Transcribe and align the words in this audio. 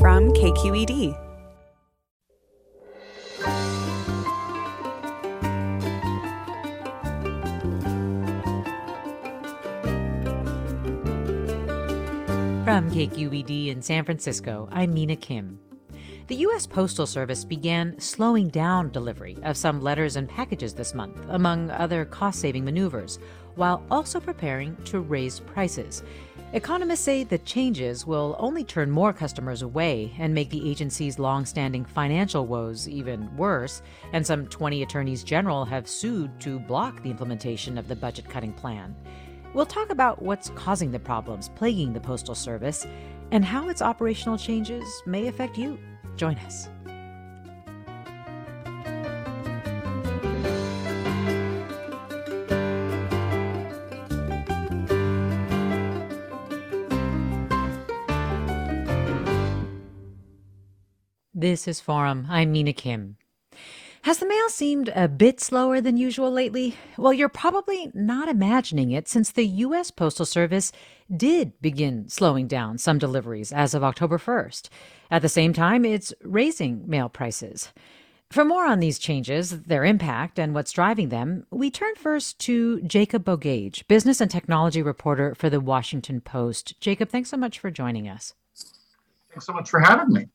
from 0.00 0.30
KQED. 0.32 1.16
From 12.64 12.90
KQED 12.90 13.68
in 13.68 13.80
San 13.80 14.04
Francisco, 14.04 14.68
I'm 14.70 14.92
Mina 14.92 15.16
Kim. 15.16 15.58
The 16.26 16.36
U.S. 16.36 16.66
Postal 16.66 17.06
Service 17.06 17.44
began 17.44 17.98
slowing 17.98 18.48
down 18.48 18.90
delivery 18.90 19.38
of 19.44 19.56
some 19.56 19.80
letters 19.80 20.16
and 20.16 20.28
packages 20.28 20.74
this 20.74 20.92
month, 20.92 21.16
among 21.28 21.70
other 21.70 22.04
cost 22.04 22.40
saving 22.40 22.64
maneuvers, 22.64 23.18
while 23.54 23.82
also 23.90 24.20
preparing 24.20 24.76
to 24.84 25.00
raise 25.00 25.40
prices. 25.40 26.02
Economists 26.56 27.02
say 27.02 27.22
the 27.22 27.36
changes 27.36 28.06
will 28.06 28.34
only 28.38 28.64
turn 28.64 28.90
more 28.90 29.12
customers 29.12 29.60
away 29.60 30.14
and 30.18 30.32
make 30.32 30.48
the 30.48 30.70
agency's 30.70 31.18
long-standing 31.18 31.84
financial 31.84 32.46
woes 32.46 32.88
even 32.88 33.36
worse, 33.36 33.82
and 34.14 34.26
some 34.26 34.46
20 34.46 34.82
attorneys 34.82 35.22
general 35.22 35.66
have 35.66 35.86
sued 35.86 36.30
to 36.40 36.58
block 36.58 37.02
the 37.02 37.10
implementation 37.10 37.76
of 37.76 37.88
the 37.88 37.94
budget-cutting 37.94 38.54
plan. 38.54 38.96
We'll 39.52 39.66
talk 39.66 39.90
about 39.90 40.22
what's 40.22 40.48
causing 40.54 40.90
the 40.90 40.98
problems 40.98 41.50
plaguing 41.50 41.92
the 41.92 42.00
Postal 42.00 42.34
Service 42.34 42.86
and 43.32 43.44
how 43.44 43.68
its 43.68 43.82
operational 43.82 44.38
changes 44.38 45.02
may 45.04 45.26
affect 45.26 45.58
you. 45.58 45.78
Join 46.16 46.36
us. 46.36 46.70
This 61.38 61.68
is 61.68 61.80
Forum. 61.80 62.28
I'm 62.30 62.50
Mina 62.50 62.72
Kim. 62.72 63.18
Has 64.04 64.16
the 64.16 64.26
mail 64.26 64.48
seemed 64.48 64.88
a 64.96 65.06
bit 65.06 65.38
slower 65.38 65.82
than 65.82 65.98
usual 65.98 66.30
lately? 66.30 66.76
Well, 66.96 67.12
you're 67.12 67.28
probably 67.28 67.90
not 67.92 68.30
imagining 68.30 68.90
it 68.90 69.06
since 69.06 69.30
the 69.30 69.44
U.S. 69.44 69.90
Postal 69.90 70.24
Service 70.24 70.72
did 71.14 71.52
begin 71.60 72.08
slowing 72.08 72.46
down 72.46 72.78
some 72.78 72.96
deliveries 72.96 73.52
as 73.52 73.74
of 73.74 73.84
October 73.84 74.16
1st. 74.16 74.70
At 75.10 75.20
the 75.20 75.28
same 75.28 75.52
time, 75.52 75.84
it's 75.84 76.14
raising 76.22 76.88
mail 76.88 77.10
prices. 77.10 77.70
For 78.30 78.42
more 78.42 78.64
on 78.64 78.80
these 78.80 78.98
changes, 78.98 79.60
their 79.60 79.84
impact, 79.84 80.38
and 80.38 80.54
what's 80.54 80.72
driving 80.72 81.10
them, 81.10 81.46
we 81.50 81.70
turn 81.70 81.96
first 81.96 82.38
to 82.46 82.80
Jacob 82.80 83.26
Bogage, 83.26 83.86
business 83.88 84.22
and 84.22 84.30
technology 84.30 84.80
reporter 84.80 85.34
for 85.34 85.50
the 85.50 85.60
Washington 85.60 86.22
Post. 86.22 86.80
Jacob, 86.80 87.10
thanks 87.10 87.28
so 87.28 87.36
much 87.36 87.58
for 87.58 87.70
joining 87.70 88.08
us. 88.08 88.32
Thanks 89.28 89.44
so 89.44 89.52
much 89.52 89.68
for 89.68 89.80
having 89.80 90.14
me. 90.14 90.28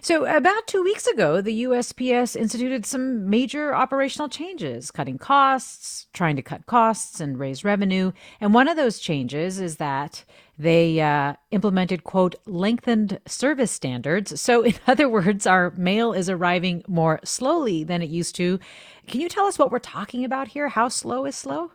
So, 0.00 0.24
about 0.24 0.66
two 0.66 0.82
weeks 0.82 1.06
ago, 1.06 1.40
the 1.40 1.62
USPS 1.62 2.34
instituted 2.34 2.84
some 2.84 3.30
major 3.30 3.74
operational 3.74 4.28
changes, 4.28 4.90
cutting 4.90 5.18
costs, 5.18 6.08
trying 6.12 6.34
to 6.36 6.42
cut 6.42 6.66
costs 6.66 7.20
and 7.20 7.38
raise 7.38 7.64
revenue. 7.64 8.12
And 8.40 8.52
one 8.52 8.66
of 8.66 8.76
those 8.76 8.98
changes 8.98 9.60
is 9.60 9.76
that 9.76 10.24
they 10.58 11.00
uh, 11.00 11.34
implemented, 11.52 12.02
quote, 12.02 12.34
lengthened 12.46 13.20
service 13.26 13.70
standards. 13.70 14.40
So, 14.40 14.62
in 14.62 14.74
other 14.86 15.08
words, 15.08 15.46
our 15.46 15.70
mail 15.76 16.12
is 16.12 16.28
arriving 16.28 16.82
more 16.88 17.20
slowly 17.22 17.84
than 17.84 18.02
it 18.02 18.10
used 18.10 18.34
to. 18.36 18.58
Can 19.06 19.20
you 19.20 19.28
tell 19.28 19.46
us 19.46 19.58
what 19.58 19.70
we're 19.70 19.78
talking 19.78 20.24
about 20.24 20.48
here? 20.48 20.68
How 20.68 20.88
slow 20.88 21.24
is 21.24 21.36
slow? 21.36 21.70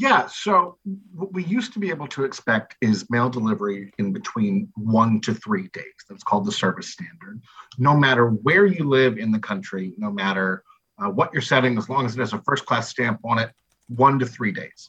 Yeah, 0.00 0.28
so 0.28 0.78
what 1.14 1.30
we 1.34 1.44
used 1.44 1.74
to 1.74 1.78
be 1.78 1.90
able 1.90 2.06
to 2.08 2.24
expect 2.24 2.74
is 2.80 3.10
mail 3.10 3.28
delivery 3.28 3.92
in 3.98 4.14
between 4.14 4.72
one 4.74 5.20
to 5.20 5.34
three 5.34 5.68
days. 5.74 5.92
That's 6.08 6.22
called 6.22 6.46
the 6.46 6.52
service 6.52 6.88
standard. 6.88 7.42
No 7.76 7.94
matter 7.94 8.28
where 8.28 8.64
you 8.64 8.88
live 8.88 9.18
in 9.18 9.30
the 9.30 9.38
country, 9.38 9.92
no 9.98 10.10
matter 10.10 10.64
uh, 10.98 11.10
what 11.10 11.34
you're 11.34 11.42
setting, 11.42 11.76
as 11.76 11.90
long 11.90 12.06
as 12.06 12.16
it 12.16 12.20
has 12.20 12.32
a 12.32 12.40
first 12.46 12.64
class 12.64 12.88
stamp 12.88 13.20
on 13.26 13.38
it, 13.38 13.50
one 13.88 14.18
to 14.20 14.24
three 14.24 14.52
days. 14.52 14.88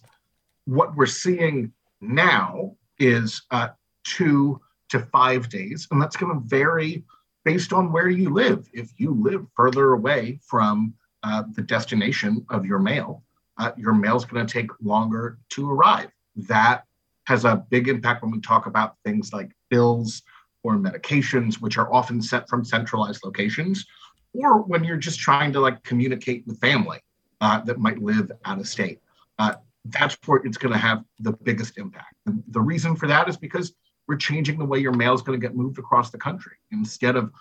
What 0.64 0.96
we're 0.96 1.08
seeing 1.08 1.74
now 2.00 2.78
is 2.98 3.42
uh, 3.52 3.70
two 4.06 4.62
to 4.92 5.00
five 5.12 5.50
days, 5.50 5.90
and 5.92 6.02
that's 6.02 6.16
going 6.16 6.34
to 6.34 6.48
vary 6.48 7.04
based 7.44 7.74
on 7.74 7.92
where 7.92 8.08
you 8.08 8.30
live. 8.30 8.66
If 8.72 8.92
you 8.98 9.14
live 9.14 9.46
further 9.58 9.92
away 9.92 10.40
from 10.48 10.94
uh, 11.24 11.44
the 11.54 11.64
destination 11.64 12.46
of 12.50 12.66
your 12.66 12.80
mail, 12.80 13.24
uh, 13.62 13.72
your 13.78 13.94
mail's 13.94 14.26
going 14.26 14.46
to 14.46 14.52
take 14.52 14.72
longer 14.82 15.38
to 15.50 15.70
arrive. 15.70 16.10
That 16.36 16.84
has 17.28 17.46
a 17.46 17.64
big 17.70 17.88
impact 17.88 18.24
when 18.24 18.32
we 18.32 18.42
talk 18.42 18.66
about 18.66 18.96
things 19.06 19.32
like 19.32 19.52
bills 19.70 20.24
or 20.64 20.78
medications, 20.78 21.62
which 21.62 21.78
are 21.78 21.94
often 21.94 22.24
sent 22.24 22.50
from 22.50 22.66
centralized 22.66 23.22
locations, 23.24 23.86
or 24.34 24.64
when 24.64 24.84
you're 24.84 24.98
just 24.98 25.20
trying 25.20 25.54
to 25.54 25.60
like 25.60 25.84
communicate 25.84 26.44
with 26.48 26.60
family 26.60 27.00
uh, 27.40 27.62
that 27.62 27.78
might 27.78 28.00
live 28.02 28.32
out 28.46 28.60
of 28.60 28.68
state. 28.68 29.00
Uh, 29.38 29.54
that's 29.86 30.18
where 30.26 30.42
it's 30.44 30.58
going 30.58 30.74
to 30.74 30.80
have 30.80 31.04
the 31.20 31.34
biggest 31.34 31.78
impact. 31.78 32.16
And 32.26 32.44
the 32.48 32.62
reason 32.62 32.96
for 32.96 33.08
that 33.08 33.30
is 33.30 33.38
because 33.38 33.74
we're 34.08 34.18
changing 34.18 34.58
the 34.58 34.66
way 34.66 34.80
your 34.80 34.92
mail 34.92 35.14
is 35.14 35.22
going 35.22 35.40
to 35.40 35.48
get 35.48 35.56
moved 35.56 35.78
across 35.78 36.10
the 36.10 36.18
country. 36.18 36.54
Instead 36.72 37.16
of 37.16 37.32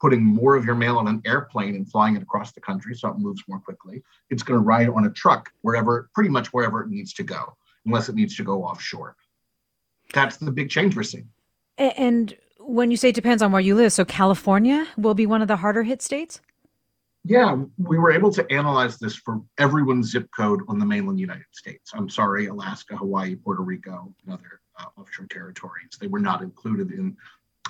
putting 0.00 0.22
more 0.22 0.54
of 0.54 0.64
your 0.64 0.74
mail 0.74 0.98
on 0.98 1.08
an 1.08 1.20
airplane 1.24 1.74
and 1.74 1.90
flying 1.90 2.16
it 2.16 2.22
across 2.22 2.52
the 2.52 2.60
country 2.60 2.94
so 2.94 3.08
it 3.08 3.18
moves 3.18 3.42
more 3.48 3.58
quickly. 3.58 4.02
It's 4.30 4.42
going 4.42 4.58
to 4.58 4.64
ride 4.64 4.88
on 4.88 5.06
a 5.06 5.10
truck 5.10 5.50
wherever, 5.62 6.08
pretty 6.14 6.30
much 6.30 6.48
wherever 6.48 6.82
it 6.82 6.88
needs 6.88 7.12
to 7.14 7.22
go, 7.22 7.56
unless 7.84 8.08
it 8.08 8.14
needs 8.14 8.36
to 8.36 8.44
go 8.44 8.64
offshore. 8.64 9.16
That's 10.12 10.36
the 10.36 10.52
big 10.52 10.70
change 10.70 10.96
we're 10.96 11.02
seeing. 11.02 11.28
And 11.76 12.36
when 12.58 12.90
you 12.90 12.96
say 12.96 13.10
it 13.10 13.14
depends 13.14 13.42
on 13.42 13.52
where 13.52 13.60
you 13.60 13.74
live, 13.74 13.92
so 13.92 14.04
California 14.04 14.86
will 14.96 15.14
be 15.14 15.26
one 15.26 15.42
of 15.42 15.48
the 15.48 15.56
harder 15.56 15.82
hit 15.82 16.02
states? 16.02 16.40
Yeah, 17.24 17.62
we 17.76 17.98
were 17.98 18.10
able 18.10 18.32
to 18.32 18.50
analyze 18.50 18.98
this 18.98 19.14
for 19.14 19.42
everyone's 19.58 20.10
zip 20.10 20.28
code 20.34 20.62
on 20.68 20.78
the 20.78 20.86
mainland 20.86 21.20
United 21.20 21.44
States. 21.52 21.90
I'm 21.92 22.08
sorry, 22.08 22.46
Alaska, 22.46 22.96
Hawaii, 22.96 23.36
Puerto 23.36 23.62
Rico, 23.62 24.14
and 24.24 24.32
other 24.32 24.60
uh, 24.78 24.84
offshore 24.98 25.26
territories. 25.26 25.90
They 26.00 26.06
were 26.06 26.20
not 26.20 26.42
included 26.42 26.92
in 26.92 27.16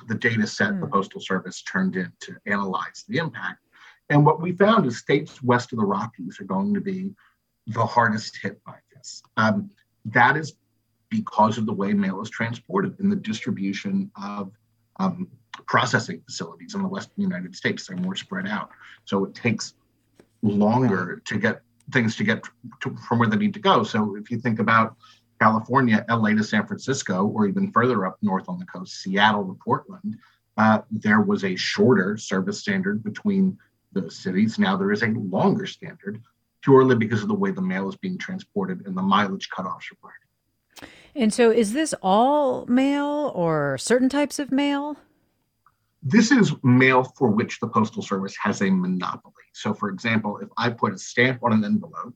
the 0.07 0.15
data 0.15 0.47
set 0.47 0.71
mm. 0.71 0.81
the 0.81 0.87
hmm. 0.87 0.93
Postal 0.93 1.21
Service 1.21 1.63
turned 1.63 1.97
in 1.97 2.13
to 2.21 2.37
analyze 2.47 3.05
the 3.09 3.19
impact. 3.19 3.61
And 4.11 4.25
what 4.25 4.41
we 4.41 4.53
found 4.53 4.87
is 4.87 4.99
states 4.99 5.43
west 5.43 5.73
of 5.73 5.79
the 5.79 5.85
Rockies 5.85 6.41
are 6.41 6.45
going 6.45 6.75
to 6.75 6.81
be 6.81 7.15
the 7.67 7.85
hardest 7.85 8.39
hit 8.41 8.63
by 8.65 8.77
this. 8.95 9.23
Um, 9.37 9.71
that 10.07 10.37
is 10.37 10.55
because 11.11 11.59
of 11.59 11.67
the 11.67 11.73
way 11.73 11.93
mail 11.93 12.21
is 12.21 12.31
transported 12.31 12.99
and 13.01 13.11
the 13.11 13.17
distribution 13.17 14.11
of 14.23 14.53
um, 14.97 15.29
processing 15.67 16.21
facilities 16.25 16.75
in 16.75 16.83
the 16.83 16.89
western 16.89 17.23
United 17.23 17.55
States. 17.55 17.87
They're 17.87 17.97
more 17.97 18.17
spread 18.17 18.47
out. 18.47 18.71
So 19.05 19.25
it 19.25 19.35
takes 19.35 19.75
longer 20.43 21.21
to 21.25 21.39
get 21.39 21.63
things 21.93 22.17
to 22.17 22.25
get 22.25 22.45
to, 22.81 22.97
from 23.09 23.19
where 23.19 23.29
they 23.29 23.37
need 23.37 23.55
to 23.55 23.61
go. 23.61 23.83
So 23.83 24.17
if 24.17 24.31
you 24.31 24.39
think 24.39 24.59
about 24.59 24.97
California, 25.41 26.05
LA 26.09 26.31
to 26.31 26.45
San 26.45 26.67
Francisco, 26.67 27.27
or 27.27 27.47
even 27.47 27.71
further 27.73 28.07
up 28.07 28.19
north 28.23 28.49
on 28.49 28.59
the 28.59 28.67
coast, 28.67 29.03
Seattle 29.03 29.47
to 29.47 29.59
Portland, 29.63 30.17
uh, 30.57 30.81
there 30.91 31.21
was 31.21 31.45
a 31.45 31.55
shorter 31.55 32.17
service 32.17 32.59
standard 32.59 33.03
between 33.05 33.57
those 33.93 34.17
cities. 34.17 34.59
Now 34.59 34.77
there 34.77 34.93
is 34.93 35.03
a 35.03 35.09
longer 35.09 35.67
standard 35.67 36.21
purely 36.63 36.97
because 36.97 37.23
of 37.23 37.29
the 37.29 37.35
way 37.35 37.51
the 37.51 37.63
mail 37.63 37.89
is 37.89 37.97
being 37.97 38.19
transported 38.19 38.87
and 38.87 38.97
the 38.97 39.03
mileage 39.03 39.49
cutoffs 39.51 39.91
required. 39.91 40.15
And 41.15 41.33
so, 41.33 41.51
is 41.51 41.73
this 41.73 41.95
all 42.03 42.67
mail 42.67 43.33
or 43.35 43.79
certain 43.79 44.09
types 44.09 44.39
of 44.39 44.53
mail? 44.53 44.97
This 46.03 46.31
is 46.31 46.55
mail 46.63 47.03
for 47.03 47.29
which 47.29 47.59
the 47.59 47.67
Postal 47.67 48.03
Service 48.03 48.37
has 48.41 48.63
a 48.63 48.71
monopoly. 48.71 49.35
So, 49.53 49.75
for 49.75 49.89
example, 49.89 50.39
if 50.39 50.49
I 50.57 50.71
put 50.71 50.95
a 50.95 50.99
stamp 50.99 51.43
on 51.43 51.53
an 51.53 51.65
envelope, 51.65 52.15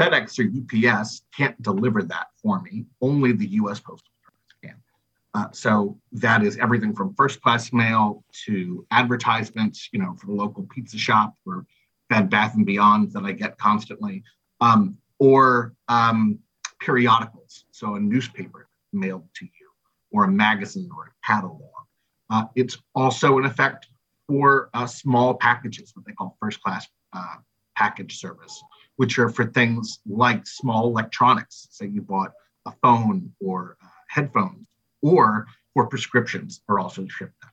FedEx 0.00 0.38
or 0.38 0.48
UPS 0.96 1.22
can't 1.36 1.60
deliver 1.60 2.02
that 2.02 2.28
for 2.42 2.60
me. 2.62 2.86
Only 3.02 3.32
the 3.32 3.46
US 3.48 3.80
Postal 3.80 4.10
Service 4.24 4.54
can. 4.64 4.82
Uh, 5.34 5.50
so 5.52 5.98
that 6.12 6.42
is 6.42 6.56
everything 6.56 6.94
from 6.94 7.14
first 7.14 7.42
class 7.42 7.72
mail 7.72 8.24
to 8.46 8.86
advertisements, 8.90 9.90
you 9.92 10.00
know, 10.00 10.14
for 10.14 10.26
the 10.26 10.32
local 10.32 10.62
pizza 10.64 10.96
shop 10.96 11.34
or 11.44 11.66
Bed 12.08 12.30
Bath 12.30 12.54
and 12.54 12.64
Beyond 12.64 13.12
that 13.12 13.24
I 13.24 13.32
get 13.32 13.58
constantly, 13.58 14.24
um, 14.60 14.96
or 15.18 15.74
um, 15.88 16.38
periodicals. 16.80 17.64
So 17.70 17.94
a 17.96 18.00
newspaper 18.00 18.68
mailed 18.92 19.28
to 19.34 19.44
you, 19.44 19.68
or 20.10 20.24
a 20.24 20.28
magazine 20.28 20.88
or 20.96 21.04
a 21.04 21.26
catalog. 21.26 21.60
Uh, 22.30 22.44
it's 22.56 22.78
also 22.94 23.38
in 23.38 23.44
effect 23.44 23.88
for 24.26 24.70
uh, 24.72 24.86
small 24.86 25.34
packages, 25.34 25.92
what 25.94 26.06
they 26.06 26.12
call 26.12 26.36
first 26.40 26.62
class 26.62 26.88
uh, 27.12 27.36
package 27.76 28.18
service, 28.18 28.62
which 29.00 29.18
are 29.18 29.30
for 29.30 29.46
things 29.46 30.00
like 30.06 30.46
small 30.46 30.86
electronics. 30.86 31.68
Say 31.70 31.86
you 31.86 32.02
bought 32.02 32.32
a 32.66 32.72
phone 32.82 33.32
or 33.40 33.78
uh, 33.82 33.86
headphones, 34.08 34.66
or 35.00 35.46
for 35.72 35.86
prescriptions 35.86 36.60
are 36.68 36.78
also 36.78 37.06
shipped 37.08 37.32
that 37.40 37.50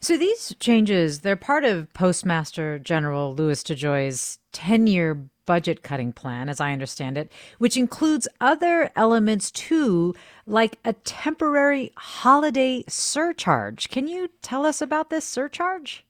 so 0.00 0.18
these 0.18 0.54
changes, 0.60 1.20
they're 1.20 1.34
part 1.34 1.64
of 1.64 1.90
Postmaster 1.94 2.78
General 2.78 3.34
Louis 3.34 3.62
DeJoy's 3.62 4.38
10-year 4.52 5.24
budget 5.46 5.82
cutting 5.82 6.12
plan, 6.12 6.50
as 6.50 6.60
I 6.60 6.72
understand 6.72 7.16
it, 7.16 7.32
which 7.56 7.78
includes 7.78 8.28
other 8.38 8.90
elements 8.96 9.50
too, 9.50 10.14
like 10.46 10.78
a 10.84 10.92
temporary 10.92 11.90
holiday 11.96 12.84
surcharge. 12.86 13.88
Can 13.88 14.06
you 14.06 14.28
tell 14.42 14.66
us 14.66 14.82
about 14.82 15.08
this 15.08 15.24
surcharge? 15.24 16.04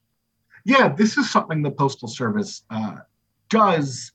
Yeah, 0.64 0.88
this 0.88 1.16
is 1.16 1.30
something 1.30 1.62
the 1.62 1.70
Postal 1.70 2.08
Service 2.08 2.64
uh, 2.70 2.96
does 3.48 4.10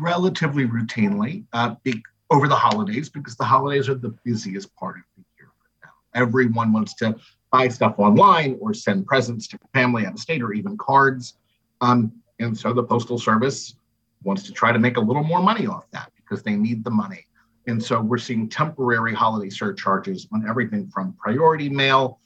relatively 0.00 0.66
routinely 0.66 1.44
uh, 1.52 1.74
be, 1.82 2.02
over 2.30 2.48
the 2.48 2.56
holidays 2.56 3.08
because 3.08 3.36
the 3.36 3.44
holidays 3.44 3.88
are 3.88 3.94
the 3.94 4.14
busiest 4.24 4.74
part 4.76 4.96
of 4.96 5.02
the 5.16 5.24
year. 5.38 5.48
Right 5.60 5.88
now. 5.88 6.20
Everyone 6.20 6.72
wants 6.72 6.94
to 6.94 7.16
buy 7.52 7.68
stuff 7.68 7.94
online 7.98 8.56
or 8.60 8.74
send 8.74 9.06
presents 9.06 9.46
to 9.48 9.58
family 9.72 10.06
out 10.06 10.14
of 10.14 10.18
state 10.18 10.42
or 10.42 10.52
even 10.52 10.76
cards. 10.76 11.34
Um, 11.80 12.12
and 12.40 12.56
so 12.56 12.72
the 12.72 12.82
Postal 12.82 13.18
Service 13.18 13.76
wants 14.22 14.42
to 14.44 14.52
try 14.52 14.72
to 14.72 14.78
make 14.78 14.96
a 14.96 15.00
little 15.00 15.22
more 15.22 15.40
money 15.42 15.66
off 15.66 15.84
that 15.92 16.10
because 16.16 16.42
they 16.42 16.56
need 16.56 16.84
the 16.84 16.90
money. 16.90 17.26
And 17.66 17.82
so 17.82 18.00
we're 18.00 18.18
seeing 18.18 18.48
temporary 18.48 19.14
holiday 19.14 19.50
surcharges 19.50 20.26
on 20.32 20.48
everything 20.48 20.88
from 20.88 21.14
priority 21.14 21.68
mail 21.68 22.20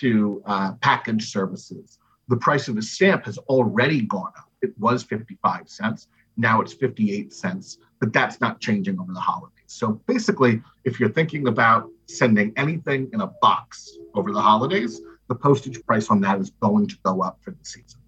to 0.00 0.42
uh, 0.46 0.72
package 0.80 1.30
services. 1.30 1.98
The 2.28 2.36
price 2.36 2.68
of 2.68 2.76
a 2.76 2.82
stamp 2.82 3.24
has 3.26 3.38
already 3.38 4.02
gone 4.02 4.32
up. 4.38 4.50
It 4.62 4.76
was 4.78 5.02
55 5.02 5.68
cents. 5.68 6.08
Now 6.36 6.60
it's 6.60 6.72
58 6.72 7.32
cents, 7.32 7.78
but 8.00 8.12
that's 8.12 8.40
not 8.40 8.60
changing 8.60 8.98
over 8.98 9.12
the 9.12 9.20
holidays. 9.20 9.54
So 9.66 9.92
basically, 10.06 10.62
if 10.84 10.98
you're 10.98 11.10
thinking 11.10 11.48
about 11.48 11.88
sending 12.06 12.52
anything 12.56 13.08
in 13.12 13.20
a 13.20 13.28
box 13.40 13.96
over 14.14 14.32
the 14.32 14.40
holidays, 14.40 15.00
the 15.28 15.34
postage 15.34 15.84
price 15.86 16.10
on 16.10 16.20
that 16.20 16.40
is 16.40 16.50
going 16.60 16.88
to 16.88 16.96
go 17.04 17.22
up 17.22 17.38
for 17.40 17.52
the 17.52 17.64
season. 17.64 18.00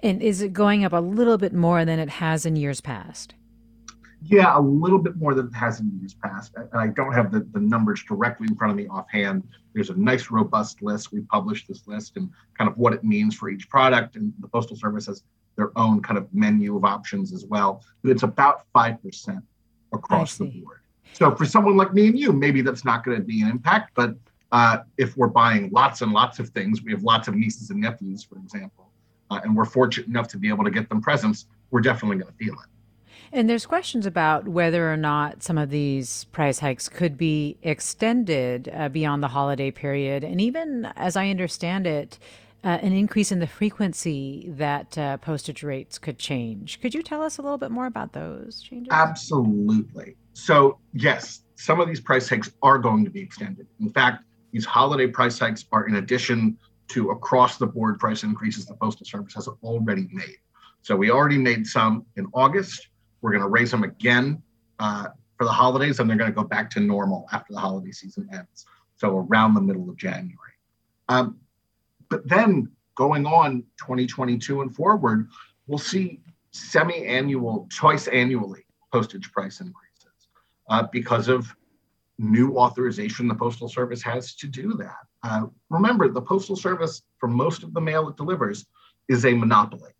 And 0.00 0.22
is 0.22 0.42
it 0.42 0.52
going 0.52 0.84
up 0.84 0.92
a 0.92 1.00
little 1.00 1.38
bit 1.38 1.52
more 1.52 1.84
than 1.84 1.98
it 1.98 2.08
has 2.08 2.46
in 2.46 2.56
years 2.56 2.80
past? 2.80 3.34
Yeah, 4.26 4.58
a 4.58 4.60
little 4.60 4.98
bit 4.98 5.16
more 5.16 5.34
than 5.34 5.48
it 5.48 5.54
has 5.54 5.80
in 5.80 5.98
years 6.00 6.14
past. 6.14 6.52
And 6.56 6.68
I 6.74 6.88
don't 6.88 7.12
have 7.12 7.30
the, 7.30 7.46
the 7.52 7.60
numbers 7.60 8.02
directly 8.08 8.46
in 8.48 8.56
front 8.56 8.70
of 8.70 8.76
me 8.76 8.88
offhand. 8.88 9.44
There's 9.74 9.90
a 9.90 9.94
nice, 9.94 10.30
robust 10.30 10.82
list. 10.82 11.12
We 11.12 11.20
published 11.20 11.68
this 11.68 11.86
list 11.86 12.16
and 12.16 12.30
kind 12.56 12.70
of 12.70 12.76
what 12.78 12.94
it 12.94 13.04
means 13.04 13.34
for 13.34 13.50
each 13.50 13.68
product. 13.68 14.16
And 14.16 14.32
the 14.40 14.48
Postal 14.48 14.76
Service 14.76 15.06
has 15.06 15.22
their 15.56 15.76
own 15.78 16.02
kind 16.02 16.18
of 16.18 16.32
menu 16.34 16.76
of 16.76 16.84
options 16.84 17.32
as 17.32 17.44
well. 17.44 17.84
But 18.02 18.10
it's 18.10 18.22
about 18.22 18.64
5% 18.74 19.42
across 19.92 20.36
the 20.36 20.46
board. 20.46 20.80
So 21.12 21.34
for 21.34 21.44
someone 21.44 21.76
like 21.76 21.94
me 21.94 22.08
and 22.08 22.18
you, 22.18 22.32
maybe 22.32 22.60
that's 22.60 22.84
not 22.84 23.04
going 23.04 23.16
to 23.16 23.22
be 23.22 23.42
an 23.42 23.48
impact. 23.48 23.92
But 23.94 24.16
uh, 24.52 24.78
if 24.98 25.16
we're 25.16 25.28
buying 25.28 25.70
lots 25.70 26.00
and 26.02 26.12
lots 26.12 26.38
of 26.38 26.48
things, 26.50 26.82
we 26.82 26.92
have 26.92 27.02
lots 27.02 27.28
of 27.28 27.34
nieces 27.34 27.70
and 27.70 27.80
nephews, 27.80 28.22
for 28.22 28.36
example, 28.36 28.90
uh, 29.30 29.40
and 29.42 29.56
we're 29.56 29.64
fortunate 29.64 30.08
enough 30.08 30.28
to 30.28 30.38
be 30.38 30.48
able 30.48 30.64
to 30.64 30.70
get 30.70 30.88
them 30.88 31.00
presents, 31.00 31.46
we're 31.70 31.80
definitely 31.80 32.18
going 32.18 32.30
to 32.30 32.38
feel 32.38 32.54
it. 32.54 32.68
And 33.32 33.50
there's 33.50 33.66
questions 33.66 34.06
about 34.06 34.46
whether 34.46 34.92
or 34.92 34.96
not 34.96 35.42
some 35.42 35.58
of 35.58 35.70
these 35.70 36.24
price 36.26 36.60
hikes 36.60 36.88
could 36.88 37.16
be 37.18 37.56
extended 37.64 38.70
uh, 38.72 38.88
beyond 38.88 39.24
the 39.24 39.28
holiday 39.28 39.72
period. 39.72 40.22
And 40.22 40.40
even 40.40 40.86
as 40.94 41.16
I 41.16 41.30
understand 41.30 41.84
it, 41.84 42.20
uh, 42.64 42.78
an 42.80 42.94
increase 42.94 43.30
in 43.30 43.40
the 43.40 43.46
frequency 43.46 44.50
that 44.56 44.96
uh, 44.96 45.18
postage 45.18 45.62
rates 45.62 45.98
could 45.98 46.18
change. 46.18 46.80
Could 46.80 46.94
you 46.94 47.02
tell 47.02 47.22
us 47.22 47.36
a 47.36 47.42
little 47.42 47.58
bit 47.58 47.70
more 47.70 47.84
about 47.84 48.14
those 48.14 48.62
changes? 48.62 48.88
Absolutely. 48.90 50.16
So, 50.32 50.78
yes, 50.94 51.42
some 51.56 51.78
of 51.78 51.86
these 51.86 52.00
price 52.00 52.28
hikes 52.28 52.50
are 52.62 52.78
going 52.78 53.04
to 53.04 53.10
be 53.10 53.20
extended. 53.20 53.66
In 53.80 53.90
fact, 53.90 54.24
these 54.50 54.64
holiday 54.64 55.06
price 55.06 55.38
hikes 55.38 55.66
are 55.72 55.86
in 55.86 55.96
addition 55.96 56.56
to 56.88 57.10
across 57.10 57.58
the 57.58 57.66
board 57.66 57.98
price 57.98 58.22
increases 58.22 58.64
the 58.64 58.74
Postal 58.74 59.04
Service 59.04 59.34
has 59.34 59.46
already 59.62 60.08
made. 60.10 60.38
So, 60.80 60.96
we 60.96 61.10
already 61.10 61.38
made 61.38 61.66
some 61.66 62.06
in 62.16 62.26
August. 62.32 62.88
We're 63.20 63.32
going 63.32 63.42
to 63.42 63.48
raise 63.48 63.70
them 63.70 63.84
again 63.84 64.42
uh, 64.78 65.08
for 65.36 65.44
the 65.44 65.52
holidays, 65.52 66.00
and 66.00 66.08
they're 66.08 66.16
going 66.16 66.30
to 66.30 66.34
go 66.34 66.44
back 66.44 66.70
to 66.70 66.80
normal 66.80 67.26
after 67.30 67.52
the 67.52 67.60
holiday 67.60 67.92
season 67.92 68.26
ends. 68.32 68.64
So, 68.96 69.18
around 69.18 69.52
the 69.52 69.60
middle 69.60 69.90
of 69.90 69.98
January. 69.98 70.38
Um, 71.10 71.38
but 72.08 72.28
then 72.28 72.70
going 72.94 73.26
on 73.26 73.64
2022 73.78 74.62
and 74.62 74.74
forward, 74.74 75.28
we'll 75.66 75.78
see 75.78 76.20
semi-annual, 76.52 77.68
twice 77.74 78.06
annually 78.08 78.64
postage 78.92 79.30
price 79.32 79.60
increases 79.60 80.28
uh, 80.70 80.84
because 80.92 81.28
of 81.28 81.54
new 82.18 82.56
authorization 82.56 83.26
the 83.26 83.34
Postal 83.34 83.68
Service 83.68 84.02
has 84.02 84.36
to 84.36 84.46
do 84.46 84.74
that. 84.74 84.98
Uh, 85.22 85.46
remember, 85.70 86.08
the 86.08 86.22
Postal 86.22 86.54
Service, 86.54 87.02
for 87.18 87.28
most 87.28 87.64
of 87.64 87.74
the 87.74 87.80
mail 87.80 88.08
it 88.08 88.16
delivers, 88.16 88.66
is 89.08 89.24
a 89.24 89.34
monopoly. 89.34 89.90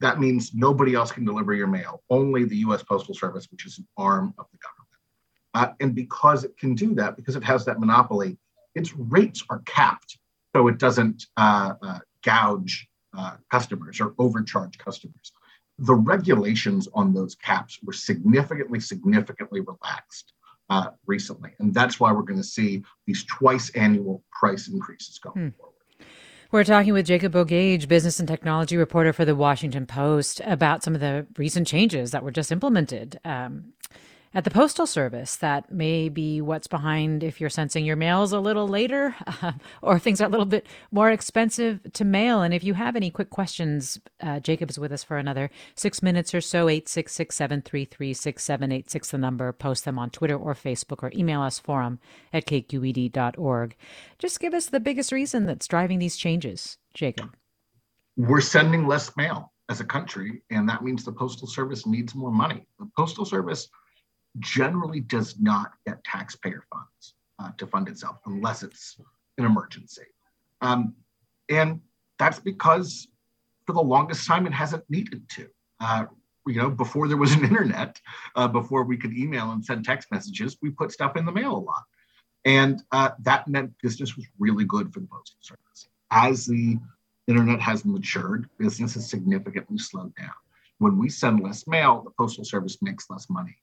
That 0.00 0.20
means 0.20 0.52
nobody 0.54 0.94
else 0.94 1.12
can 1.12 1.24
deliver 1.24 1.54
your 1.54 1.66
mail, 1.66 2.02
only 2.10 2.44
the 2.44 2.56
US 2.56 2.82
Postal 2.82 3.14
Service, 3.14 3.48
which 3.50 3.66
is 3.66 3.78
an 3.78 3.86
arm 3.96 4.34
of 4.38 4.46
the 4.52 4.58
government. 4.58 4.80
Uh, 5.54 5.74
and 5.80 5.94
because 5.94 6.44
it 6.44 6.56
can 6.58 6.74
do 6.74 6.94
that, 6.94 7.16
because 7.16 7.36
it 7.36 7.44
has 7.44 7.64
that 7.64 7.80
monopoly, 7.80 8.38
its 8.74 8.94
rates 8.94 9.42
are 9.50 9.62
capped 9.66 10.18
so 10.54 10.68
it 10.68 10.78
doesn't 10.78 11.26
uh, 11.36 11.74
uh, 11.82 11.98
gouge 12.24 12.88
uh, 13.16 13.36
customers 13.50 14.00
or 14.00 14.14
overcharge 14.18 14.78
customers. 14.78 15.32
The 15.78 15.94
regulations 15.94 16.88
on 16.94 17.14
those 17.14 17.34
caps 17.34 17.78
were 17.82 17.92
significantly, 17.92 18.80
significantly 18.80 19.60
relaxed 19.60 20.32
uh, 20.68 20.90
recently. 21.06 21.50
And 21.58 21.74
that's 21.74 21.98
why 21.98 22.12
we're 22.12 22.22
going 22.22 22.40
to 22.40 22.44
see 22.44 22.82
these 23.06 23.24
twice 23.24 23.70
annual 23.70 24.22
price 24.30 24.68
increases 24.68 25.18
going 25.18 25.34
hmm. 25.36 25.48
forward. 25.56 25.74
We're 26.52 26.64
talking 26.64 26.92
with 26.92 27.06
Jacob 27.06 27.32
Bogage, 27.32 27.86
business 27.86 28.18
and 28.18 28.26
technology 28.26 28.76
reporter 28.76 29.12
for 29.12 29.24
the 29.24 29.36
Washington 29.36 29.86
Post, 29.86 30.40
about 30.44 30.82
some 30.82 30.96
of 30.96 31.00
the 31.00 31.26
recent 31.38 31.68
changes 31.68 32.10
that 32.10 32.24
were 32.24 32.32
just 32.32 32.50
implemented. 32.50 33.20
Um, 33.24 33.72
at 34.32 34.44
the 34.44 34.50
Postal 34.50 34.86
Service. 34.86 35.36
That 35.36 35.72
may 35.72 36.08
be 36.08 36.40
what's 36.40 36.66
behind 36.66 37.24
if 37.24 37.40
you're 37.40 37.50
sensing 37.50 37.84
your 37.84 37.96
mail's 37.96 38.32
a 38.32 38.40
little 38.40 38.68
later 38.68 39.16
uh, 39.26 39.52
or 39.82 39.98
things 39.98 40.20
are 40.20 40.26
a 40.26 40.28
little 40.28 40.46
bit 40.46 40.66
more 40.92 41.10
expensive 41.10 41.80
to 41.92 42.04
mail. 42.04 42.42
And 42.42 42.54
if 42.54 42.62
you 42.62 42.74
have 42.74 42.96
any 42.96 43.10
quick 43.10 43.30
questions, 43.30 44.00
uh, 44.20 44.40
Jacob 44.40 44.70
is 44.70 44.78
with 44.78 44.92
us 44.92 45.02
for 45.02 45.16
another 45.16 45.50
six 45.74 46.02
minutes 46.02 46.34
or 46.34 46.40
so. 46.40 46.68
866 46.68 47.34
733 47.34 48.14
6786, 48.14 49.10
the 49.10 49.18
number. 49.18 49.52
Post 49.52 49.84
them 49.84 49.98
on 49.98 50.10
Twitter 50.10 50.36
or 50.36 50.54
Facebook 50.54 51.02
or 51.02 51.10
email 51.14 51.42
us 51.42 51.58
forum 51.58 51.98
at 52.32 52.46
kqed.org. 52.46 53.76
Just 54.18 54.40
give 54.40 54.54
us 54.54 54.66
the 54.66 54.80
biggest 54.80 55.12
reason 55.12 55.46
that's 55.46 55.66
driving 55.66 55.98
these 55.98 56.16
changes, 56.16 56.78
Jacob. 56.94 57.34
We're 58.16 58.40
sending 58.40 58.86
less 58.86 59.16
mail 59.16 59.52
as 59.68 59.80
a 59.80 59.84
country, 59.84 60.42
and 60.50 60.68
that 60.68 60.82
means 60.82 61.04
the 61.04 61.12
Postal 61.12 61.46
Service 61.46 61.86
needs 61.86 62.14
more 62.14 62.32
money. 62.32 62.66
The 62.78 62.90
Postal 62.96 63.24
Service 63.24 63.68
generally 64.38 65.00
does 65.00 65.38
not 65.40 65.72
get 65.86 66.02
taxpayer 66.04 66.64
funds 66.72 67.14
uh, 67.38 67.50
to 67.58 67.66
fund 67.66 67.88
itself 67.88 68.18
unless 68.26 68.62
it's 68.62 68.96
an 69.38 69.44
emergency. 69.44 70.06
Um, 70.60 70.94
and 71.48 71.80
that's 72.18 72.38
because 72.38 73.08
for 73.66 73.72
the 73.72 73.80
longest 73.80 74.26
time 74.26 74.46
it 74.46 74.52
hasn't 74.52 74.84
needed 74.88 75.28
to. 75.30 75.48
Uh, 75.80 76.04
you 76.46 76.56
know, 76.56 76.70
before 76.70 77.08
there 77.08 77.16
was 77.16 77.32
an 77.32 77.44
internet, 77.44 78.00
uh, 78.36 78.48
before 78.48 78.84
we 78.84 78.96
could 78.96 79.16
email 79.16 79.52
and 79.52 79.64
send 79.64 79.84
text 79.84 80.10
messages, 80.10 80.56
we 80.62 80.70
put 80.70 80.92
stuff 80.92 81.16
in 81.16 81.24
the 81.24 81.32
mail 81.32 81.56
a 81.56 81.58
lot. 81.58 81.82
And 82.44 82.82
uh, 82.92 83.10
that 83.20 83.48
meant 83.48 83.72
business 83.82 84.16
was 84.16 84.26
really 84.38 84.64
good 84.64 84.92
for 84.92 85.00
the 85.00 85.06
Postal 85.06 85.36
Service. 85.40 85.88
As 86.10 86.46
the 86.46 86.78
internet 87.26 87.60
has 87.60 87.84
matured, 87.84 88.48
business 88.58 88.94
has 88.94 89.08
significantly 89.08 89.78
slowed 89.78 90.14
down. 90.16 90.30
When 90.78 90.98
we 90.98 91.10
send 91.10 91.40
less 91.40 91.66
mail, 91.66 92.02
the 92.02 92.10
Postal 92.10 92.44
Service 92.44 92.78
makes 92.80 93.10
less 93.10 93.28
money. 93.28 93.56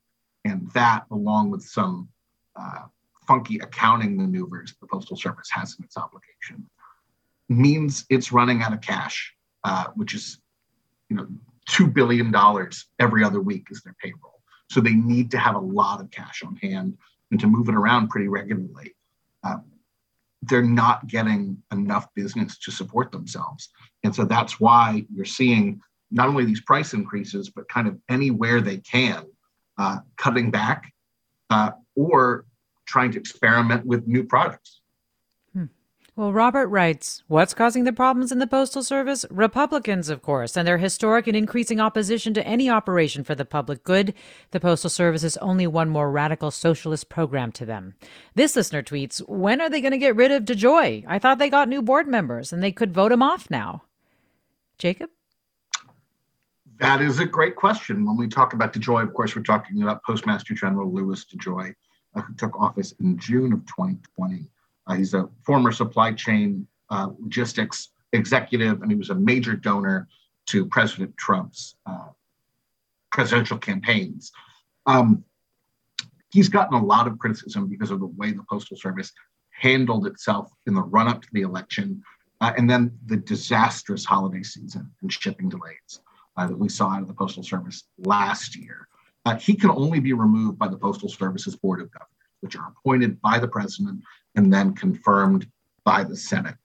And 0.46 0.70
that, 0.74 1.06
along 1.12 1.52
with 1.52 1.64
some 1.64 2.10
uh, 2.56 2.84
funky 3.28 3.60
accounting 3.60 4.16
maneuvers 4.18 4.74
the 4.80 4.88
Postal 4.88 5.18
Service 5.18 5.50
has 5.52 5.76
in 5.78 5.86
its 5.86 5.98
obligation, 5.98 6.66
means 7.50 8.06
it's 8.10 8.32
running 8.32 8.62
out 8.62 8.74
of 8.74 8.82
cash, 8.82 9.34
uh, 9.64 9.88
which 9.96 10.14
is, 10.14 10.40
you 11.10 11.16
know, 11.16 11.28
$2 11.70 11.94
billion 11.94 12.34
every 13.00 13.24
other 13.24 13.42
week 13.42 13.68
is 13.70 13.82
their 13.82 13.96
payroll. 14.02 14.42
So 14.70 14.82
they 14.82 14.94
need 14.94 15.32
to 15.32 15.38
have 15.38 15.56
a 15.56 15.60
lot 15.60 16.02
of 16.02 16.12
cash 16.12 16.44
on 16.44 16.56
hand 16.58 16.98
and 17.32 17.40
to 17.40 17.48
move 17.48 17.70
it 17.70 17.76
around 17.76 18.10
pretty 18.10 18.28
regularly. 18.28 18.96
Uh, 19.44 19.58
they're 20.44 20.62
not 20.62 21.08
getting 21.08 21.62
enough 21.72 22.08
business 22.16 22.58
to 22.60 22.72
support 22.72 23.12
themselves. 23.12 23.70
And 24.04 24.16
so 24.16 24.24
that's 24.24 24.60
why 24.60 25.06
you're 25.14 25.26
seeing 25.26 25.82
not 26.12 26.28
only 26.28 26.46
these 26.46 26.62
price 26.62 26.94
increases, 26.94 27.50
but 27.50 27.68
kind 27.68 27.88
of 27.88 27.98
anywhere 28.10 28.62
they 28.62 28.78
can, 28.78 29.26
uh, 29.78 30.00
cutting 30.18 30.52
back 30.52 30.94
uh, 31.50 31.72
or 31.96 32.46
trying 32.86 33.12
to 33.12 33.20
experiment 33.20 33.86
with 33.86 34.08
new 34.08 34.24
products. 34.24 34.82
Hmm. 35.54 35.66
Well, 36.16 36.34
Robert 36.34 36.68
writes 36.68 37.24
What's 37.28 37.54
causing 37.54 37.84
the 37.84 37.94
problems 37.94 38.32
in 38.32 38.40
the 38.40 38.48
Postal 38.48 38.82
Service? 38.82 39.26
Republicans, 39.30 40.10
of 40.10 40.22
course, 40.22 40.58
and 40.58 40.68
their 40.68 40.78
historic 40.78 41.28
and 41.28 41.36
increasing 41.36 41.80
opposition 41.80 42.34
to 42.34 42.48
any 42.48 42.70
operation 42.70 43.24
for 43.24 43.36
the 43.36 43.46
public 43.46 43.84
good. 43.84 44.14
The 44.52 44.60
Postal 44.60 44.90
Service 44.90 45.24
is 45.24 45.38
only 45.38 45.68
one 45.68 45.90
more 45.90 46.10
radical 46.10 46.50
socialist 46.50 47.10
program 47.10 47.52
to 47.54 47.66
them. 47.66 47.96
This 48.36 48.56
listener 48.56 48.82
tweets 48.82 49.20
When 49.28 49.62
are 49.62 49.70
they 49.70 49.82
going 49.82 49.92
to 49.92 49.98
get 49.98 50.16
rid 50.16 50.32
of 50.32 50.46
DeJoy? 50.46 51.06
I 51.08 51.20
thought 51.20 51.38
they 51.38 51.50
got 51.50 51.70
new 51.70 51.82
board 51.82 52.08
members 52.08 52.52
and 52.52 52.64
they 52.64 52.72
could 52.72 52.94
vote 52.94 53.12
him 53.12 53.22
off 53.22 53.52
now. 53.52 53.84
Jacob? 54.78 55.10
That 56.80 57.02
is 57.02 57.20
a 57.20 57.26
great 57.26 57.56
question. 57.56 58.06
When 58.06 58.18
we 58.18 58.28
talk 58.28 58.54
about 58.54 58.72
DeJoy, 58.72 59.02
of 59.02 59.14
course, 59.14 59.36
we're 59.36 59.42
talking 59.42 59.82
about 59.82 60.04
Postmaster 60.04 60.54
General 60.54 60.92
Louis 60.94 61.26
DeJoy, 61.26 61.74
uh, 62.16 62.22
who 62.22 62.34
took 62.36 62.60
office 62.60 62.94
in 63.00 63.18
June 63.18 63.52
of 63.52 63.66
2020. 63.66 64.48
Uh, 64.86 64.94
he's 64.94 65.16
a 65.16 65.28
former 65.44 65.72
supply 65.72 66.14
chain 66.14 66.68
uh, 66.92 67.10
logistics 67.20 67.90
executive, 68.14 68.84
and 68.84 68.92
he 68.92 68.98
was 68.98 69.10
a 69.10 69.16
major 69.16 69.56
donor 69.56 70.08
to 70.48 70.68
President 70.68 71.18
Trump's 71.18 71.76
uh, 71.88 72.10
presidential 73.12 73.58
campaigns. 73.58 74.32
Um, 74.86 75.24
he's 76.32 76.48
gotten 76.48 76.76
a 76.76 76.84
lot 76.84 77.08
of 77.08 77.18
criticism 77.18 77.68
because 77.68 77.90
of 77.90 78.00
the 78.00 78.06
way 78.06 78.32
the 78.32 78.46
Postal 78.48 78.78
Service 78.78 79.12
handled 79.50 80.06
itself 80.06 80.52
in 80.68 80.76
the 80.76 80.84
run 80.84 81.08
up 81.08 81.24
to 81.24 81.28
the 81.34 81.42
election, 81.42 82.04
uh, 82.40 82.54
and 82.56 82.70
then 82.70 82.96
the 83.08 83.18
disastrous 83.18 84.06
holiday 84.06 84.44
season 84.44 84.92
and 85.02 85.12
shipping 85.12 85.50
delays 85.50 86.02
uh, 86.38 86.48
that 86.48 86.58
we 86.58 86.70
saw 86.70 86.92
out 86.92 87.02
of 87.02 87.08
the 87.08 87.14
Postal 87.14 87.44
Service 87.44 87.84
last 87.98 88.56
year. 88.56 88.88
Uh, 89.26 89.36
he 89.36 89.54
can 89.54 89.72
only 89.72 90.00
be 90.00 90.14
removed 90.14 90.58
by 90.58 90.68
the 90.68 90.78
Postal 90.78 91.10
Service's 91.10 91.56
Board 91.56 91.82
of 91.82 91.92
Governors 91.92 92.12
which 92.42 92.56
are 92.56 92.70
appointed 92.70 93.22
by 93.22 93.40
the 93.40 93.48
president 93.48 94.02
and 94.36 94.52
then 94.54 94.74
confirmed 94.74 95.50
by 95.84 96.04
the 96.04 96.16
Senate. 96.16 96.56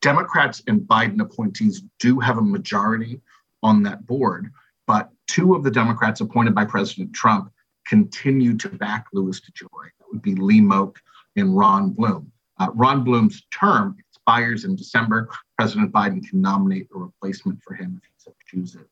Democrats 0.00 0.62
and 0.66 0.82
Biden 0.82 1.20
appointees 1.20 1.82
do 1.98 2.20
have 2.20 2.38
a 2.38 2.42
majority 2.42 3.20
on 3.62 3.82
that 3.82 4.06
board, 4.06 4.50
but 4.86 5.10
two 5.26 5.54
of 5.54 5.64
the 5.64 5.70
Democrats 5.70 6.20
appointed 6.20 6.54
by 6.54 6.64
President 6.64 7.14
Trump 7.14 7.50
continue 7.86 8.56
to 8.56 8.68
back 8.68 9.06
Louis 9.12 9.40
DeJoy. 9.40 9.88
That 9.98 10.06
would 10.12 10.22
be 10.22 10.34
Lee 10.34 10.60
Moak 10.60 11.00
and 11.36 11.56
Ron 11.56 11.90
Bloom. 11.90 12.30
Uh, 12.58 12.68
Ron 12.74 13.02
Bloom's 13.02 13.42
term 13.52 13.96
expires 14.24 14.64
in 14.64 14.74
December. 14.74 15.28
President 15.58 15.92
Biden 15.92 16.26
can 16.26 16.40
nominate 16.40 16.88
a 16.94 16.98
replacement 16.98 17.62
for 17.62 17.74
him 17.74 18.00
if 18.02 18.08
he 18.08 18.14
so 18.16 18.34
chooses. 18.46 18.88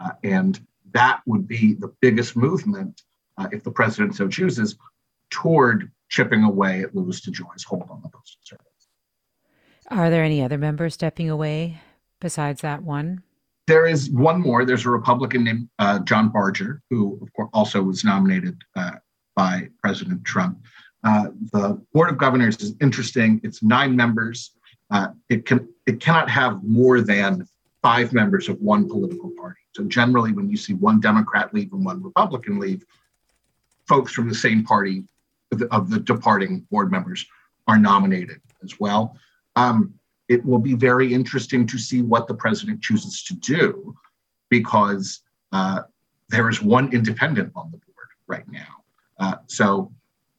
Uh, 0.00 0.10
and 0.24 0.60
that 0.92 1.20
would 1.26 1.46
be 1.46 1.74
the 1.74 1.92
biggest 2.00 2.36
movement, 2.36 3.02
uh, 3.38 3.48
if 3.52 3.62
the 3.62 3.70
president 3.70 4.16
so 4.16 4.26
chooses, 4.26 4.76
toward 5.30 5.90
chipping 6.08 6.42
away 6.42 6.82
at 6.82 6.94
Louis 6.94 7.20
DeJoy's 7.20 7.62
hold 7.62 7.88
on 7.90 8.02
the 8.02 8.08
Postal 8.08 8.40
Service. 8.42 8.66
Are 9.88 10.10
there 10.10 10.24
any 10.24 10.42
other 10.42 10.58
members 10.58 10.94
stepping 10.94 11.30
away 11.30 11.80
besides 12.20 12.60
that 12.62 12.82
one? 12.82 13.22
There 13.68 13.86
is 13.86 14.10
one 14.10 14.40
more. 14.40 14.64
There's 14.64 14.84
a 14.84 14.90
Republican 14.90 15.44
named 15.44 15.68
uh, 15.78 16.00
John 16.00 16.30
Barger, 16.30 16.82
who, 16.90 17.18
of 17.22 17.32
course, 17.34 17.50
also 17.52 17.80
was 17.82 18.04
nominated 18.04 18.60
uh, 18.74 18.92
by 19.36 19.68
President 19.80 20.24
Trump. 20.24 20.58
Uh, 21.04 21.28
the 21.52 21.80
Board 21.92 22.10
of 22.10 22.18
Governors 22.18 22.56
is 22.60 22.74
interesting. 22.80 23.40
It's 23.44 23.62
nine 23.62 23.94
members. 23.94 24.52
Uh, 24.92 25.08
it 25.30 25.46
can 25.46 25.68
it 25.86 25.98
cannot 26.00 26.30
have 26.30 26.62
more 26.62 27.00
than 27.00 27.46
five 27.82 28.12
members 28.12 28.48
of 28.48 28.60
one 28.60 28.88
political 28.88 29.30
party. 29.30 29.58
So 29.72 29.84
generally, 29.84 30.32
when 30.32 30.48
you 30.48 30.56
see 30.56 30.74
one 30.74 31.00
Democrat 31.00 31.52
leave 31.52 31.72
and 31.72 31.84
one 31.84 32.02
Republican 32.02 32.60
leave, 32.60 32.84
folks 33.88 34.12
from 34.12 34.28
the 34.28 34.34
same 34.34 34.62
party 34.62 35.02
of 35.50 35.58
the, 35.58 35.74
of 35.74 35.90
the 35.90 35.98
departing 35.98 36.60
board 36.70 36.92
members 36.92 37.26
are 37.66 37.78
nominated 37.78 38.40
as 38.62 38.78
well. 38.78 39.16
Um, 39.56 39.94
it 40.28 40.44
will 40.44 40.58
be 40.58 40.74
very 40.74 41.12
interesting 41.12 41.66
to 41.66 41.78
see 41.78 42.02
what 42.02 42.28
the 42.28 42.34
president 42.34 42.80
chooses 42.80 43.22
to 43.24 43.34
do 43.34 43.96
because 44.50 45.20
uh, 45.52 45.82
there 46.28 46.48
is 46.48 46.62
one 46.62 46.92
independent 46.92 47.52
on 47.56 47.70
the 47.70 47.78
board 47.78 48.08
right 48.26 48.48
now. 48.50 48.84
Uh, 49.18 49.36
so 49.46 49.92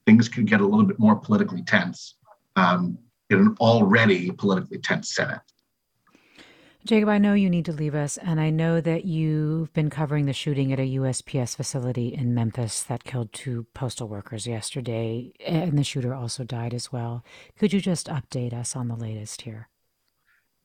things 0.05 0.29
can 0.29 0.45
get 0.45 0.62
a 0.62 0.65
little 0.65 0.86
bit 0.86 1.00
more 1.00 1.15
politically 1.15 1.63
tense 1.63 2.15
um, 2.55 2.98
in 3.30 3.39
an 3.39 3.56
already 3.60 4.32
politically 4.32 4.80
tense 4.80 5.15
Senate. 5.15 5.42
Jacob, 6.86 7.08
I 7.08 7.18
know 7.18 7.34
you 7.34 7.50
need 7.50 7.63
to 7.65 7.72
leave 7.72 7.96
us, 7.96 8.18
and 8.18 8.42
I 8.42 8.50
know 8.50 8.82
that 8.82 9.06
you've 9.06 9.72
been 9.72 9.89
covering 9.89 10.25
the 10.25 10.34
shooting 10.34 10.74
at 10.74 10.82
a 10.82 10.96
USPS 10.96 11.56
facility 11.56 12.13
in 12.13 12.34
Memphis 12.34 12.84
that 12.84 13.06
killed 13.06 13.32
two 13.32 13.68
postal 13.74 14.10
workers 14.10 14.46
yesterday, 14.46 15.32
and 15.46 15.77
the 15.77 15.86
shooter 15.86 16.13
also 16.13 16.44
died 16.44 16.74
as 16.74 16.92
well. 16.92 17.24
Could 17.58 17.72
you 17.72 17.80
just 17.80 18.08
update 18.08 18.51
us 18.51 18.75
on 18.75 18.89
the 18.89 18.98
latest 18.98 19.44
here? 19.44 19.70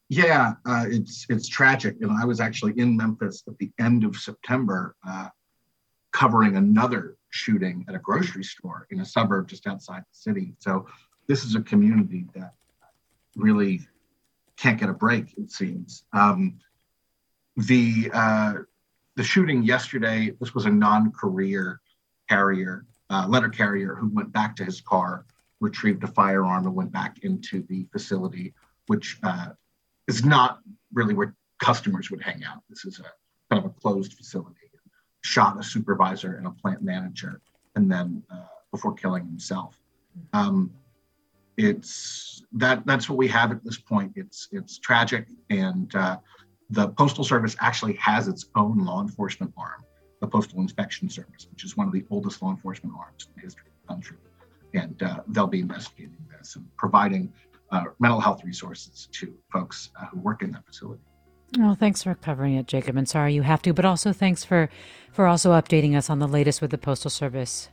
Yeah, 0.09 0.55
uh, 0.67 0.87
it's 0.89 1.25
it's 1.29 1.47
tragic, 1.47 1.97
and 2.01 2.11
I 2.11 2.25
was 2.25 2.41
actually 2.41 2.73
in 2.79 2.97
Memphis 2.97 3.45
at 3.47 3.57
the 3.59 3.71
end 3.79 4.03
of 4.03 4.17
September, 4.17 4.97
uh, 5.07 5.29
covering 6.13 6.57
another 6.57 7.17
shooting 7.31 7.85
at 7.89 7.95
a 7.95 7.99
grocery 7.99 8.43
store 8.43 8.89
in 8.91 9.01
a 9.01 9.05
suburb 9.05 9.47
just 9.47 9.69
outside 9.69 10.01
the 10.01 10.19
city. 10.19 10.55
So 10.59 10.87
this 11.29 11.45
is 11.45 11.55
a 11.55 11.61
community 11.61 12.27
that 12.35 12.55
really 13.37 13.81
can't 14.57 14.81
get 14.81 14.89
a 14.89 14.95
break, 14.95 15.35
it 15.37 15.53
seems. 15.53 16.05
Um, 16.13 16.59
the 17.57 18.11
uh, 18.13 18.55
the 19.17 19.23
shooting 19.23 19.63
yesterday, 19.63 20.33
this 20.41 20.55
was 20.55 20.65
a 20.65 20.71
non-career 20.71 21.81
carrier, 22.29 22.87
uh, 23.11 23.27
letter 23.29 23.49
carrier, 23.49 23.95
who 23.95 24.09
went 24.09 24.33
back 24.33 24.57
to 24.57 24.65
his 24.65 24.81
car, 24.81 25.27
retrieved 25.61 26.03
a 26.05 26.07
firearm, 26.09 26.67
and 26.67 26.75
went 26.75 26.93
back 26.93 27.19
into 27.23 27.63
the 27.69 27.87
facility, 27.93 28.55
which 28.87 29.19
uh, 29.23 29.49
is 30.07 30.25
not 30.25 30.61
really 30.93 31.15
where 31.15 31.35
customers 31.59 32.11
would 32.11 32.23
hang 32.23 32.45
out. 32.45 32.63
This 32.71 32.85
is 32.85 33.01
a 33.01 33.11
kind 33.53 33.65
of 33.65 33.71
a 33.71 33.81
closed 33.81 34.15
facility. 34.15 34.55
Shot 35.23 35.59
a 35.59 35.63
supervisor 35.65 36.37
and 36.37 36.47
a 36.47 36.51
plant 36.51 36.81
manager, 36.83 37.41
and 37.75 37.91
then 37.91 38.23
uh, 38.31 38.47
before 38.71 38.95
killing 38.95 39.27
himself. 39.27 39.79
Um, 40.33 40.73
it's 41.59 42.45
that 42.53 42.87
that's 42.87 43.11
what 43.11 43.19
we 43.19 43.29
have 43.29 43.51
at 43.51 43.63
this 43.63 43.79
point. 43.79 44.13
It's 44.15 44.49
it's 44.53 44.79
tragic, 44.79 45.27
and 45.51 45.95
uh, 45.95 46.17
the 46.71 46.89
Postal 46.89 47.25
Service 47.25 47.57
actually 47.61 47.95
has 47.95 48.29
its 48.29 48.47
own 48.55 48.79
law 48.79 49.03
enforcement 49.03 49.53
arm, 49.59 49.85
the 50.21 50.29
Postal 50.29 50.61
Inspection 50.61 51.11
Service, 51.11 51.49
which 51.51 51.65
is 51.65 51.77
one 51.77 51.87
of 51.87 51.93
the 51.93 52.05
oldest 52.11 52.41
law 52.41 52.51
enforcement 52.51 52.95
arms 52.99 53.27
in 53.27 53.33
the 53.37 53.43
history 53.43 53.67
of 53.67 53.83
the 53.83 53.95
country, 53.95 54.17
and 54.73 55.03
uh, 55.03 55.21
they'll 55.29 55.47
be 55.49 55.61
investigating 55.61 56.17
this 56.39 56.57
and 56.57 56.65
providing 56.77 57.33
uh, 57.73 57.85
mental 57.99 58.21
health 58.21 58.43
resources 58.45 59.09
to 59.13 59.35
folks 59.53 59.91
uh, 60.01 60.07
who 60.07 60.21
work 60.21 60.43
in 60.43 60.53
that 60.53 60.65
facility. 60.65 61.03
Well, 61.57 61.75
thanks 61.75 62.03
for 62.03 62.15
covering 62.15 62.55
it, 62.55 62.67
Jacob. 62.67 62.97
And 62.97 63.09
sorry 63.09 63.35
you 63.35 63.43
have 63.43 63.63
to, 63.63 63.73
but 63.73 63.85
also 63.85 64.13
thanks 64.13 64.45
for 64.45 64.71
for 65.13 65.27
also 65.27 65.51
updating 65.53 65.97
us 65.97 66.09
on 66.09 66.21
the 66.21 66.29
latest 66.29 66.63
with 66.63 66.71
the 66.71 66.79
Postal 66.79 67.11
Service. 67.11 67.69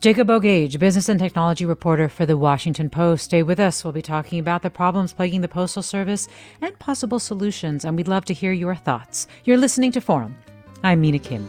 Jacob 0.00 0.28
Bogage, 0.28 0.78
business 0.78 1.08
and 1.08 1.18
technology 1.18 1.64
reporter 1.64 2.10
for 2.10 2.26
the 2.26 2.36
Washington 2.36 2.90
Post. 2.90 3.24
Stay 3.24 3.42
with 3.42 3.58
us. 3.58 3.82
We'll 3.82 3.92
be 3.92 4.02
talking 4.02 4.38
about 4.38 4.62
the 4.62 4.68
problems 4.68 5.14
plaguing 5.14 5.40
the 5.40 5.48
Postal 5.48 5.82
Service 5.82 6.28
and 6.60 6.78
possible 6.78 7.18
solutions, 7.18 7.86
and 7.86 7.96
we'd 7.96 8.08
love 8.08 8.26
to 8.26 8.34
hear 8.34 8.52
your 8.52 8.74
thoughts. 8.74 9.26
You're 9.44 9.56
listening 9.56 9.92
to 9.92 10.02
Forum. 10.02 10.36
I'm 10.82 11.00
Mina 11.00 11.18
Kim. 11.18 11.48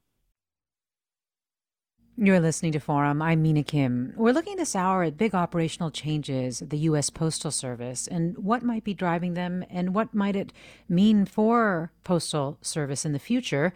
You're 2.17 2.41
listening 2.41 2.73
to 2.73 2.79
Forum. 2.79 3.21
I'm 3.21 3.41
Mina 3.41 3.63
Kim. 3.63 4.13
We're 4.17 4.33
looking 4.33 4.57
this 4.57 4.75
hour 4.75 5.03
at 5.03 5.17
big 5.17 5.33
operational 5.33 5.89
changes 5.91 6.61
at 6.61 6.69
the 6.69 6.77
U.S. 6.79 7.09
Postal 7.09 7.51
Service 7.51 8.05
and 8.05 8.37
what 8.37 8.63
might 8.63 8.83
be 8.83 8.93
driving 8.93 9.33
them 9.33 9.63
and 9.69 9.95
what 9.95 10.13
might 10.13 10.35
it 10.35 10.51
mean 10.89 11.25
for 11.25 11.91
Postal 12.03 12.57
Service 12.61 13.05
in 13.05 13.13
the 13.13 13.19
future. 13.19 13.73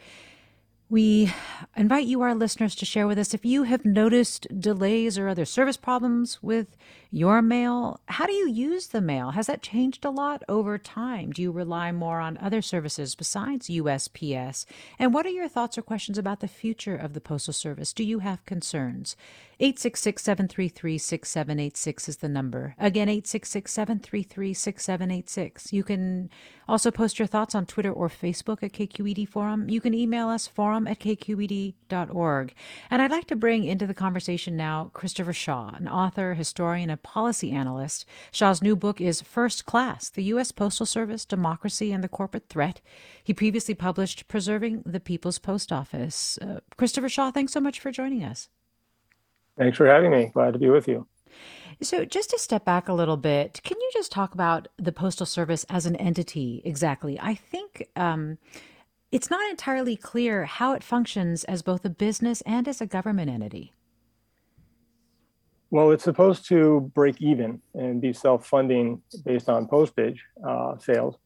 We 0.89 1.34
invite 1.77 2.06
you, 2.08 2.22
our 2.22 2.36
listeners, 2.36 2.75
to 2.75 2.86
share 2.86 3.08
with 3.08 3.18
us 3.18 3.34
if 3.34 3.46
you 3.46 3.63
have 3.63 3.86
noticed 3.86 4.48
delays 4.60 5.18
or 5.18 5.30
other 5.30 5.46
service 5.46 5.77
problems 5.77 6.44
with 6.44 6.75
your 7.15 7.41
mail. 7.41 8.01
How 8.10 8.25
do 8.25 8.34
you 8.34 8.50
use 8.50 8.88
the 8.88 9.00
mail? 9.00 9.31
Has 9.31 9.48
that 9.48 9.62
changed 9.62 10.03
a 10.03 10.10
lot 10.10 10.43
over 10.50 10.77
time? 10.77 11.31
Do 11.31 11.41
you 11.41 11.50
rely 11.50 11.93
more 11.93 12.19
on 12.19 12.38
other 12.39 12.62
services 12.62 13.15
besides 13.15 13.69
USPS? 13.69 14.65
And 15.00 15.13
what 15.13 15.25
are 15.25 15.29
your 15.29 15.48
thoughts 15.48 15.77
or 15.77 15.81
questions 15.81 16.17
about 16.17 16.41
the 16.41 16.50
future 16.50 16.98
of 16.98 17.13
the 17.13 17.22
Postal 17.22 17.53
Service? 17.53 17.93
Do 17.93 18.03
you 18.03 18.19
have 18.19 18.45
concerns? 18.45 19.15
866 19.62 20.22
733 20.22 20.98
6786 20.98 22.10
is 22.10 22.17
the 22.17 22.27
number. 22.27 22.75
Again, 22.77 23.07
866 23.07 23.72
733 23.72 24.53
6786. 24.53 25.72
You 25.72 25.84
can 25.84 26.29
also 26.67 26.91
post 26.91 27.17
your 27.17 27.27
thoughts 27.27 27.55
on 27.55 27.65
Twitter 27.65 27.91
or 27.91 28.10
Facebook 28.10 28.62
at 28.62 28.74
KQED 28.74 29.29
Forum. 29.29 29.69
You 29.69 29.79
can 29.79 29.93
email 29.93 30.27
us 30.27 30.48
forum 30.48 30.88
at 30.88 31.00
kqed.org. 31.00 32.53
And 32.91 33.01
I'd 33.01 33.12
like 33.12 33.27
to 33.27 33.36
bring 33.38 33.63
into 33.63 33.88
the 33.88 33.93
conversation 33.93 34.57
now 34.57 34.91
Christopher 34.93 35.31
Shaw, 35.31 35.74
an 35.75 35.88
author, 35.88 36.34
historian, 36.34 36.89
and 36.89 37.01
policy 37.05 37.51
analyst. 37.51 38.03
Shaw's 38.31 38.63
new 38.63 38.75
book 38.75 39.00
is 39.00 39.21
First 39.21 39.67
Class 39.67 40.09
The 40.09 40.24
U.S. 40.24 40.51
Postal 40.51 40.88
Service, 40.88 41.24
Democracy, 41.24 41.91
and 41.91 42.03
the 42.03 42.09
Corporate 42.09 42.50
Threat. 42.50 42.81
He 43.24 43.31
previously 43.31 43.75
published 43.75 44.27
Preserving 44.27 44.81
the 44.88 45.00
People's 45.00 45.38
Post 45.38 45.71
Office. 45.71 46.39
Uh, 46.41 46.62
Christopher 46.77 47.07
Shaw, 47.07 47.29
thanks 47.29 47.53
so 47.53 47.59
much 47.59 47.79
for 47.79 47.91
joining 47.91 48.24
us. 48.24 48.50
Thanks 49.55 49.77
for 49.77 49.85
having 49.85 50.09
me. 50.09 50.31
Glad 50.33 50.53
to 50.53 50.59
be 50.59 50.69
with 50.69 50.88
you. 50.88 51.05
So, 51.81 52.05
just 52.05 52.31
to 52.31 52.39
step 52.39 52.65
back 52.65 52.88
a 52.88 52.93
little 52.93 53.17
bit, 53.17 53.62
can 53.63 53.79
you 53.79 53.89
just 53.93 54.12
talk 54.12 54.33
about 54.33 54.67
the 54.77 54.91
Postal 54.91 55.27
Service 55.27 55.63
as 55.69 55.85
an 55.85 55.95
entity 55.97 56.62
exactly? 56.65 57.19
I 57.19 57.35
think 57.35 57.88
um, 57.95 58.39
it's 59.12 59.29
not 59.29 59.47
entirely 59.50 59.95
clear 59.95 60.45
how 60.45 60.74
it 60.74 60.83
functions 60.83 61.43
as 61.43 61.62
both 61.62 61.85
a 61.85 61.89
business 61.89 62.41
and 62.41 62.67
as 62.67 62.81
a 62.81 62.88
government 62.88 63.29
entity. 63.29 63.74
Well, 65.75 65.91
it's 65.91 66.05
supposed 66.05 66.48
to 66.48 66.89
break 66.96 67.22
even 67.22 67.62
and 67.74 68.00
be 68.00 68.13
self 68.13 68.48
funding 68.48 69.01
based 69.25 69.50
on 69.50 69.67
postage 69.67 70.24
uh, 70.48 70.77
sales. 70.77 71.17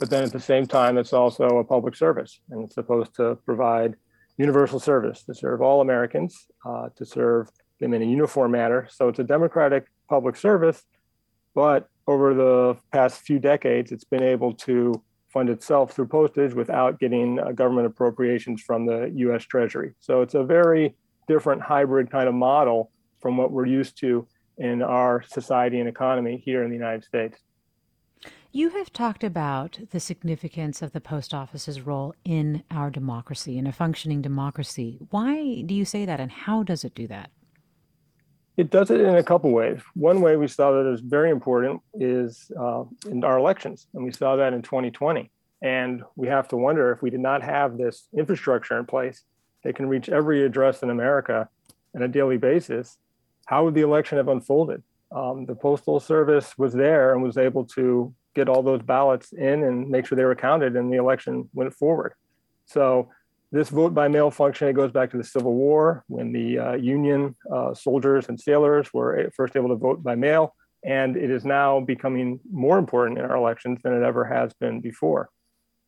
But 0.00 0.08
then 0.08 0.24
at 0.24 0.32
the 0.32 0.40
same 0.40 0.66
time, 0.66 0.96
it's 0.96 1.12
also 1.12 1.58
a 1.58 1.64
public 1.64 1.94
service 1.94 2.40
and 2.48 2.64
it's 2.64 2.74
supposed 2.74 3.14
to 3.16 3.36
provide 3.44 3.96
universal 4.38 4.80
service 4.80 5.24
to 5.24 5.34
serve 5.34 5.60
all 5.60 5.82
Americans, 5.82 6.46
uh, 6.64 6.88
to 6.96 7.04
serve 7.04 7.50
them 7.80 7.92
in 7.92 8.00
a 8.00 8.06
uniform 8.06 8.52
manner. 8.52 8.88
So 8.90 9.08
it's 9.08 9.18
a 9.18 9.24
democratic 9.24 9.84
public 10.08 10.36
service, 10.36 10.86
but 11.54 11.90
over 12.06 12.32
the 12.32 12.78
past 12.90 13.20
few 13.20 13.38
decades, 13.38 13.92
it's 13.92 14.04
been 14.04 14.22
able 14.22 14.54
to 14.68 15.02
fund 15.28 15.50
itself 15.50 15.92
through 15.92 16.06
postage 16.06 16.54
without 16.54 16.98
getting 16.98 17.40
uh, 17.40 17.52
government 17.52 17.86
appropriations 17.86 18.62
from 18.62 18.86
the 18.86 19.12
US 19.16 19.44
Treasury. 19.44 19.92
So 20.00 20.22
it's 20.22 20.32
a 20.32 20.44
very 20.44 20.94
different 21.26 21.60
hybrid 21.60 22.10
kind 22.10 22.26
of 22.26 22.34
model 22.34 22.90
from 23.20 23.36
what 23.36 23.50
we're 23.50 23.66
used 23.66 23.98
to 23.98 24.26
in 24.56 24.82
our 24.82 25.22
society 25.22 25.78
and 25.80 25.88
economy 25.88 26.42
here 26.44 26.62
in 26.62 26.70
the 26.70 26.76
United 26.76 27.04
States. 27.04 27.38
You 28.50 28.70
have 28.70 28.92
talked 28.92 29.22
about 29.22 29.78
the 29.90 30.00
significance 30.00 30.80
of 30.80 30.92
the 30.92 31.00
post 31.00 31.34
office's 31.34 31.82
role 31.82 32.14
in 32.24 32.64
our 32.70 32.90
democracy, 32.90 33.58
in 33.58 33.66
a 33.66 33.72
functioning 33.72 34.22
democracy. 34.22 34.98
Why 35.10 35.62
do 35.62 35.74
you 35.74 35.84
say 35.84 36.06
that, 36.06 36.18
and 36.18 36.30
how 36.30 36.62
does 36.62 36.82
it 36.82 36.94
do 36.94 37.06
that? 37.08 37.30
It 38.56 38.70
does 38.70 38.90
it 38.90 39.00
in 39.00 39.14
a 39.14 39.22
couple 39.22 39.52
ways. 39.52 39.80
One 39.94 40.20
way 40.20 40.36
we 40.36 40.48
saw 40.48 40.72
that 40.72 40.90
is 40.92 41.00
very 41.00 41.30
important 41.30 41.80
is 41.94 42.50
uh, 42.58 42.84
in 43.08 43.22
our 43.22 43.38
elections, 43.38 43.86
and 43.94 44.02
we 44.02 44.10
saw 44.10 44.34
that 44.36 44.52
in 44.52 44.62
2020. 44.62 45.30
And 45.62 46.02
we 46.16 46.28
have 46.28 46.48
to 46.48 46.56
wonder 46.56 46.90
if 46.90 47.02
we 47.02 47.10
did 47.10 47.20
not 47.20 47.42
have 47.42 47.78
this 47.78 48.08
infrastructure 48.16 48.78
in 48.78 48.86
place 48.86 49.24
that 49.62 49.76
can 49.76 49.88
reach 49.88 50.08
every 50.08 50.44
address 50.44 50.82
in 50.82 50.90
America 50.90 51.48
on 51.94 52.02
a 52.02 52.08
daily 52.08 52.36
basis, 52.36 52.96
how 53.48 53.64
would 53.64 53.74
the 53.74 53.80
election 53.80 54.18
have 54.18 54.28
unfolded? 54.28 54.82
Um, 55.10 55.46
the 55.46 55.54
Postal 55.54 56.00
Service 56.00 56.58
was 56.58 56.74
there 56.74 57.14
and 57.14 57.22
was 57.22 57.38
able 57.38 57.64
to 57.76 58.14
get 58.34 58.46
all 58.46 58.62
those 58.62 58.82
ballots 58.82 59.32
in 59.32 59.64
and 59.64 59.88
make 59.88 60.04
sure 60.04 60.16
they 60.16 60.26
were 60.26 60.34
counted, 60.34 60.76
and 60.76 60.92
the 60.92 60.98
election 60.98 61.48
went 61.54 61.72
forward. 61.72 62.12
So 62.66 63.08
this 63.50 63.70
vote 63.70 63.94
by 63.94 64.08
mail 64.08 64.30
function 64.30 64.68
it 64.68 64.74
goes 64.74 64.92
back 64.92 65.10
to 65.12 65.16
the 65.16 65.24
Civil 65.24 65.54
War 65.54 66.04
when 66.08 66.30
the 66.30 66.58
uh, 66.58 66.72
Union 66.74 67.34
uh, 67.50 67.72
soldiers 67.72 68.28
and 68.28 68.38
sailors 68.38 68.92
were 68.92 69.30
first 69.34 69.56
able 69.56 69.70
to 69.70 69.76
vote 69.76 70.02
by 70.02 70.14
mail, 70.14 70.54
and 70.84 71.16
it 71.16 71.30
is 71.30 71.46
now 71.46 71.80
becoming 71.80 72.40
more 72.52 72.78
important 72.78 73.18
in 73.18 73.24
our 73.24 73.36
elections 73.36 73.80
than 73.82 73.94
it 73.94 74.04
ever 74.04 74.26
has 74.26 74.52
been 74.60 74.82
before. 74.82 75.30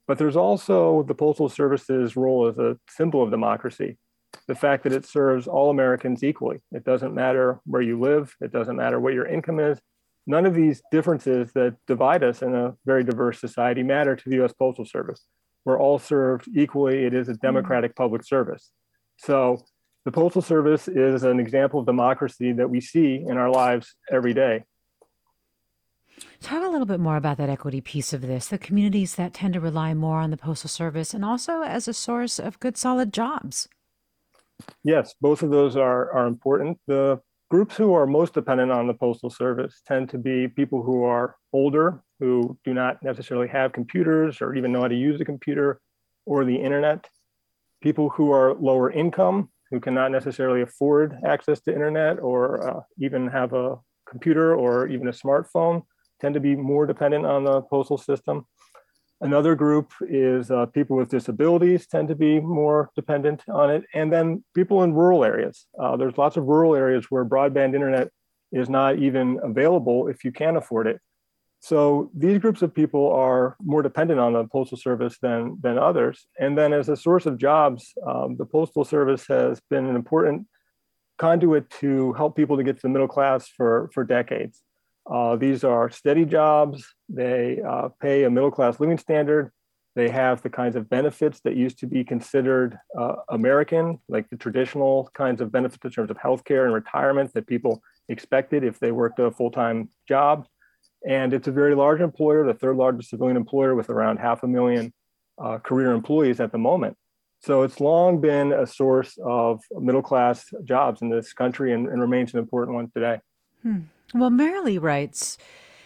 But 0.07 0.16
there's 0.16 0.35
also 0.35 1.03
the 1.03 1.14
Postal 1.14 1.51
Service's 1.51 2.16
role 2.16 2.46
as 2.46 2.57
a 2.57 2.79
symbol 2.88 3.23
of 3.23 3.31
democracy. 3.31 3.99
The 4.46 4.54
fact 4.54 4.84
that 4.84 4.92
it 4.92 5.06
serves 5.06 5.46
all 5.46 5.70
Americans 5.70 6.22
equally. 6.22 6.60
It 6.72 6.84
doesn't 6.84 7.14
matter 7.14 7.60
where 7.64 7.82
you 7.82 7.98
live, 8.00 8.34
it 8.40 8.52
doesn't 8.52 8.76
matter 8.76 9.00
what 9.00 9.14
your 9.14 9.26
income 9.26 9.60
is. 9.60 9.78
None 10.26 10.46
of 10.46 10.54
these 10.54 10.82
differences 10.92 11.52
that 11.54 11.76
divide 11.86 12.22
us 12.22 12.42
in 12.42 12.54
a 12.54 12.74
very 12.84 13.04
diverse 13.04 13.40
society 13.40 13.82
matter 13.82 14.14
to 14.14 14.30
the 14.30 14.44
US 14.44 14.52
Postal 14.52 14.84
Service 14.84 15.24
we're 15.64 15.78
all 15.78 15.98
served 15.98 16.48
equally. 16.54 17.04
It 17.04 17.14
is 17.14 17.28
a 17.28 17.32
mm-hmm. 17.32 17.46
democratic 17.46 17.96
public 17.96 18.24
service. 18.24 18.70
So 19.18 19.64
the 20.04 20.12
Postal 20.12 20.42
Service 20.42 20.88
is 20.88 21.22
an 21.22 21.40
example 21.40 21.80
of 21.80 21.86
democracy 21.86 22.52
that 22.52 22.70
we 22.70 22.80
see 22.80 23.24
in 23.26 23.36
our 23.36 23.50
lives 23.50 23.94
every 24.10 24.34
day. 24.34 24.64
Talk 26.40 26.64
a 26.64 26.68
little 26.68 26.86
bit 26.86 27.00
more 27.00 27.16
about 27.16 27.38
that 27.38 27.48
equity 27.48 27.80
piece 27.80 28.12
of 28.12 28.22
this, 28.22 28.48
the 28.48 28.58
communities 28.58 29.14
that 29.14 29.34
tend 29.34 29.54
to 29.54 29.60
rely 29.60 29.94
more 29.94 30.18
on 30.18 30.30
the 30.30 30.36
Postal 30.36 30.68
Service 30.68 31.14
and 31.14 31.24
also 31.24 31.62
as 31.62 31.88
a 31.88 31.94
source 31.94 32.38
of 32.38 32.60
good, 32.60 32.76
solid 32.76 33.12
jobs. 33.12 33.68
Yes, 34.85 35.14
both 35.20 35.42
of 35.42 35.51
those 35.51 35.77
are, 35.77 36.12
are 36.12 36.27
important. 36.27 36.79
The 36.87 37.20
groups 37.51 37.77
who 37.77 37.94
are 37.94 38.07
most 38.07 38.35
dependent 38.35 38.70
on 38.70 38.87
the 38.87 38.94
Postal 38.94 39.31
Service 39.31 39.83
tend 39.87 40.09
to 40.11 40.18
be 40.18 40.49
people 40.49 40.83
who 40.83 41.05
are 41.05 41.37
older, 41.53 42.03
who 42.20 42.57
do 42.64 42.73
not 42.73 43.03
necessarily 43.03 43.49
have 43.49 43.73
computers 43.73 44.40
or 44.40 44.55
even 44.55 44.73
know 44.73 44.83
how 44.83 44.88
to 44.88 44.94
use 44.94 45.20
a 45.20 45.25
computer 45.25 45.81
or 46.27 46.44
the 46.44 46.57
internet, 46.57 47.09
people 47.83 48.09
who 48.11 48.31
are 48.31 48.55
lower 48.55 48.90
income, 48.90 49.51
who 49.70 49.81
cannot 49.81 50.11
necessarily 50.11 50.62
afford 50.62 51.16
access 51.27 51.61
to 51.61 51.73
internet 51.73 52.20
or 52.20 52.68
uh, 52.68 52.81
even 52.99 53.27
have 53.29 53.53
a 53.53 53.77
computer 54.09 54.55
or 54.55 54.87
even 54.88 55.09
a 55.09 55.12
smartphone, 55.12 55.83
tend 56.20 56.35
to 56.35 56.40
be 56.40 56.55
more 56.55 56.87
dependent 56.87 57.25
on 57.25 57.44
the 57.44 57.62
postal 57.62 57.96
system. 57.96 58.46
Another 59.22 59.54
group 59.54 59.92
is 60.00 60.50
uh, 60.50 60.64
people 60.66 60.96
with 60.96 61.11
disabilities 61.11 61.87
tend 61.87 62.09
to 62.09 62.14
be 62.14 62.40
more 62.40 62.90
dependent 62.96 63.42
on 63.48 63.70
it. 63.70 63.85
And 63.92 64.11
then 64.11 64.42
people 64.54 64.83
in 64.83 64.94
rural 64.94 65.24
areas. 65.24 65.66
Uh, 65.78 65.96
there's 65.96 66.16
lots 66.16 66.38
of 66.38 66.44
rural 66.44 66.74
areas 66.74 67.06
where 67.11 67.24
broadband 67.24 67.74
internet 67.74 68.09
is 68.50 68.70
not 68.70 68.98
even 68.98 69.38
available 69.42 70.09
if 70.09 70.24
you 70.24 70.33
can 70.33 70.56
afford 70.56 70.87
it. 70.87 71.00
So 71.61 72.11
these 72.16 72.38
groups 72.38 72.62
of 72.62 72.74
people 72.74 73.12
are 73.12 73.56
more 73.61 73.83
dependent 73.83 74.18
on 74.18 74.33
the 74.33 74.44
Postal 74.44 74.78
Service 74.78 75.18
than, 75.20 75.59
than 75.61 75.76
others. 75.76 76.26
And 76.38 76.56
then 76.56 76.72
as 76.72 76.88
a 76.88 76.96
source 76.96 77.26
of 77.26 77.37
jobs, 77.37 77.92
um, 78.06 78.37
the 78.38 78.46
Postal 78.46 78.85
Service 78.87 79.26
has 79.28 79.61
been 79.68 79.85
an 79.85 79.94
important 79.94 80.46
conduit 81.18 81.68
to 81.68 82.14
help 82.14 82.35
people 82.35 82.56
to 82.56 82.62
get 82.62 82.76
to 82.76 82.83
the 82.83 82.88
middle 82.88 83.06
class 83.06 83.46
for, 83.46 83.90
for 83.92 84.04
decades. 84.04 84.62
Uh, 85.11 85.37
these 85.37 85.64
are 85.64 85.90
steady 85.90 86.25
jobs. 86.25 86.87
They 87.09 87.61
uh, 87.66 87.88
pay 88.01 88.25
a 88.25 88.31
middle 88.31 88.51
class 88.51 88.79
living 88.79 88.99
standard. 88.99 89.51
They 89.96 90.09
have 90.09 90.40
the 90.42 90.51
kinds 90.51 90.77
of 90.77 90.88
benefits 90.88 91.40
that 91.40 91.57
used 91.57 91.81
to 91.81 91.87
be 91.87 92.05
considered 92.05 92.79
uh, 92.96 93.16
American, 93.29 93.99
like 94.09 94.31
the 94.31 94.37
traditional 94.37 95.11
kinds 95.14 95.40
of 95.40 95.51
benefits 95.51 95.85
in 95.85 95.90
terms 95.90 96.11
of 96.11 96.16
healthcare 96.16 96.64
and 96.64 96.73
retirement 96.73 97.33
that 97.35 97.49
people 97.49 97.83
expected 98.09 98.62
if 98.62 98.79
they 98.79 98.92
worked 98.92 99.18
a 99.18 99.33
full 99.33 99.51
time 99.51 99.88
job. 100.07 100.46
And 101.09 101.33
it's 101.33 101.49
a 101.49 101.53
very 101.53 101.75
large 101.75 102.01
employer, 102.01 102.46
the 102.46 102.55
third 102.55 102.77
largest 102.77 103.11
civilian 103.11 103.37
employer 103.37 103.75
with 103.75 103.90
around 103.90 104.18
half 104.18 104.44
a 104.44 104.46
million 104.46 104.92
uh, 105.42 105.59
career 105.59 105.90
employees 105.90 106.38
at 106.38 106.53
the 106.53 106.59
moment. 106.59 106.96
So 107.42 107.62
it's 107.62 107.81
long 107.81 108.20
been 108.20 108.53
a 108.53 108.66
source 108.66 109.18
of 109.25 109.61
middle 109.73 110.03
class 110.03 110.44
jobs 110.64 111.01
in 111.03 111.09
this 111.09 111.33
country 111.33 111.73
and, 111.73 111.88
and 111.88 112.01
remains 112.01 112.33
an 112.35 112.38
important 112.38 112.75
one 112.75 112.90
today. 112.94 113.18
Hmm. 113.62 113.81
Well, 114.12 114.31
Marilee 114.31 114.81
writes 114.81 115.38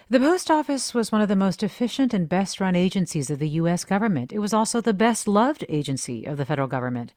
The 0.09 0.19
post 0.19 0.51
office 0.51 0.95
was 0.95 1.13
one 1.13 1.21
of 1.21 1.29
the 1.29 1.37
most 1.37 1.63
efficient 1.63 2.15
and 2.15 2.29
best 2.29 2.59
run 2.59 2.75
agencies 2.75 3.29
of 3.29 3.39
the 3.39 3.49
U.S. 3.51 3.85
government. 3.85 4.33
It 4.33 4.39
was 4.39 4.55
also 4.55 4.81
the 4.81 4.95
best 4.95 5.29
loved 5.29 5.65
agency 5.69 6.25
of 6.25 6.39
the 6.39 6.47
federal 6.47 6.69
government. 6.69 7.13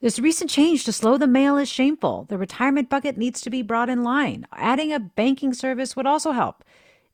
This 0.00 0.18
recent 0.18 0.48
change 0.48 0.84
to 0.84 0.92
slow 0.92 1.18
the 1.18 1.26
mail 1.26 1.58
is 1.58 1.68
shameful. 1.68 2.24
The 2.28 2.38
retirement 2.38 2.88
bucket 2.88 3.18
needs 3.18 3.42
to 3.42 3.50
be 3.50 3.62
brought 3.62 3.90
in 3.90 4.02
line. 4.02 4.46
Adding 4.52 4.92
a 4.92 5.00
banking 5.00 5.52
service 5.52 5.96
would 5.96 6.06
also 6.06 6.32
help. 6.32 6.64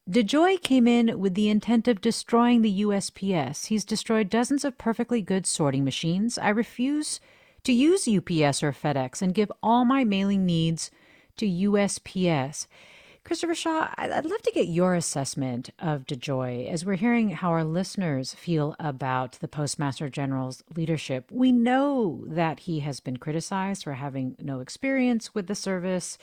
DeJoy 0.09 0.62
came 0.62 0.87
in 0.87 1.18
with 1.18 1.35
the 1.35 1.49
intent 1.49 1.88
of 1.88 2.03
destroying 2.03 2.62
the 2.62 2.83
USPS. 2.83 3.66
He's 3.66 3.87
destroyed 3.87 4.29
dozens 4.29 4.64
of 4.64 4.79
perfectly 4.79 5.23
good 5.23 5.47
sorting 5.47 5.83
machines. 5.83 6.37
I 6.38 6.51
refuse 6.51 7.20
to 7.64 7.73
use 7.73 8.07
UPS 8.07 8.62
or 8.62 8.73
FedEx 8.73 9.23
and 9.23 9.35
give 9.35 9.51
all 9.62 9.87
my 9.87 10.05
mailing 10.05 10.44
needs 10.44 10.90
to 11.38 11.47
USPS. 11.47 12.66
Christopher 13.24 13.54
Shaw, 13.54 13.88
I'd 13.96 14.26
love 14.26 14.42
to 14.42 14.52
get 14.52 14.68
your 14.68 14.94
assessment 14.94 15.70
of 15.78 16.04
DeJoy 16.04 16.70
as 16.70 16.84
we're 16.84 16.96
hearing 16.96 17.30
how 17.30 17.52
our 17.52 17.64
listeners 17.64 18.34
feel 18.34 18.76
about 18.78 19.38
the 19.40 19.48
Postmaster 19.48 20.10
General's 20.10 20.62
leadership. 20.76 21.30
We 21.32 21.50
know 21.50 22.24
that 22.26 22.60
he 22.60 22.80
has 22.80 23.00
been 23.00 23.16
criticized 23.16 23.84
for 23.84 23.94
having 23.94 24.37
no 24.38 24.60
experience 24.60 25.34
with 25.34 25.46
the 25.46 25.54
service, 25.54 26.18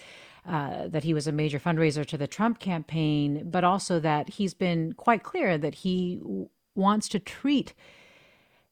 uh, 0.47 0.89
that 0.89 1.03
he 1.03 1.15
was 1.15 1.25
a 1.25 1.31
major 1.31 1.59
fundraiser 1.59 2.05
to 2.05 2.19
the 2.19 2.27
Trump 2.27 2.59
campaign, 2.59 3.49
but 3.49 3.63
also 3.63 3.99
that 3.99 4.29
he's 4.29 4.53
been 4.53 4.93
quite 4.93 5.23
clear 5.23 5.57
that 5.57 5.73
he 5.73 6.17
w- 6.17 6.49
wants 6.75 7.09
to 7.09 7.19
treat 7.19 7.73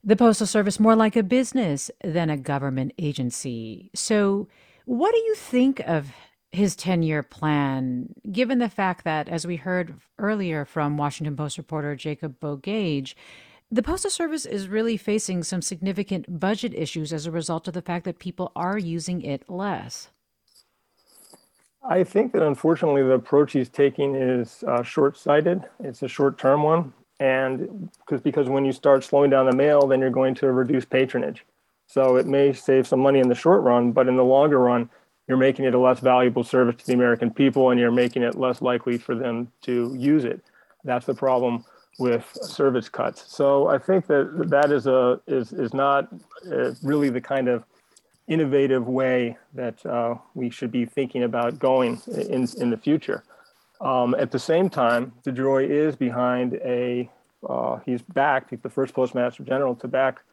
the 0.04 0.16
Postal 0.16 0.46
Service 0.46 0.80
more 0.80 0.96
like 0.96 1.16
a 1.16 1.24
business 1.24 1.90
than 2.04 2.30
a 2.30 2.38
government 2.38 2.94
agency. 3.00 3.90
So, 3.96 4.48
what 4.86 5.14
do 5.14 5.18
you 5.18 5.36
think 5.36 5.80
of 5.82 6.12
his 6.52 6.76
10 6.76 7.04
year 7.04 7.24
plan, 7.24 8.14
given 8.32 8.60
the 8.60 8.70
fact 8.70 9.04
that, 9.04 9.30
as 9.30 9.46
we 9.46 9.58
heard 9.58 9.96
earlier 10.18 10.66
from 10.66 10.98
Washington 10.98 11.36
Post 11.36 11.58
reporter 11.58 11.96
Jacob 11.96 12.40
Bogage, 12.40 13.14
the 13.72 13.84
Postal 13.84 14.10
Service 14.10 14.46
is 14.46 14.68
really 14.68 14.98
facing 14.98 15.44
some 15.44 15.62
significant 15.62 16.40
budget 16.40 16.74
issues 16.74 17.14
as 17.14 17.28
a 17.28 17.32
result 17.32 17.68
of 17.68 17.76
the 17.76 17.84
fact 17.84 18.06
that 18.06 18.18
people 18.18 18.52
are 18.56 18.80
using 18.80 19.22
it 19.22 19.48
less. 19.48 20.10
I 21.88 22.04
think 22.04 22.34
that 22.34 22.42
unfortunately 22.42 23.04
the 23.04 23.12
approach 23.12 23.54
he's 23.54 23.70
taking 23.70 24.16
is 24.16 24.64
uh, 24.68 24.82
short 24.82 25.18
sighted. 25.18 25.64
It's 25.80 26.02
a 26.02 26.08
short 26.08 26.38
term 26.38 26.64
one. 26.64 26.94
And 27.20 27.90
because 28.00 28.22
because 28.22 28.50
when 28.50 28.66
you 28.66 28.72
start 28.72 29.04
slowing 29.04 29.30
down 29.30 29.46
the 29.46 29.56
mail, 29.56 29.86
then 29.88 30.00
you're 30.00 30.10
going 30.10 30.36
to 30.36 30.52
reduce 30.52 30.86
patronage. 30.86 31.46
So 31.86 32.16
it 32.16 32.26
may 32.26 32.54
save 32.54 32.88
some 32.88 33.00
money 33.00 33.20
in 33.20 33.30
the 33.30 33.36
short 33.36 33.62
run, 33.64 33.92
but 33.92 34.08
in 34.08 34.16
the 34.16 34.24
longer 34.24 34.60
run, 34.60 34.90
you're 35.30 35.38
making 35.38 35.66
it 35.66 35.76
a 35.76 35.80
less 35.80 36.00
valuable 36.00 36.44
service 36.44 36.76
to 36.78 36.88
the 36.88 36.94
American 36.94 37.30
people 37.30 37.70
and 37.70 37.80
you're 37.80 37.92
making 37.92 38.24
it 38.24 38.36
less 38.36 38.62
likely 38.64 38.98
for 38.98 39.14
them 39.14 39.50
to 39.62 39.94
use 39.96 40.26
it. 40.26 40.42
That's 40.84 41.06
the 41.06 41.14
problem 41.14 41.64
with 42.00 42.36
service 42.42 42.90
cuts. 42.90 43.32
So 43.32 43.68
I 43.68 43.78
think 43.78 44.08
that 44.08 44.50
that 44.50 44.72
is 44.72 44.88
a 44.88 45.22
is 45.28 45.54
is 45.54 45.74
not 45.74 46.10
uh, 46.52 46.72
really 46.82 47.10
the 47.10 47.22
kind 47.22 47.48
of 47.48 47.64
innovative 48.28 48.88
way 48.88 49.38
that 49.54 49.86
uh, 49.86 50.16
we 50.34 50.50
should 50.50 50.72
be 50.72 50.86
thinking 50.86 51.24
about 51.24 51.60
going 51.60 52.02
in 52.08 52.48
in 52.60 52.70
the 52.72 52.78
future. 52.78 53.24
Um, 53.82 54.16
at 54.18 54.32
the 54.32 54.40
same 54.40 54.70
time, 54.70 55.14
DeJoy 55.24 55.70
is 55.70 55.96
behind 55.96 56.56
a 56.56 57.10
uh, 57.48 57.80
he's 57.86 58.02
backed. 58.02 58.50
He's 58.50 58.62
the 58.62 58.70
first 58.70 58.96
postmaster 58.96 59.44
general 59.44 59.76
to 59.76 59.88
back 59.88 60.24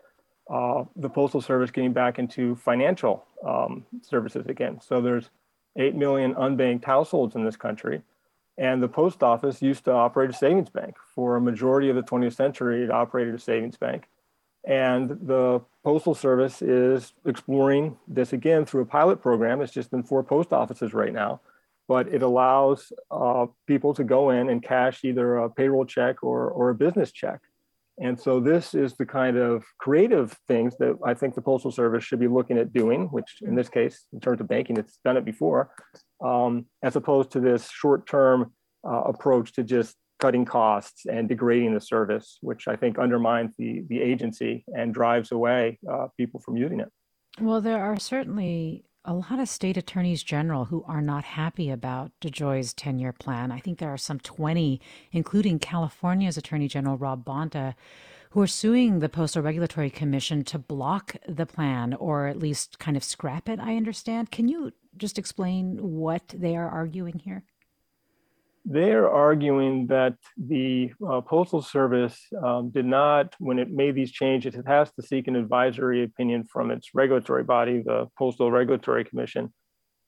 uh, 0.49 0.85
the 0.95 1.09
Postal 1.09 1.41
Service 1.41 1.71
getting 1.71 1.93
back 1.93 2.19
into 2.19 2.55
financial 2.57 3.25
um, 3.45 3.85
services 4.03 4.47
again. 4.47 4.81
So 4.81 5.01
there's 5.01 5.31
8 5.77 5.95
million 5.95 6.35
unbanked 6.35 6.85
households 6.85 7.35
in 7.35 7.45
this 7.45 7.57
country. 7.57 8.03
And 8.59 8.83
the 8.83 8.89
post 8.89 9.23
office 9.23 9.61
used 9.61 9.85
to 9.85 9.93
operate 9.93 10.31
a 10.31 10.33
savings 10.33 10.71
bank. 10.71 10.97
For 11.15 11.37
a 11.37 11.41
majority 11.41 11.91
of 11.91 11.97
the 11.97 12.03
20th 12.03 12.35
century, 12.35 12.85
it 12.85 12.91
operated 12.91 13.35
a 13.35 13.39
savings 13.39 13.77
bank. 13.77 14.09
And 14.65 15.11
the 15.11 15.61
Postal 15.85 16.15
Service 16.15 16.63
is 16.63 17.13
exploring 17.25 17.97
this 18.09 18.33
again 18.33 18.65
through 18.65 18.83
a 18.83 18.87
pilot 18.87 19.21
program. 19.21 19.61
It's 19.61 19.73
just 19.73 19.93
in 19.93 20.03
four 20.03 20.25
post 20.25 20.53
offices 20.53 20.95
right 20.95 21.13
now, 21.13 21.41
but 21.87 22.09
it 22.09 22.23
allows 22.23 22.93
uh, 23.11 23.47
people 23.67 23.95
to 23.95 24.03
go 24.03 24.31
in 24.31 24.49
and 24.49 24.63
cash 24.63 25.05
either 25.05 25.37
a 25.37 25.51
payroll 25.51 25.85
check 25.85 26.25
or, 26.25 26.49
or 26.49 26.71
a 26.71 26.75
business 26.75 27.13
check. 27.13 27.43
And 27.99 28.19
so 28.21 28.41
this 28.41 28.75
is 28.75 28.95
the 28.95 29.07
kind 29.07 29.37
of 29.37 29.65
creative 29.79 30.37
things 30.49 30.77
that 30.79 30.99
I 31.05 31.15
think 31.15 31.35
the 31.35 31.41
Postal 31.41 31.71
Service 31.71 32.05
should 32.05 32.21
be 32.21 32.29
looking 32.29 32.59
at 32.59 32.73
doing, 32.73 33.07
which 33.07 33.39
in 33.43 33.55
this 33.55 33.69
case, 33.69 34.05
in 34.13 34.21
terms 34.21 34.41
of 34.41 34.49
banking, 34.49 34.77
it's 34.77 34.99
done 35.05 35.17
it 35.17 35.25
before, 35.25 35.71
um, 36.23 36.67
as 36.83 36.97
opposed 36.97 37.31
to 37.33 37.41
this 37.41 37.71
short-term 37.71 38.53
uh, 38.87 39.03
approach 39.03 39.53
to 39.55 39.63
just 39.63 39.97
cutting 40.19 40.45
costs 40.45 41.07
and 41.07 41.29
degrading 41.29 41.75
the 41.75 41.81
service, 41.81 42.39
which 42.41 42.69
I 42.69 42.77
think 42.77 42.99
undermines 42.99 43.53
the, 43.59 43.83
the 43.89 44.01
agency 44.01 44.65
and 44.69 44.93
drives 44.93 45.33
away 45.33 45.79
uh, 45.91 46.09
people 46.17 46.41
from 46.41 46.57
using 46.57 46.81
it. 46.81 46.89
Well, 47.39 47.61
there 47.61 47.83
are 47.83 47.99
certainly 47.99 48.86
a 49.07 49.15
lot 49.15 49.39
of 49.39 49.49
state 49.49 49.77
attorneys 49.77 50.23
general 50.23 50.67
who 50.67 50.85
are 50.87 51.01
not 51.01 51.25
happy 51.25 51.71
about 51.71 52.11
DeJoy's 52.21 52.75
10 52.75 52.99
year 52.99 53.13
plan. 53.13 53.53
I 53.53 53.61
think 53.61 53.79
there 53.79 53.93
are 53.93 53.97
some 53.97 54.19
20, 54.19 54.81
including 55.13 55.61
California's 55.61 56.37
Attorney 56.37 56.67
General 56.67 56.99
Rob 56.99 57.25
Bonta, 57.25 57.75
who 58.31 58.43
are 58.43 58.49
suing 58.49 58.99
the 58.99 59.09
Postal 59.09 59.43
Regulatory 59.43 59.91
Commission 59.91 60.43
to 60.45 60.59
block 60.59 61.17
the 61.29 61.47
plan 61.47 61.95
or 61.95 62.27
at 62.27 62.39
least 62.39 62.79
kind 62.81 62.97
of 62.97 63.05
scrap 63.05 63.49
it, 63.49 63.61
I 63.61 63.77
understand. 63.77 64.33
Can 64.33 64.49
you 64.49 64.73
just 64.97 65.19
explain 65.19 65.79
what 65.81 66.35
they 66.37 66.57
are 66.57 66.69
arguing 66.69 67.21
here? 67.21 67.45
They're 68.69 69.09
arguing 69.09 69.87
that 69.87 70.15
the 70.37 70.93
uh, 71.09 71.21
Postal 71.21 71.63
Service 71.63 72.21
um, 72.45 72.71
did 72.71 72.85
not, 72.85 73.33
when 73.39 73.61
it 73.61 73.71
made 73.71 73.95
these 73.95 74.11
changes, 74.11 74.57
it 74.57 74.67
has 74.67 74.91
to 74.95 75.03
seek 75.03 75.29
an 75.29 75.37
advisory 75.37 76.03
opinion 76.03 76.45
from 76.45 76.73
its 76.73 76.91
regulatory 76.93 77.45
body, 77.45 77.83
the 77.85 78.09
Postal 78.19 78.51
Regulatory 78.51 79.05
Commission, 79.05 79.55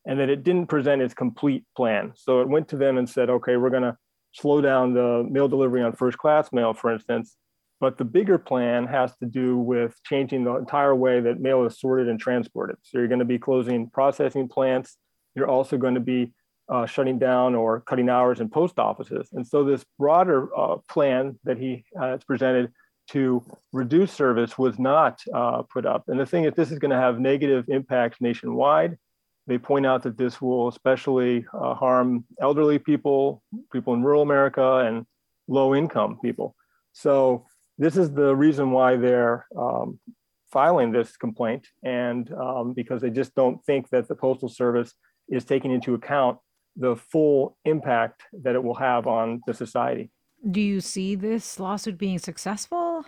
and 0.06 0.18
that 0.18 0.28
it 0.28 0.42
didn't 0.42 0.66
present 0.66 1.00
its 1.02 1.14
complete 1.14 1.64
plan. 1.76 2.12
So 2.16 2.40
it 2.40 2.48
went 2.48 2.66
to 2.68 2.76
them 2.76 2.98
and 2.98 3.08
said, 3.08 3.30
okay, 3.30 3.56
we're 3.56 3.70
going 3.70 3.84
to 3.84 3.96
slow 4.32 4.60
down 4.60 4.92
the 4.92 5.24
mail 5.30 5.46
delivery 5.46 5.82
on 5.82 5.92
first 5.92 6.18
class 6.18 6.52
mail, 6.52 6.74
for 6.74 6.92
instance. 6.92 7.36
But 7.80 7.96
the 7.96 8.04
bigger 8.04 8.38
plan 8.38 8.88
has 8.88 9.16
to 9.18 9.26
do 9.26 9.56
with 9.56 9.94
changing 10.04 10.42
the 10.42 10.56
entire 10.56 10.96
way 10.96 11.20
that 11.20 11.38
mail 11.38 11.64
is 11.64 11.78
sorted 11.78 12.08
and 12.08 12.18
transported. 12.18 12.76
So 12.82 12.98
you're 12.98 13.06
going 13.06 13.20
to 13.20 13.24
be 13.24 13.38
closing 13.38 13.88
processing 13.88 14.48
plants. 14.48 14.96
You're 15.36 15.48
also 15.48 15.76
going 15.76 15.94
to 15.94 16.00
be 16.00 16.32
uh, 16.68 16.86
shutting 16.86 17.18
down 17.18 17.54
or 17.54 17.80
cutting 17.80 18.08
hours 18.08 18.40
in 18.40 18.48
post 18.48 18.78
offices. 18.78 19.28
And 19.32 19.46
so 19.46 19.64
this 19.64 19.84
broader 19.98 20.48
uh, 20.56 20.76
plan 20.88 21.38
that 21.44 21.58
he 21.58 21.84
has 21.98 22.22
presented 22.24 22.72
to 23.10 23.42
reduce 23.72 24.12
service 24.12 24.58
was 24.58 24.78
not 24.78 25.22
uh, 25.32 25.62
put 25.62 25.86
up. 25.86 26.04
And 26.08 26.20
the 26.20 26.26
thing 26.26 26.44
is, 26.44 26.54
this 26.54 26.70
is 26.70 26.78
going 26.78 26.90
to 26.90 26.96
have 26.96 27.18
negative 27.18 27.64
impacts 27.68 28.20
nationwide. 28.20 28.98
They 29.46 29.56
point 29.56 29.86
out 29.86 30.02
that 30.02 30.18
this 30.18 30.42
will 30.42 30.68
especially 30.68 31.46
uh, 31.54 31.74
harm 31.74 32.26
elderly 32.38 32.78
people, 32.78 33.42
people 33.72 33.94
in 33.94 34.02
rural 34.02 34.20
America, 34.20 34.84
and 34.86 35.06
low 35.46 35.74
income 35.74 36.18
people. 36.20 36.54
So 36.92 37.46
this 37.78 37.96
is 37.96 38.12
the 38.12 38.36
reason 38.36 38.72
why 38.72 38.96
they're 38.96 39.46
um, 39.56 39.98
filing 40.52 40.92
this 40.92 41.16
complaint, 41.16 41.66
and 41.82 42.30
um, 42.32 42.74
because 42.74 43.00
they 43.00 43.10
just 43.10 43.34
don't 43.34 43.64
think 43.64 43.88
that 43.88 44.06
the 44.06 44.14
Postal 44.14 44.50
Service 44.50 44.92
is 45.30 45.44
taking 45.44 45.72
into 45.72 45.94
account 45.94 46.38
the 46.78 46.96
full 46.96 47.56
impact 47.64 48.22
that 48.42 48.54
it 48.54 48.62
will 48.62 48.74
have 48.74 49.06
on 49.06 49.40
the 49.46 49.54
society. 49.54 50.10
Do 50.50 50.60
you 50.60 50.80
see 50.80 51.16
this 51.16 51.58
lawsuit 51.58 51.98
being 51.98 52.18
successful? 52.18 53.04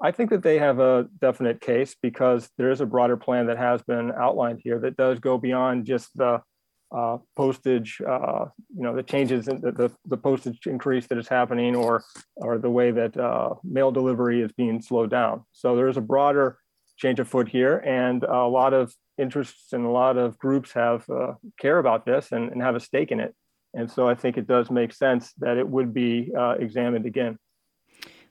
I 0.00 0.10
think 0.10 0.30
that 0.30 0.42
they 0.42 0.58
have 0.58 0.78
a 0.78 1.08
definite 1.20 1.60
case 1.60 1.94
because 2.00 2.50
there 2.58 2.70
is 2.70 2.80
a 2.80 2.86
broader 2.86 3.16
plan 3.16 3.46
that 3.46 3.58
has 3.58 3.82
been 3.82 4.12
outlined 4.12 4.60
here 4.62 4.78
that 4.80 4.96
does 4.96 5.18
go 5.20 5.38
beyond 5.38 5.86
just 5.86 6.16
the 6.16 6.42
uh, 6.94 7.18
postage, 7.34 8.00
uh, 8.06 8.46
you 8.74 8.82
know, 8.82 8.94
the 8.94 9.02
changes 9.02 9.48
in 9.48 9.60
the, 9.60 9.72
the, 9.72 9.90
the, 10.06 10.16
postage 10.16 10.66
increase 10.66 11.06
that 11.08 11.18
is 11.18 11.26
happening 11.26 11.74
or, 11.74 12.04
or 12.36 12.58
the 12.58 12.70
way 12.70 12.92
that 12.92 13.16
uh, 13.16 13.54
mail 13.64 13.90
delivery 13.90 14.40
is 14.40 14.52
being 14.52 14.80
slowed 14.80 15.10
down. 15.10 15.44
So 15.50 15.74
there's 15.74 15.96
a 15.96 16.02
broader 16.02 16.58
change 16.96 17.20
of 17.20 17.28
foot 17.28 17.48
here 17.48 17.78
and 17.78 18.22
a 18.24 18.46
lot 18.46 18.72
of 18.72 18.92
interests 19.18 19.72
and 19.72 19.84
a 19.84 19.90
lot 19.90 20.16
of 20.16 20.38
groups 20.38 20.72
have 20.72 21.08
uh, 21.10 21.32
care 21.58 21.78
about 21.78 22.04
this 22.06 22.32
and, 22.32 22.50
and, 22.50 22.62
have 22.62 22.74
a 22.74 22.80
stake 22.80 23.10
in 23.10 23.20
it. 23.20 23.34
And 23.74 23.90
so 23.90 24.08
I 24.08 24.14
think 24.14 24.36
it 24.36 24.46
does 24.46 24.70
make 24.70 24.92
sense 24.92 25.32
that 25.38 25.56
it 25.56 25.68
would 25.68 25.92
be 25.92 26.32
uh, 26.36 26.56
examined 26.58 27.06
again. 27.06 27.38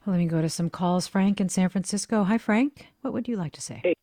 Well, 0.06 0.16
let 0.16 0.20
me 0.20 0.26
go 0.28 0.42
to 0.42 0.50
some 0.50 0.70
calls. 0.70 1.08
Frank 1.08 1.42
in 1.42 1.50
San 1.50 1.70
Francisco. 1.70 2.24
Hi, 2.24 2.38
Frank. 2.38 2.88
What 3.02 3.14
would 3.14 3.28
you 3.28 3.38
like 3.38 3.54
to 3.54 3.62
say? 3.62 3.82
Hey, 3.84 3.94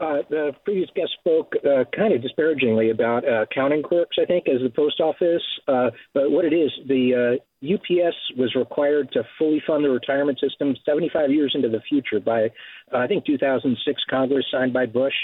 uh, 0.00 0.18
the 0.30 0.52
previous 0.64 0.88
guest 0.94 1.10
spoke 1.18 1.54
uh, 1.64 1.84
kind 1.94 2.14
of 2.14 2.22
disparagingly 2.22 2.90
about 2.90 3.26
uh, 3.26 3.42
accounting 3.42 3.82
clerks, 3.82 4.16
I 4.20 4.24
think, 4.24 4.48
as 4.48 4.62
the 4.62 4.70
post 4.70 5.00
office. 5.00 5.42
Uh, 5.66 5.90
but 6.14 6.30
what 6.30 6.44
it 6.44 6.52
is, 6.52 6.70
the 6.86 7.38
UPS 7.62 8.16
was 8.36 8.54
required 8.54 9.10
to 9.12 9.24
fully 9.38 9.62
fund 9.66 9.84
the 9.84 9.90
retirement 9.90 10.38
system 10.38 10.76
75 10.84 11.30
years 11.30 11.52
into 11.54 11.68
the 11.68 11.80
future 11.88 12.20
by, 12.20 12.44
uh, 12.92 12.98
I 12.98 13.06
think, 13.06 13.24
2006 13.24 14.02
Congress 14.08 14.46
signed 14.50 14.72
by 14.72 14.86
Bush. 14.86 15.14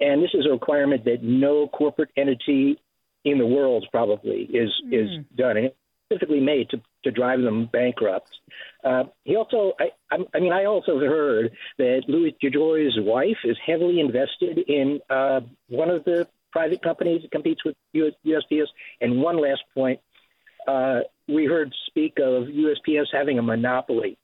And 0.00 0.22
this 0.22 0.30
is 0.34 0.46
a 0.46 0.50
requirement 0.50 1.04
that 1.04 1.22
no 1.22 1.68
corporate 1.68 2.10
entity 2.16 2.78
in 3.24 3.38
the 3.38 3.46
world 3.46 3.86
probably 3.90 4.42
is 4.42 4.70
mm. 4.86 4.92
is 4.92 5.24
done. 5.36 5.56
And 5.56 5.72
specifically 6.08 6.40
made 6.40 6.70
to, 6.70 6.80
to 7.04 7.10
drive 7.10 7.42
them 7.42 7.66
bankrupt. 7.66 8.30
Uh, 8.82 9.04
he 9.24 9.36
also, 9.36 9.72
I, 9.78 9.90
I, 10.34 10.40
mean, 10.40 10.52
I 10.52 10.64
also 10.64 10.98
heard 10.98 11.52
that 11.76 12.02
Louis 12.08 12.34
DeJoy's 12.42 12.98
wife 12.98 13.36
is 13.44 13.56
heavily 13.64 14.00
invested 14.00 14.58
in 14.58 15.00
uh, 15.10 15.40
one 15.68 15.90
of 15.90 16.04
the 16.04 16.26
private 16.50 16.82
companies 16.82 17.22
that 17.22 17.30
competes 17.30 17.62
with 17.64 17.76
US, 17.92 18.12
USPS. 18.24 18.68
And 19.00 19.20
one 19.20 19.40
last 19.40 19.62
point, 19.74 20.00
uh, 20.68 21.00
we 21.26 21.46
heard 21.46 21.72
speak 21.86 22.18
of 22.18 22.44
USPS 22.44 23.06
having 23.12 23.38
a 23.38 23.42
monopoly. 23.42 24.18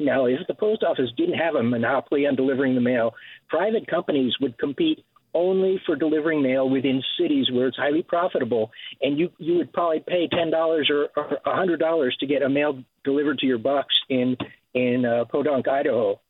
Now, 0.00 0.26
if 0.26 0.40
the 0.48 0.54
post 0.54 0.82
office 0.82 1.10
didn't 1.16 1.38
have 1.38 1.54
a 1.54 1.62
monopoly 1.62 2.26
on 2.26 2.34
delivering 2.34 2.74
the 2.74 2.80
mail, 2.80 3.14
private 3.48 3.86
companies 3.86 4.32
would 4.40 4.58
compete 4.58 5.04
only 5.34 5.80
for 5.84 5.96
delivering 5.96 6.42
mail 6.42 6.68
within 6.68 7.02
cities 7.18 7.50
where 7.52 7.66
it's 7.66 7.76
highly 7.76 8.02
profitable, 8.02 8.70
and 9.02 9.18
you 9.18 9.30
you 9.38 9.56
would 9.56 9.72
probably 9.72 10.00
pay 10.00 10.28
ten 10.28 10.50
dollars 10.50 10.90
or 10.90 11.08
a 11.44 11.54
hundred 11.54 11.80
dollars 11.80 12.16
to 12.20 12.26
get 12.26 12.42
a 12.42 12.48
mail 12.48 12.82
delivered 13.04 13.38
to 13.38 13.46
your 13.46 13.58
box 13.58 13.94
in 14.08 14.36
in 14.74 15.04
uh, 15.04 15.24
Podunk, 15.26 15.68
Idaho. 15.68 16.20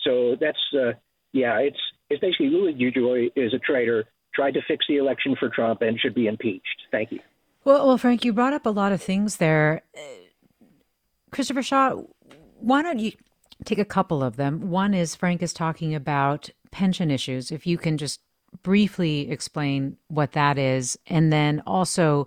So 0.00 0.36
that's 0.40 0.58
uh, 0.74 0.92
yeah, 1.32 1.58
it's 1.58 1.80
it's 2.10 2.20
basically 2.20 2.48
Louis 2.48 2.74
DeJoy 2.74 3.32
is 3.36 3.52
a 3.54 3.58
traitor, 3.58 4.04
tried 4.34 4.54
to 4.54 4.60
fix 4.66 4.86
the 4.88 4.96
election 4.96 5.36
for 5.38 5.48
Trump, 5.50 5.82
and 5.82 5.98
should 6.00 6.14
be 6.14 6.26
impeached. 6.26 6.82
Thank 6.90 7.12
you. 7.12 7.20
Well, 7.64 7.86
well, 7.86 7.98
Frank, 7.98 8.24
you 8.24 8.32
brought 8.32 8.52
up 8.52 8.66
a 8.66 8.70
lot 8.70 8.92
of 8.92 9.02
things 9.02 9.38
there. 9.38 9.82
Christopher 11.30 11.62
Shaw, 11.62 12.02
why 12.60 12.82
don't 12.82 12.98
you 12.98 13.12
take 13.64 13.78
a 13.78 13.84
couple 13.84 14.22
of 14.22 14.36
them? 14.36 14.70
One 14.70 14.94
is 14.94 15.14
Frank 15.14 15.42
is 15.42 15.52
talking 15.52 15.94
about 15.94 16.50
pension 16.70 17.10
issues. 17.10 17.50
If 17.50 17.66
you 17.66 17.78
can 17.78 17.96
just 17.96 18.20
briefly 18.62 19.30
explain 19.30 19.96
what 20.08 20.32
that 20.32 20.58
is. 20.58 20.98
And 21.06 21.32
then 21.32 21.62
also, 21.66 22.26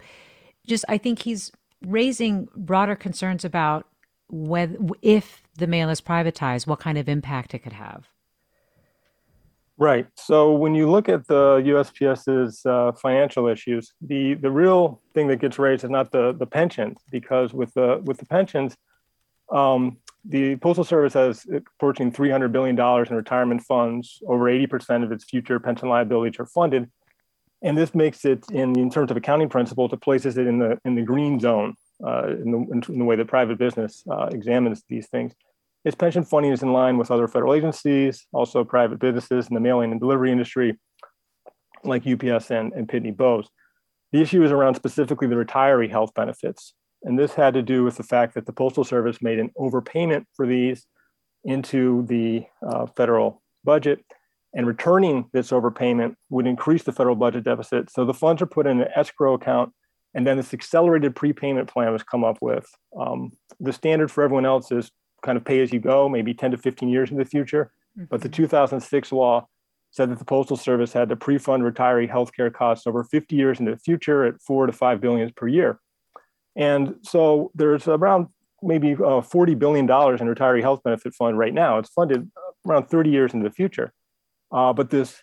just 0.65 0.85
I 0.89 0.97
think 0.97 1.19
he's 1.19 1.51
raising 1.85 2.47
broader 2.55 2.95
concerns 2.95 3.45
about 3.45 3.87
whether, 4.29 4.77
if 5.01 5.43
the 5.57 5.67
mail 5.67 5.89
is 5.89 6.01
privatized, 6.01 6.67
what 6.67 6.79
kind 6.79 6.97
of 6.97 7.07
impact 7.07 7.53
it 7.53 7.59
could 7.59 7.73
have. 7.73 8.09
Right. 9.79 10.07
So 10.15 10.53
when 10.53 10.73
you 10.73 10.89
look 10.89 11.07
at 11.07 11.27
the 11.27 11.57
USPS's 11.57 12.65
uh, 12.65 12.93
financial 12.93 13.47
issues, 13.47 13.93
the 14.01 14.33
the 14.33 14.49
real 14.49 15.01
thing 15.13 15.27
that 15.27 15.37
gets 15.37 15.59
raised 15.59 15.83
is 15.83 15.91
not 15.91 16.11
the 16.11 16.33
the 16.33 16.47
pensions, 16.47 16.97
because 17.11 17.53
with 17.53 17.73
the 17.75 18.01
with 18.03 18.17
the 18.17 18.25
pensions, 18.25 18.75
um, 19.51 19.97
the 20.25 20.55
Postal 20.57 20.83
Service 20.83 21.13
has 21.13 21.45
approaching 21.53 22.11
$300 22.11 22.51
billion 22.51 22.77
in 22.77 23.15
retirement 23.15 23.61
funds. 23.61 24.21
Over 24.27 24.45
80% 24.45 25.03
of 25.03 25.11
its 25.11 25.23
future 25.23 25.59
pension 25.59 25.89
liabilities 25.89 26.39
are 26.39 26.45
funded. 26.45 26.89
And 27.61 27.77
this 27.77 27.95
makes 27.95 28.25
it, 28.25 28.43
in, 28.51 28.77
in 28.77 28.89
terms 28.89 29.09
of 29.09 29.17
accounting 29.17 29.49
principles, 29.49 29.93
it 29.93 30.01
places 30.01 30.37
it 30.37 30.47
in 30.47 30.59
the, 30.59 30.79
in 30.85 30.95
the 30.95 31.01
green 31.01 31.39
zone 31.39 31.75
uh, 32.05 32.27
in, 32.27 32.51
the, 32.51 32.91
in 32.91 32.99
the 32.99 33.05
way 33.05 33.15
that 33.15 33.27
private 33.27 33.57
business 33.57 34.03
uh, 34.11 34.27
examines 34.31 34.83
these 34.89 35.07
things. 35.07 35.33
Its 35.87 35.95
pension 35.95 36.25
funding 36.25 36.51
is 36.51 36.63
in 36.63 36.73
line 36.73 36.97
with 36.97 37.11
other 37.11 37.29
federal 37.29 37.53
agencies, 37.53 38.27
also 38.33 38.65
private 38.65 38.99
businesses 38.99 39.47
in 39.47 39.53
the 39.53 39.61
mailing 39.61 39.89
and 39.93 40.01
delivery 40.01 40.33
industry, 40.33 40.77
like 41.85 42.05
UPS 42.05 42.51
and, 42.51 42.73
and 42.73 42.89
Pitney 42.89 43.15
Bowes. 43.15 43.47
The 44.11 44.21
issue 44.21 44.43
is 44.43 44.51
around 44.51 44.75
specifically 44.75 45.29
the 45.29 45.35
retiree 45.35 45.89
health 45.89 46.13
benefits. 46.13 46.73
And 47.03 47.17
this 47.17 47.35
had 47.35 47.53
to 47.53 47.61
do 47.61 47.85
with 47.85 47.95
the 47.95 48.03
fact 48.03 48.33
that 48.33 48.45
the 48.45 48.51
Postal 48.51 48.83
Service 48.83 49.21
made 49.21 49.39
an 49.39 49.49
overpayment 49.57 50.25
for 50.35 50.45
these 50.45 50.85
into 51.45 52.05
the 52.09 52.43
uh, 52.67 52.87
federal 52.97 53.41
budget. 53.63 54.03
And 54.53 54.67
returning 54.67 55.29
this 55.31 55.51
overpayment 55.51 56.15
would 56.29 56.47
increase 56.47 56.83
the 56.83 56.91
federal 56.91 57.15
budget 57.15 57.45
deficit. 57.45 57.89
So 57.91 58.03
the 58.03 58.13
funds 58.13 58.41
are 58.41 58.45
put 58.45 58.67
in 58.67 58.81
an 58.81 58.89
escrow 58.93 59.35
account. 59.35 59.71
And 60.13 60.27
then 60.27 60.35
this 60.35 60.53
accelerated 60.53 61.15
prepayment 61.15 61.69
plan 61.69 61.93
was 61.93 62.03
come 62.03 62.25
up 62.25 62.39
with. 62.41 62.67
Um, 62.99 63.31
the 63.61 63.71
standard 63.71 64.11
for 64.11 64.21
everyone 64.21 64.45
else 64.45 64.69
is 64.69 64.91
kind 65.23 65.37
of 65.37 65.45
pay 65.45 65.61
as 65.61 65.71
you 65.71 65.79
go, 65.79 66.07
maybe 66.07 66.33
10 66.33 66.51
to 66.51 66.57
15 66.57 66.89
years 66.89 67.11
in 67.11 67.17
the 67.17 67.25
future. 67.25 67.71
Mm-hmm. 67.97 68.05
But 68.09 68.21
the 68.21 68.29
2006 68.29 69.11
law 69.11 69.47
said 69.91 70.11
that 70.11 70.19
the 70.19 70.25
Postal 70.25 70.57
Service 70.57 70.93
had 70.93 71.09
to 71.09 71.15
pre-fund 71.15 71.63
retiree 71.63 72.09
healthcare 72.09 72.53
costs 72.53 72.85
over 72.85 73.03
50 73.03 73.35
years 73.35 73.59
into 73.59 73.71
the 73.71 73.79
future 73.79 74.25
at 74.25 74.41
four 74.41 74.65
to 74.65 74.73
five 74.73 75.01
billions 75.01 75.31
per 75.31 75.47
year. 75.47 75.79
And 76.55 76.95
so 77.03 77.51
there's 77.55 77.87
around 77.87 78.27
maybe 78.61 78.93
uh, 78.93 79.21
$40 79.21 79.57
billion 79.57 79.85
in 79.85 79.89
retiree 79.89 80.61
health 80.61 80.81
benefit 80.83 81.13
fund 81.13 81.37
right 81.37 81.53
now. 81.53 81.77
It's 81.77 81.89
funded 81.89 82.29
around 82.67 82.87
30 82.87 83.09
years 83.09 83.33
into 83.33 83.47
the 83.47 83.53
future. 83.53 83.93
Uh, 84.51 84.73
but 84.73 84.89
this 84.89 85.21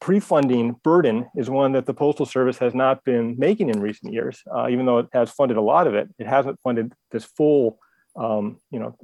pre-funding 0.00 0.76
burden 0.84 1.28
is 1.36 1.50
one 1.50 1.72
that 1.72 1.86
the 1.86 1.94
Postal 1.94 2.26
Service 2.26 2.58
has 2.58 2.74
not 2.74 3.04
been 3.04 3.36
making 3.38 3.68
in 3.68 3.80
recent 3.80 4.12
years, 4.12 4.42
uh, 4.54 4.68
even 4.68 4.86
though 4.86 4.98
it 4.98 5.08
has 5.12 5.30
funded 5.30 5.56
a 5.56 5.62
lot 5.62 5.86
of 5.86 5.94
it. 5.94 6.08
It 6.18 6.26
hasn't 6.26 6.60
funded 6.62 6.92
this 7.10 7.24
full, 7.24 7.78
um, 8.16 8.58
you 8.70 8.78
know, 8.78 8.96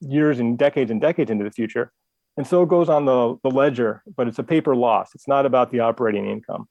years 0.00 0.38
and 0.38 0.58
decades 0.58 0.90
and 0.90 1.00
decades 1.00 1.30
into 1.30 1.44
the 1.44 1.50
future. 1.50 1.92
And 2.36 2.46
so 2.46 2.62
it 2.62 2.68
goes 2.68 2.88
on 2.88 3.04
the, 3.04 3.36
the 3.42 3.50
ledger, 3.50 4.02
but 4.16 4.28
it's 4.28 4.38
a 4.38 4.44
paper 4.44 4.76
loss. 4.76 5.10
It's 5.14 5.26
not 5.26 5.44
about 5.44 5.72
the 5.72 5.80
operating 5.80 6.28
income. 6.28 6.68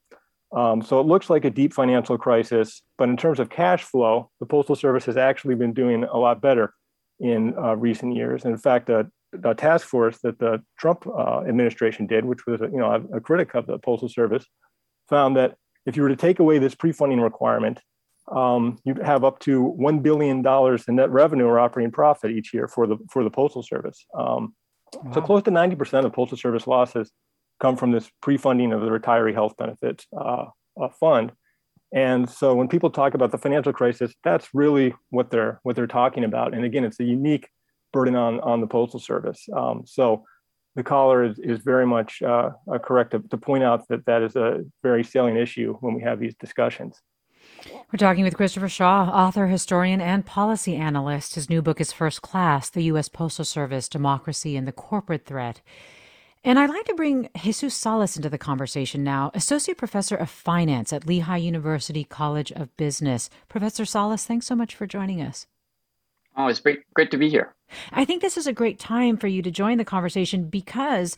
Um, 0.56 0.82
so 0.82 1.02
it 1.02 1.06
looks 1.06 1.30
like 1.30 1.44
a 1.44 1.50
deep 1.50 1.74
financial 1.74 2.18
crisis, 2.18 2.82
but 2.98 3.10
in 3.10 3.18
terms 3.18 3.40
of 3.40 3.50
cash 3.50 3.84
flow, 3.84 4.32
the 4.40 4.46
Postal 4.46 4.76
Service 4.76 5.04
has 5.06 5.18
actually 5.18 5.56
been 5.56 5.74
doing 5.74 6.06
a 6.06 6.18
lot 6.18 6.42
better 6.42 6.74
in 7.20 7.54
uh, 7.58 7.76
recent 7.76 8.16
years. 8.16 8.46
And 8.46 8.54
in 8.54 8.58
fact, 8.58 8.90
a, 8.90 9.10
a, 9.44 9.54
task 9.56 9.86
force 9.88 10.20
that 10.20 10.40
the 10.40 10.64
Trump 10.80 11.06
uh, 11.06 11.42
administration 11.42 12.08
did, 12.08 12.24
which 12.24 12.46
was 12.46 12.62
you 12.62 12.78
know 12.78 12.92
a, 12.92 13.18
a, 13.18 13.20
critic 13.20 13.56
of 13.56 13.66
the 13.68 13.78
Postal 13.78 14.08
Service, 14.08 14.46
found 15.10 15.36
that 15.36 15.56
if 15.86 15.98
you 15.98 16.04
were 16.04 16.10
to 16.10 16.16
take 16.16 16.40
away 16.40 16.60
this 16.60 16.76
pre-funding 16.76 17.20
requirement, 17.20 17.82
um, 18.28 18.78
you'd 18.84 19.02
have 19.04 19.24
up 19.24 19.40
to 19.40 19.62
one 19.62 20.00
billion 20.00 20.42
dollars 20.42 20.86
in 20.88 20.96
net 20.96 21.10
revenue 21.10 21.46
or 21.46 21.60
operating 21.60 21.92
profit 21.92 22.32
each 22.32 22.54
year 22.54 22.68
for 22.68 22.88
the 22.88 22.98
for 23.12 23.24
the 23.24 23.30
Postal 23.30 23.64
Service. 23.64 24.06
Um, 24.18 24.56
wow. 24.94 25.14
So 25.14 25.22
close 25.22 25.44
to 25.44 25.52
ninety 25.52 25.76
percent 25.76 26.06
of 26.06 26.14
Postal 26.14 26.38
Service 26.38 26.68
losses 26.68 27.12
come 27.60 27.78
from 27.78 27.92
this 27.92 28.10
pre-funding 28.22 28.72
of 28.74 28.82
the 28.82 28.90
retiree 28.90 29.34
health 29.34 29.56
benefit 29.58 30.06
uh, 30.16 30.46
uh, 30.80 30.90
fund. 31.00 31.32
And 31.94 32.30
so 32.30 32.54
when 32.54 32.68
people 32.68 32.90
talk 32.90 33.14
about 33.14 33.32
the 33.32 33.38
financial 33.38 33.74
crisis, 33.74 34.14
that's 34.24 34.50
really 34.54 34.94
what 35.10 35.32
they're 35.32 35.60
what 35.64 35.76
they're 35.76 35.88
talking 35.88 36.24
about. 36.24 36.54
And 36.54 36.66
again, 36.66 36.84
it's 36.84 37.00
a 37.00 37.04
unique 37.04 37.50
burden 37.94 38.16
on 38.16 38.40
on 38.42 38.62
the 38.62 38.68
postal 38.68 39.00
service. 39.00 39.48
Um, 39.56 39.84
so 39.86 40.24
the 40.76 40.84
caller 40.84 41.24
is, 41.24 41.40
is 41.40 41.60
very 41.62 41.88
much 41.88 42.22
uh, 42.22 42.52
uh, 42.72 42.78
correct 42.78 43.12
to, 43.12 43.20
to 43.32 43.38
point 43.38 43.64
out 43.64 43.88
that 43.88 44.06
that 44.06 44.22
is 44.22 44.36
a 44.36 44.64
very 44.84 45.04
salient 45.04 45.40
issue 45.40 45.76
when 45.80 45.96
we 45.96 46.04
have 46.04 46.20
these 46.20 46.36
discussions. 46.36 47.02
We're 47.72 47.98
talking 47.98 48.24
with 48.24 48.38
Christopher 48.38 48.70
Shaw, 48.70 49.10
author, 49.10 49.48
historian, 49.48 50.02
and 50.02 50.26
policy 50.26 50.76
analyst. 50.76 51.36
His 51.36 51.50
new 51.50 51.62
book 51.62 51.80
is 51.80 51.92
First 51.92 52.22
Class 52.22 52.70
The 52.70 52.84
U.S. 52.84 53.10
Postal 53.10 53.46
Service, 53.46 53.88
Democracy, 53.88 54.56
and 54.56 54.68
the 54.68 54.72
Corporate 54.72 55.26
Threat. 55.26 55.62
And 56.44 56.60
I'd 56.60 56.70
like 56.70 56.86
to 56.86 56.94
bring 56.94 57.30
Jesus 57.42 57.76
Salas 57.76 58.16
into 58.16 58.30
the 58.30 58.38
conversation 58.38 59.04
now, 59.04 59.32
Associate 59.34 59.78
Professor 59.78 60.16
of 60.16 60.30
Finance 60.30 60.94
at 60.94 61.08
Lehigh 61.08 61.38
University 61.38 62.04
College 62.04 62.52
of 62.52 62.76
Business. 62.78 63.30
Professor 63.50 63.86
Salas, 63.86 64.26
thanks 64.26 64.46
so 64.46 64.56
much 64.56 64.76
for 64.76 64.86
joining 64.86 65.22
us. 65.22 65.48
Oh, 66.38 66.48
it's 66.48 66.60
great, 66.60 66.82
great 66.94 67.12
to 67.12 67.18
be 67.18 67.30
here. 67.30 67.56
I 67.92 68.06
think 68.06 68.22
this 68.22 68.38
is 68.38 68.48
a 68.48 68.54
great 68.54 68.80
time 68.80 69.18
for 69.18 69.28
you 69.28 69.42
to 69.42 69.52
join 69.52 69.78
the 69.78 69.86
conversation 69.86 70.50
because 70.50 71.18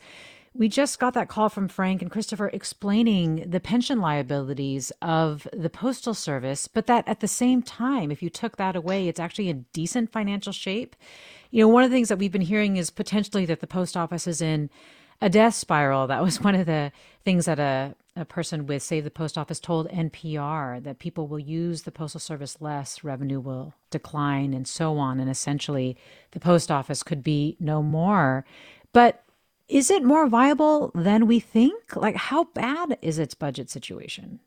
we 0.52 0.68
just 0.68 0.98
got 0.98 1.14
that 1.14 1.28
call 1.28 1.48
from 1.48 1.68
Frank 1.68 2.02
and 2.02 2.10
Christopher 2.10 2.48
explaining 2.48 3.48
the 3.48 3.60
pension 3.60 4.00
liabilities 4.00 4.90
of 5.00 5.46
the 5.52 5.70
Postal 5.70 6.12
Service, 6.12 6.66
but 6.66 6.86
that 6.86 7.06
at 7.06 7.20
the 7.20 7.28
same 7.28 7.62
time, 7.62 8.10
if 8.10 8.20
you 8.20 8.30
took 8.30 8.56
that 8.56 8.74
away, 8.74 9.06
it's 9.06 9.20
actually 9.20 9.48
in 9.48 9.66
decent 9.72 10.10
financial 10.10 10.52
shape. 10.52 10.96
You 11.50 11.62
know, 11.62 11.68
one 11.68 11.84
of 11.84 11.90
the 11.90 11.96
things 11.96 12.08
that 12.08 12.18
we've 12.18 12.32
been 12.32 12.40
hearing 12.40 12.76
is 12.76 12.90
potentially 12.90 13.46
that 13.46 13.60
the 13.60 13.68
post 13.68 13.96
office 13.96 14.26
is 14.26 14.42
in 14.42 14.70
a 15.20 15.28
death 15.28 15.54
spiral. 15.54 16.08
That 16.08 16.22
was 16.22 16.40
one 16.42 16.56
of 16.56 16.66
the 16.66 16.90
things 17.24 17.44
that 17.44 17.60
a, 17.60 17.94
a 18.16 18.24
person 18.24 18.66
with 18.66 18.82
Save 18.82 19.04
the 19.04 19.10
Post 19.10 19.38
Office 19.38 19.60
told 19.60 19.88
NPR 19.90 20.82
that 20.82 20.98
people 20.98 21.28
will 21.28 21.38
use 21.38 21.82
the 21.82 21.92
Postal 21.92 22.18
Service 22.18 22.60
less, 22.60 23.04
revenue 23.04 23.38
will 23.38 23.74
decline, 23.90 24.52
and 24.52 24.66
so 24.66 24.98
on. 24.98 25.20
And 25.20 25.30
essentially, 25.30 25.96
the 26.32 26.40
post 26.40 26.72
office 26.72 27.04
could 27.04 27.22
be 27.22 27.56
no 27.60 27.84
more. 27.84 28.44
But 28.92 29.22
is 29.70 29.90
it 29.90 30.02
more 30.02 30.26
viable 30.26 30.90
than 30.94 31.26
we 31.26 31.40
think? 31.40 31.96
Like, 31.96 32.16
how 32.16 32.44
bad 32.44 32.98
is 33.00 33.18
its 33.18 33.34
budget 33.34 33.70
situation? 33.70 34.40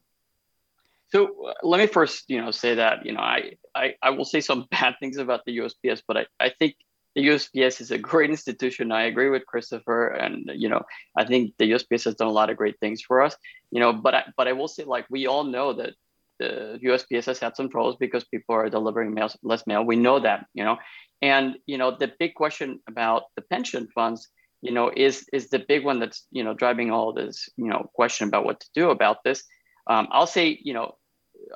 So 1.11 1.47
uh, 1.47 1.53
let 1.63 1.79
me 1.79 1.87
first, 1.87 2.25
you 2.27 2.41
know, 2.41 2.51
say 2.51 2.75
that 2.75 3.05
you 3.05 3.13
know 3.13 3.19
I, 3.19 3.53
I 3.75 3.95
I 4.01 4.09
will 4.09 4.25
say 4.25 4.41
some 4.41 4.67
bad 4.71 4.95
things 4.99 5.17
about 5.17 5.45
the 5.45 5.57
USPS, 5.59 6.01
but 6.07 6.17
I, 6.17 6.25
I 6.39 6.49
think 6.49 6.75
the 7.15 7.27
USPS 7.27 7.79
is 7.81 7.91
a 7.91 7.97
great 7.97 8.31
institution. 8.31 8.91
I 8.91 9.03
agree 9.03 9.29
with 9.29 9.45
Christopher, 9.45 10.07
and 10.07 10.51
you 10.55 10.69
know, 10.69 10.81
I 11.15 11.25
think 11.25 11.53
the 11.59 11.71
USPS 11.71 12.05
has 12.05 12.15
done 12.15 12.27
a 12.27 12.31
lot 12.31 12.49
of 12.49 12.57
great 12.57 12.79
things 12.79 13.01
for 13.01 13.21
us. 13.21 13.35
You 13.71 13.79
know, 13.79 13.93
but 13.93 14.15
I, 14.15 14.23
but 14.35 14.47
I 14.47 14.53
will 14.53 14.67
say, 14.67 14.83
like 14.83 15.05
we 15.09 15.27
all 15.27 15.43
know 15.43 15.73
that 15.73 15.93
the 16.39 16.79
USPS 16.83 17.25
has 17.27 17.39
had 17.39 17.55
some 17.55 17.69
troubles 17.69 17.95
because 17.99 18.23
people 18.23 18.55
are 18.55 18.69
delivering 18.69 19.13
mail, 19.13 19.29
less 19.43 19.65
mail. 19.67 19.83
We 19.83 19.95
know 19.95 20.19
that, 20.19 20.47
you 20.53 20.63
know, 20.63 20.77
and 21.21 21.57
you 21.65 21.77
know, 21.77 21.95
the 21.95 22.11
big 22.19 22.33
question 22.33 22.79
about 22.87 23.23
the 23.35 23.43
pension 23.43 23.87
funds, 23.93 24.29
you 24.63 24.71
know, 24.71 24.89
is 24.95 25.27
is 25.33 25.49
the 25.49 25.59
big 25.59 25.83
one 25.83 25.99
that's 25.99 26.25
you 26.31 26.43
know 26.43 26.53
driving 26.53 26.89
all 26.89 27.11
this, 27.11 27.49
you 27.57 27.67
know, 27.67 27.91
question 27.93 28.29
about 28.29 28.45
what 28.45 28.61
to 28.61 28.67
do 28.73 28.89
about 28.89 29.23
this. 29.23 29.43
Um, 29.87 30.07
I'll 30.09 30.33
say, 30.37 30.57
you 30.63 30.73
know, 30.73 30.95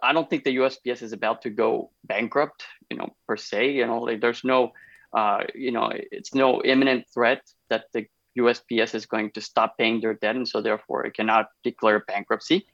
I 0.03 0.11
don't 0.11 0.29
think 0.29 0.43
the 0.43 0.57
USPS 0.57 1.01
is 1.01 1.13
about 1.13 1.43
to 1.43 1.49
go 1.49 1.91
bankrupt, 2.03 2.65
you 2.89 2.97
know, 2.97 3.15
per 3.25 3.37
se. 3.37 3.71
You 3.71 3.87
know, 3.87 3.99
like 3.99 4.19
there's 4.19 4.43
no 4.43 4.73
uh, 5.13 5.43
you 5.55 5.71
know, 5.71 5.89
it's 5.93 6.35
no 6.35 6.61
imminent 6.61 7.05
threat 7.13 7.41
that 7.69 7.85
the 7.93 8.07
USPS 8.37 8.93
is 8.93 9.05
going 9.05 9.31
to 9.31 9.41
stop 9.41 9.77
paying 9.77 10.01
their 10.01 10.13
debt, 10.13 10.35
and 10.35 10.47
so 10.47 10.61
therefore 10.61 11.05
it 11.05 11.13
cannot 11.13 11.47
declare 11.63 12.01
bankruptcy. 12.01 12.67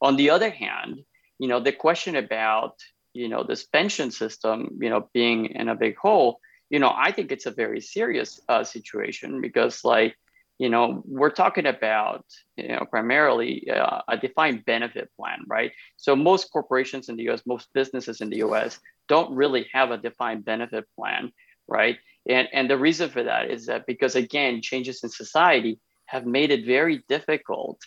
On 0.00 0.16
the 0.16 0.30
other 0.30 0.50
hand, 0.50 1.04
you 1.38 1.46
know, 1.46 1.60
the 1.60 1.72
question 1.72 2.16
about 2.16 2.76
you 3.12 3.28
know 3.28 3.44
this 3.44 3.64
pension 3.64 4.10
system 4.10 4.78
you 4.80 4.90
know 4.90 5.08
being 5.12 5.46
in 5.46 5.68
a 5.68 5.76
big 5.76 5.96
hole 5.96 6.40
you 6.74 6.80
know 6.80 6.92
i 7.06 7.10
think 7.12 7.30
it's 7.30 7.46
a 7.46 7.58
very 7.64 7.80
serious 7.80 8.30
uh, 8.48 8.64
situation 8.64 9.40
because 9.40 9.84
like 9.84 10.12
you 10.58 10.68
know 10.68 11.02
we're 11.06 11.36
talking 11.42 11.66
about 11.66 12.24
you 12.56 12.68
know 12.68 12.84
primarily 12.96 13.52
uh, 13.70 14.00
a 14.08 14.16
defined 14.16 14.64
benefit 14.64 15.08
plan 15.16 15.38
right? 15.46 15.72
So 15.96 16.10
most 16.16 16.52
corporations 16.52 17.08
in 17.08 17.16
the 17.16 17.28
us 17.28 17.42
most 17.46 17.68
businesses 17.74 18.20
in 18.20 18.28
the 18.30 18.40
us 18.42 18.72
don't 19.08 19.34
really 19.34 19.64
have 19.72 19.90
a 19.90 19.98
defined 20.08 20.44
benefit 20.44 20.84
plan 20.96 21.32
right? 21.68 21.98
And 22.28 22.48
and 22.52 22.68
the 22.68 22.78
reason 22.86 23.08
for 23.10 23.22
that 23.30 23.50
is 23.50 23.66
that 23.66 23.86
because 23.86 24.14
again 24.16 24.62
changes 24.70 25.02
in 25.04 25.10
society 25.10 25.78
have 26.06 26.26
made 26.26 26.50
it 26.56 26.66
very 26.66 26.96
difficult 27.08 27.78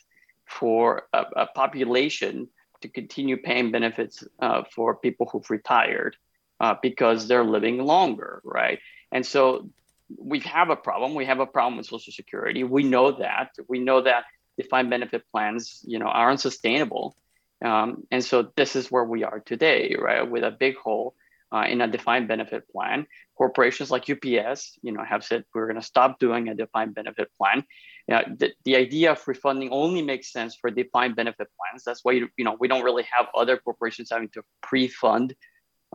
for 0.57 1.07
a, 1.13 1.21
a 1.43 1.45
population 1.61 2.47
to 2.81 2.87
continue 2.87 3.37
paying 3.37 3.71
benefits 3.71 4.23
uh, 4.39 4.63
for 4.75 4.95
people 4.95 5.25
who've 5.29 5.49
retired 5.49 6.15
uh, 6.59 6.75
because 6.81 7.27
they're 7.27 7.43
living 7.43 7.83
longer, 7.83 8.41
right? 8.43 8.79
And 9.11 9.25
so 9.25 9.69
we 10.17 10.39
have 10.41 10.69
a 10.69 10.75
problem. 10.75 11.15
We 11.15 11.25
have 11.25 11.39
a 11.39 11.45
problem 11.45 11.77
with 11.77 11.85
Social 11.85 12.13
Security. 12.13 12.63
We 12.63 12.83
know 12.83 13.11
that. 13.11 13.51
We 13.67 13.79
know 13.79 14.01
that 14.01 14.25
defined 14.57 14.89
benefit 14.89 15.23
plans, 15.31 15.83
you 15.85 15.99
know, 15.99 16.07
are 16.07 16.31
unsustainable. 16.31 17.15
Um, 17.63 18.03
and 18.11 18.23
so 18.23 18.51
this 18.55 18.75
is 18.75 18.91
where 18.91 19.03
we 19.03 19.23
are 19.23 19.39
today, 19.39 19.95
right? 19.99 20.29
With 20.29 20.43
a 20.43 20.51
big 20.51 20.77
hole 20.77 21.15
uh, 21.51 21.65
in 21.67 21.81
a 21.81 21.87
defined 21.87 22.27
benefit 22.27 22.69
plan. 22.71 23.07
Corporations 23.37 23.91
like 23.91 24.09
UPS, 24.09 24.77
you 24.81 24.91
know, 24.91 25.03
have 25.03 25.23
said 25.23 25.45
we're 25.53 25.67
going 25.67 25.79
to 25.79 25.85
stop 25.85 26.19
doing 26.19 26.49
a 26.49 26.55
defined 26.55 26.95
benefit 26.95 27.29
plan. 27.37 27.63
You 28.07 28.15
know, 28.15 28.23
the, 28.37 28.53
the 28.63 28.75
idea 28.75 29.11
of 29.11 29.27
refunding 29.27 29.69
only 29.71 30.01
makes 30.01 30.31
sense 30.31 30.55
for 30.55 30.71
defined 30.71 31.15
benefit 31.15 31.47
plans. 31.57 31.83
That's 31.83 32.03
why 32.03 32.13
you, 32.13 32.29
you 32.37 32.45
know 32.45 32.55
we 32.59 32.67
don't 32.67 32.83
really 32.83 33.05
have 33.11 33.27
other 33.35 33.57
corporations 33.57 34.09
having 34.11 34.29
to 34.29 34.43
pre-fund 34.61 35.35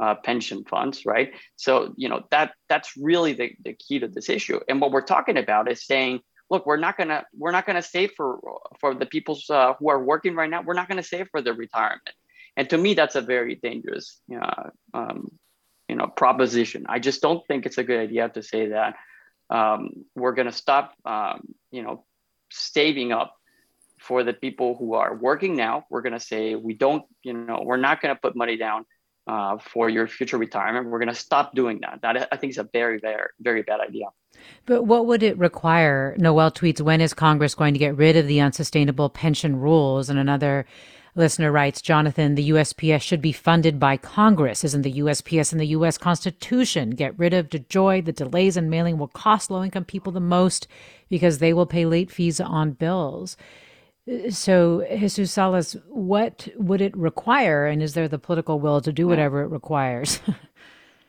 uh, 0.02 0.16
pension 0.16 0.64
funds, 0.64 1.06
right? 1.06 1.32
So 1.54 1.94
you 1.96 2.08
know 2.08 2.24
that 2.32 2.54
that's 2.68 2.90
really 2.96 3.34
the, 3.34 3.52
the 3.64 3.74
key 3.74 4.00
to 4.00 4.08
this 4.08 4.28
issue. 4.28 4.58
And 4.68 4.80
what 4.80 4.90
we're 4.90 5.10
talking 5.14 5.38
about 5.38 5.70
is 5.70 5.86
saying, 5.86 6.20
look, 6.50 6.66
we're 6.66 6.76
not 6.86 6.96
gonna 6.98 7.24
we're 7.32 7.52
not 7.52 7.66
gonna 7.66 7.82
save 7.82 8.10
for 8.16 8.40
for 8.80 8.94
the 8.94 9.06
people 9.06 9.38
uh, 9.48 9.74
who 9.78 9.90
are 9.90 10.02
working 10.02 10.34
right 10.34 10.50
now. 10.50 10.62
We're 10.62 10.74
not 10.74 10.88
gonna 10.88 11.04
save 11.04 11.28
for 11.30 11.40
their 11.40 11.54
retirement. 11.54 12.16
And 12.56 12.68
to 12.70 12.76
me, 12.76 12.94
that's 12.94 13.14
a 13.14 13.20
very 13.20 13.54
dangerous, 13.54 14.20
uh, 14.34 14.70
um, 14.92 15.30
you 15.88 15.94
know, 15.94 16.08
proposition. 16.08 16.84
I 16.88 16.98
just 16.98 17.22
don't 17.22 17.46
think 17.46 17.64
it's 17.64 17.78
a 17.78 17.84
good 17.84 18.00
idea 18.00 18.28
to 18.28 18.42
say 18.42 18.70
that 18.70 18.96
um, 19.50 20.04
we're 20.16 20.34
to 20.48 20.52
stop, 20.52 20.94
um, 21.04 21.54
you 21.70 21.82
know, 21.82 22.04
saving 22.50 23.12
up 23.12 23.36
for 24.00 24.24
the 24.24 24.34
people 24.34 24.76
who 24.76 24.94
are 24.94 25.14
working 25.14 25.54
now. 25.54 25.86
We're 25.88 26.02
to 26.18 26.20
say 26.20 26.56
we 26.56 26.74
don't, 26.74 27.04
you 27.22 27.32
know, 27.32 27.62
we're 27.64 27.76
not 27.76 28.00
to 28.14 28.20
put 28.20 28.34
money 28.36 28.56
down 28.56 28.84
uh, 29.26 29.58
for 29.58 29.88
your 29.88 30.06
future 30.06 30.38
retirement. 30.38 30.88
We're 30.88 30.98
going 30.98 31.08
to 31.08 31.14
stop 31.14 31.54
doing 31.54 31.80
that. 31.82 32.00
That 32.02 32.28
I 32.32 32.36
think 32.36 32.52
is 32.52 32.58
a 32.58 32.68
very, 32.72 32.98
very, 32.98 33.28
very 33.40 33.62
bad 33.62 33.80
idea. 33.80 34.06
But 34.66 34.84
what 34.84 35.06
would 35.06 35.22
it 35.22 35.38
require? 35.38 36.16
Noel 36.18 36.50
tweets, 36.50 36.80
when 36.80 37.00
is 37.00 37.14
Congress 37.14 37.54
going 37.54 37.74
to 37.74 37.78
get 37.78 37.96
rid 37.96 38.16
of 38.16 38.26
the 38.26 38.40
unsustainable 38.40 39.10
pension 39.10 39.60
rules? 39.60 40.08
And 40.08 40.18
another 40.18 40.66
Listener 41.14 41.52
writes, 41.52 41.82
Jonathan, 41.82 42.36
the 42.36 42.48
USPS 42.48 43.02
should 43.02 43.20
be 43.20 43.32
funded 43.32 43.78
by 43.78 43.98
Congress. 43.98 44.64
Isn't 44.64 44.80
the 44.80 44.94
USPS 44.94 45.52
in 45.52 45.58
the 45.58 45.66
U.S. 45.66 45.98
Constitution? 45.98 46.90
Get 46.90 47.18
rid 47.18 47.34
of 47.34 47.50
DeJoy. 47.50 48.02
The 48.02 48.12
delays 48.12 48.56
in 48.56 48.70
mailing 48.70 48.96
will 48.96 49.08
cost 49.08 49.50
low 49.50 49.62
income 49.62 49.84
people 49.84 50.10
the 50.10 50.20
most 50.20 50.66
because 51.10 51.36
they 51.36 51.52
will 51.52 51.66
pay 51.66 51.84
late 51.84 52.10
fees 52.10 52.40
on 52.40 52.70
bills. 52.70 53.36
So, 54.30 54.84
Jesus 54.90 55.32
Salas, 55.32 55.76
what 55.88 56.48
would 56.56 56.80
it 56.80 56.96
require? 56.96 57.66
And 57.66 57.82
is 57.82 57.94
there 57.94 58.08
the 58.08 58.18
political 58.18 58.58
will 58.58 58.80
to 58.80 58.92
do 58.92 59.06
mm. 59.06 59.10
whatever 59.10 59.42
it 59.42 59.48
requires? 59.48 60.20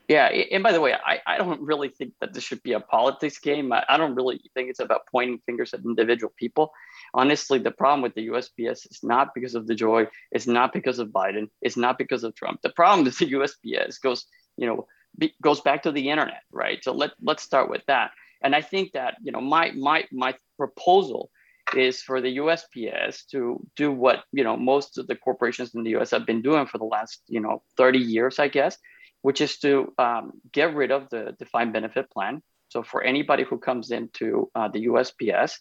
Yeah, 0.09 0.27
and 0.27 0.61
by 0.61 0.73
the 0.73 0.81
way, 0.81 0.93
I, 0.93 1.21
I 1.25 1.37
don't 1.37 1.61
really 1.61 1.87
think 1.87 2.13
that 2.19 2.33
this 2.33 2.43
should 2.43 2.61
be 2.61 2.73
a 2.73 2.79
politics 2.79 3.39
game. 3.39 3.71
I, 3.71 3.85
I 3.87 3.95
don't 3.95 4.15
really 4.15 4.41
think 4.53 4.69
it's 4.69 4.81
about 4.81 5.07
pointing 5.09 5.39
fingers 5.45 5.73
at 5.73 5.79
individual 5.85 6.33
people. 6.37 6.73
Honestly, 7.13 7.57
the 7.57 7.71
problem 7.71 8.01
with 8.01 8.13
the 8.13 8.27
USPS 8.27 8.85
is 8.91 8.99
not 9.01 9.29
because 9.33 9.55
of 9.55 9.65
DeJoy, 9.65 10.07
it's 10.31 10.45
not 10.45 10.73
because 10.73 10.99
of 10.99 11.07
Biden, 11.09 11.49
it's 11.61 11.77
not 11.77 11.97
because 11.97 12.25
of 12.25 12.35
Trump. 12.35 12.59
The 12.61 12.69
problem 12.69 13.05
with 13.05 13.17
the 13.17 13.31
USPS 13.31 14.01
goes, 14.01 14.25
you 14.57 14.67
know, 14.67 14.87
be, 15.17 15.33
goes 15.41 15.61
back 15.61 15.83
to 15.83 15.91
the 15.91 16.09
internet, 16.09 16.41
right? 16.51 16.83
So 16.83 16.91
let 16.91 17.11
let's 17.21 17.43
start 17.43 17.69
with 17.69 17.83
that. 17.87 18.11
And 18.43 18.53
I 18.53 18.61
think 18.61 18.91
that 18.91 19.15
you 19.23 19.31
know 19.31 19.41
my 19.41 19.71
my 19.71 20.05
my 20.11 20.35
proposal 20.57 21.29
is 21.75 22.01
for 22.01 22.21
the 22.21 22.37
USPS 22.37 23.25
to 23.31 23.59
do 23.75 23.91
what 23.91 24.23
you 24.31 24.43
know 24.43 24.57
most 24.57 24.97
of 24.97 25.07
the 25.07 25.15
corporations 25.15 25.73
in 25.73 25.83
the 25.83 25.95
US 25.97 26.11
have 26.11 26.25
been 26.25 26.41
doing 26.41 26.65
for 26.65 26.77
the 26.77 26.85
last 26.85 27.21
you 27.27 27.39
know 27.39 27.63
30 27.77 27.99
years, 27.99 28.39
I 28.39 28.47
guess, 28.47 28.77
which 29.21 29.41
is 29.41 29.57
to 29.59 29.93
um, 29.97 30.33
get 30.51 30.75
rid 30.75 30.91
of 30.91 31.09
the 31.09 31.35
defined 31.39 31.73
benefit 31.73 32.09
plan. 32.11 32.41
So 32.69 32.83
for 32.83 33.03
anybody 33.03 33.43
who 33.43 33.57
comes 33.59 33.91
into 33.91 34.49
uh, 34.55 34.67
the 34.67 34.87
USPS, 34.87 35.53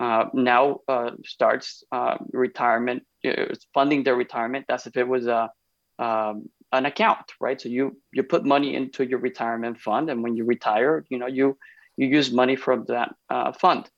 uh, 0.00 0.24
now 0.34 0.80
uh, 0.88 1.12
starts 1.24 1.82
uh, 1.92 2.18
retirement, 2.32 3.04
uh, 3.24 3.54
funding 3.72 4.04
their 4.04 4.16
retirement 4.16 4.66
as 4.68 4.86
if 4.86 4.96
it 4.96 5.08
was 5.08 5.26
a 5.26 5.50
um, 5.98 6.48
an 6.72 6.86
account, 6.86 7.32
right? 7.40 7.60
So 7.60 7.68
you 7.68 8.00
you 8.12 8.22
put 8.22 8.44
money 8.44 8.74
into 8.74 9.04
your 9.04 9.18
retirement 9.18 9.78
fund, 9.78 10.10
and 10.10 10.22
when 10.22 10.36
you 10.36 10.44
retire, 10.44 11.04
you 11.08 11.18
know 11.18 11.26
you 11.26 11.58
you 11.96 12.06
use 12.06 12.32
money 12.32 12.56
from 12.56 12.84
that 12.88 13.14
uh, 13.28 13.52
fund 13.52 13.90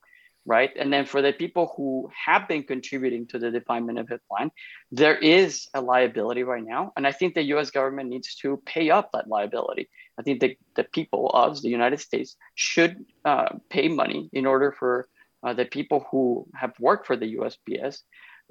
right? 0.46 0.70
And 0.78 0.92
then 0.92 1.06
for 1.06 1.22
the 1.22 1.32
people 1.32 1.72
who 1.76 2.10
have 2.26 2.46
been 2.48 2.62
contributing 2.62 3.26
to 3.28 3.38
the 3.38 3.50
defined 3.50 3.86
benefit 3.86 4.20
plan, 4.30 4.50
there 4.90 5.16
is 5.16 5.68
a 5.74 5.80
liability 5.80 6.42
right 6.42 6.64
now. 6.64 6.92
And 6.96 7.06
I 7.06 7.12
think 7.12 7.34
the 7.34 7.42
US 7.54 7.70
government 7.70 8.10
needs 8.10 8.34
to 8.36 8.60
pay 8.66 8.90
up 8.90 9.10
that 9.12 9.28
liability. 9.28 9.88
I 10.18 10.22
think 10.22 10.40
the, 10.40 10.56
the 10.76 10.84
people 10.84 11.30
of 11.30 11.60
the 11.62 11.70
United 11.70 12.00
States 12.00 12.36
should 12.54 13.04
uh, 13.24 13.48
pay 13.70 13.88
money 13.88 14.28
in 14.32 14.46
order 14.46 14.72
for 14.78 15.08
uh, 15.42 15.54
the 15.54 15.64
people 15.64 16.06
who 16.10 16.46
have 16.54 16.72
worked 16.78 17.06
for 17.06 17.16
the 17.16 17.36
USPS. 17.36 17.98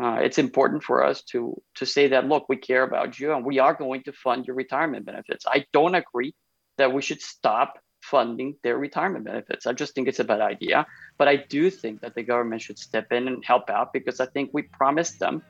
Uh, 0.02 0.18
it's 0.22 0.40
important 0.40 0.84
for 0.84 1.04
us 1.04 1.22
to 1.22 1.62
to 1.76 1.86
say 1.86 2.08
that 2.08 2.26
look, 2.26 2.50
we 2.50 2.58
care 2.58 2.82
about 2.82 3.20
you 3.20 3.32
and 3.34 3.46
we 3.46 3.60
are 3.60 3.76
going 3.76 4.02
to 4.04 4.12
fund 4.12 4.48
your 4.48 4.56
retirement 4.56 5.06
benefits. 5.06 5.46
I 5.48 5.66
don't 5.72 5.94
agree 5.94 6.34
that 6.80 6.92
we 6.92 7.04
should 7.04 7.22
stop 7.22 7.78
funding 8.04 8.56
their 8.64 8.78
retirement 8.78 9.26
benefits. 9.26 9.66
I 9.66 9.74
just 9.74 9.96
think 9.96 10.08
it's 10.08 10.20
a 10.20 10.24
bad 10.24 10.42
idea. 10.42 10.86
But 11.18 11.28
I 11.30 11.38
do 11.38 11.70
think 11.70 12.02
that 12.02 12.16
the 12.16 12.24
government 12.24 12.62
should 12.62 12.78
step 12.78 13.12
in 13.12 13.28
and 13.28 13.44
help 13.46 13.70
out 13.70 13.94
because 13.94 14.20
I 14.20 14.26
think 14.28 14.50
we 14.54 14.64
promised 14.64 15.20
them 15.20 15.42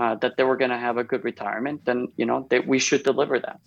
uh, 0.00 0.16
that 0.16 0.36
they 0.36 0.44
were 0.44 0.56
going 0.56 0.70
to 0.70 0.78
have 0.78 0.96
a 0.96 1.04
good 1.04 1.22
retirement, 1.24 1.82
and 1.86 2.08
you 2.16 2.26
know 2.26 2.46
that 2.50 2.66
we 2.66 2.78
should 2.78 3.02
deliver 3.02 3.38
that. 3.38 3.60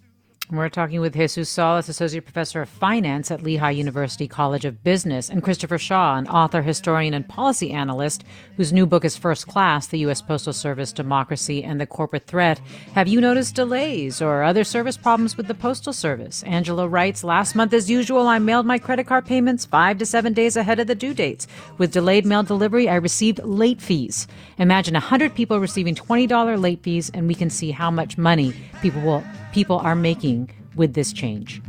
We're 0.51 0.69
talking 0.69 1.01
with 1.01 1.15
Jesus 1.15 1.49
Salas, 1.49 1.89
Associate 1.89 2.23
Professor 2.23 2.62
of 2.62 2.69
Finance 2.69 3.31
at 3.31 3.41
Lehigh 3.41 3.71
University 3.71 4.27
College 4.27 4.63
of 4.63 4.84
Business, 4.84 5.27
and 5.27 5.41
Christopher 5.41 5.79
Shaw, 5.79 6.17
an 6.17 6.27
author, 6.27 6.62
historian, 6.62 7.15
and 7.15 7.27
policy 7.27 7.71
analyst 7.71 8.23
whose 8.55 8.71
new 8.71 8.86
book 8.86 9.03
is 9.03 9.17
First 9.17 9.47
Class 9.47 9.88
The 9.88 9.97
U.S. 9.99 10.21
Postal 10.21 10.53
Service, 10.53 10.93
Democracy, 10.93 11.63
and 11.63 11.81
the 11.81 11.88
Corporate 11.88 12.27
Threat. 12.27 12.60
Have 12.93 13.08
you 13.08 13.19
noticed 13.19 13.55
delays 13.55 14.21
or 14.21 14.43
other 14.43 14.63
service 14.63 14.97
problems 14.97 15.36
with 15.36 15.47
the 15.47 15.55
Postal 15.55 15.93
Service? 15.93 16.43
Angela 16.43 16.88
writes 16.88 17.23
Last 17.23 17.55
month, 17.55 17.73
as 17.73 17.89
usual, 17.89 18.27
I 18.27 18.38
mailed 18.38 18.67
my 18.67 18.77
credit 18.77 19.08
card 19.08 19.25
payments 19.25 19.65
five 19.65 19.97
to 19.97 20.05
seven 20.05 20.34
days 20.34 20.55
ahead 20.55 20.79
of 20.79 20.86
the 20.86 20.93
due 20.93 21.15
dates. 21.15 21.47
With 21.79 21.91
delayed 21.91 22.23
mail 22.23 22.43
delivery, 22.43 22.88
I 22.88 22.95
received 22.95 23.43
late 23.43 23.81
fees. 23.81 24.27
Imagine 24.60 24.93
100 24.93 25.34
people 25.34 25.60
receiving 25.60 25.95
$20 25.95 26.62
late 26.62 26.84
fees, 26.84 27.10
and 27.15 27.27
we 27.27 27.34
can 27.34 27.49
see 27.49 27.71
how 27.71 27.89
much 27.89 28.15
money 28.15 28.53
people 28.86 29.02
will 29.02 29.24
people 29.52 29.80
are 29.80 29.95
making 29.95 30.48
with 30.76 30.93
this 30.93 31.12
change. 31.12 31.60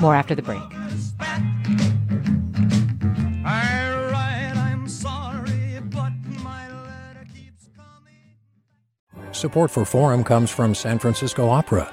More 0.00 0.16
after 0.16 0.34
the 0.34 0.42
break. 0.42 0.60
Support 9.30 9.70
for 9.70 9.84
Forum 9.84 10.24
comes 10.24 10.50
from 10.50 10.74
San 10.74 10.98
Francisco 10.98 11.48
Opera. 11.48 11.92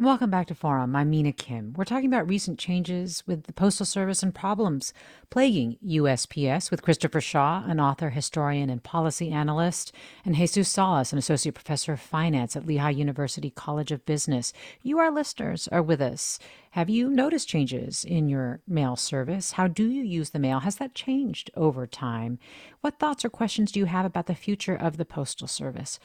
Welcome 0.00 0.28
back 0.28 0.48
to 0.48 0.56
Forum. 0.56 0.96
I'm 0.96 1.10
Mina 1.10 1.30
Kim. 1.30 1.72
We're 1.76 1.84
talking 1.84 2.12
about 2.12 2.28
recent 2.28 2.58
changes 2.58 3.22
with 3.28 3.44
the 3.44 3.52
Postal 3.52 3.86
Service 3.86 4.24
and 4.24 4.34
problems 4.34 4.92
plaguing 5.30 5.78
USPS 5.86 6.72
with 6.72 6.82
Christopher 6.82 7.20
Shaw, 7.20 7.62
an 7.64 7.78
author, 7.78 8.10
historian, 8.10 8.70
and 8.70 8.82
policy 8.82 9.30
analyst, 9.30 9.94
and 10.24 10.34
Jesus 10.34 10.68
Salas, 10.68 11.12
an 11.12 11.18
associate 11.18 11.54
professor 11.54 11.92
of 11.92 12.00
finance 12.00 12.56
at 12.56 12.66
Lehigh 12.66 12.90
University 12.90 13.50
College 13.50 13.92
of 13.92 14.04
Business. 14.04 14.52
You, 14.82 14.98
our 14.98 15.12
listeners, 15.12 15.68
are 15.68 15.80
with 15.80 16.00
us. 16.00 16.40
Have 16.72 16.90
you 16.90 17.08
noticed 17.08 17.48
changes 17.48 18.04
in 18.04 18.28
your 18.28 18.62
mail 18.66 18.96
service? 18.96 19.52
How 19.52 19.68
do 19.68 19.88
you 19.88 20.02
use 20.02 20.30
the 20.30 20.40
mail? 20.40 20.58
Has 20.58 20.74
that 20.76 20.96
changed 20.96 21.52
over 21.54 21.86
time? 21.86 22.40
What 22.80 22.98
thoughts 22.98 23.24
or 23.24 23.30
questions 23.30 23.70
do 23.70 23.78
you 23.78 23.86
have 23.86 24.04
about 24.04 24.26
the 24.26 24.34
future 24.34 24.74
of 24.74 24.96
the 24.96 25.04
Postal 25.04 25.46
Service? 25.46 26.00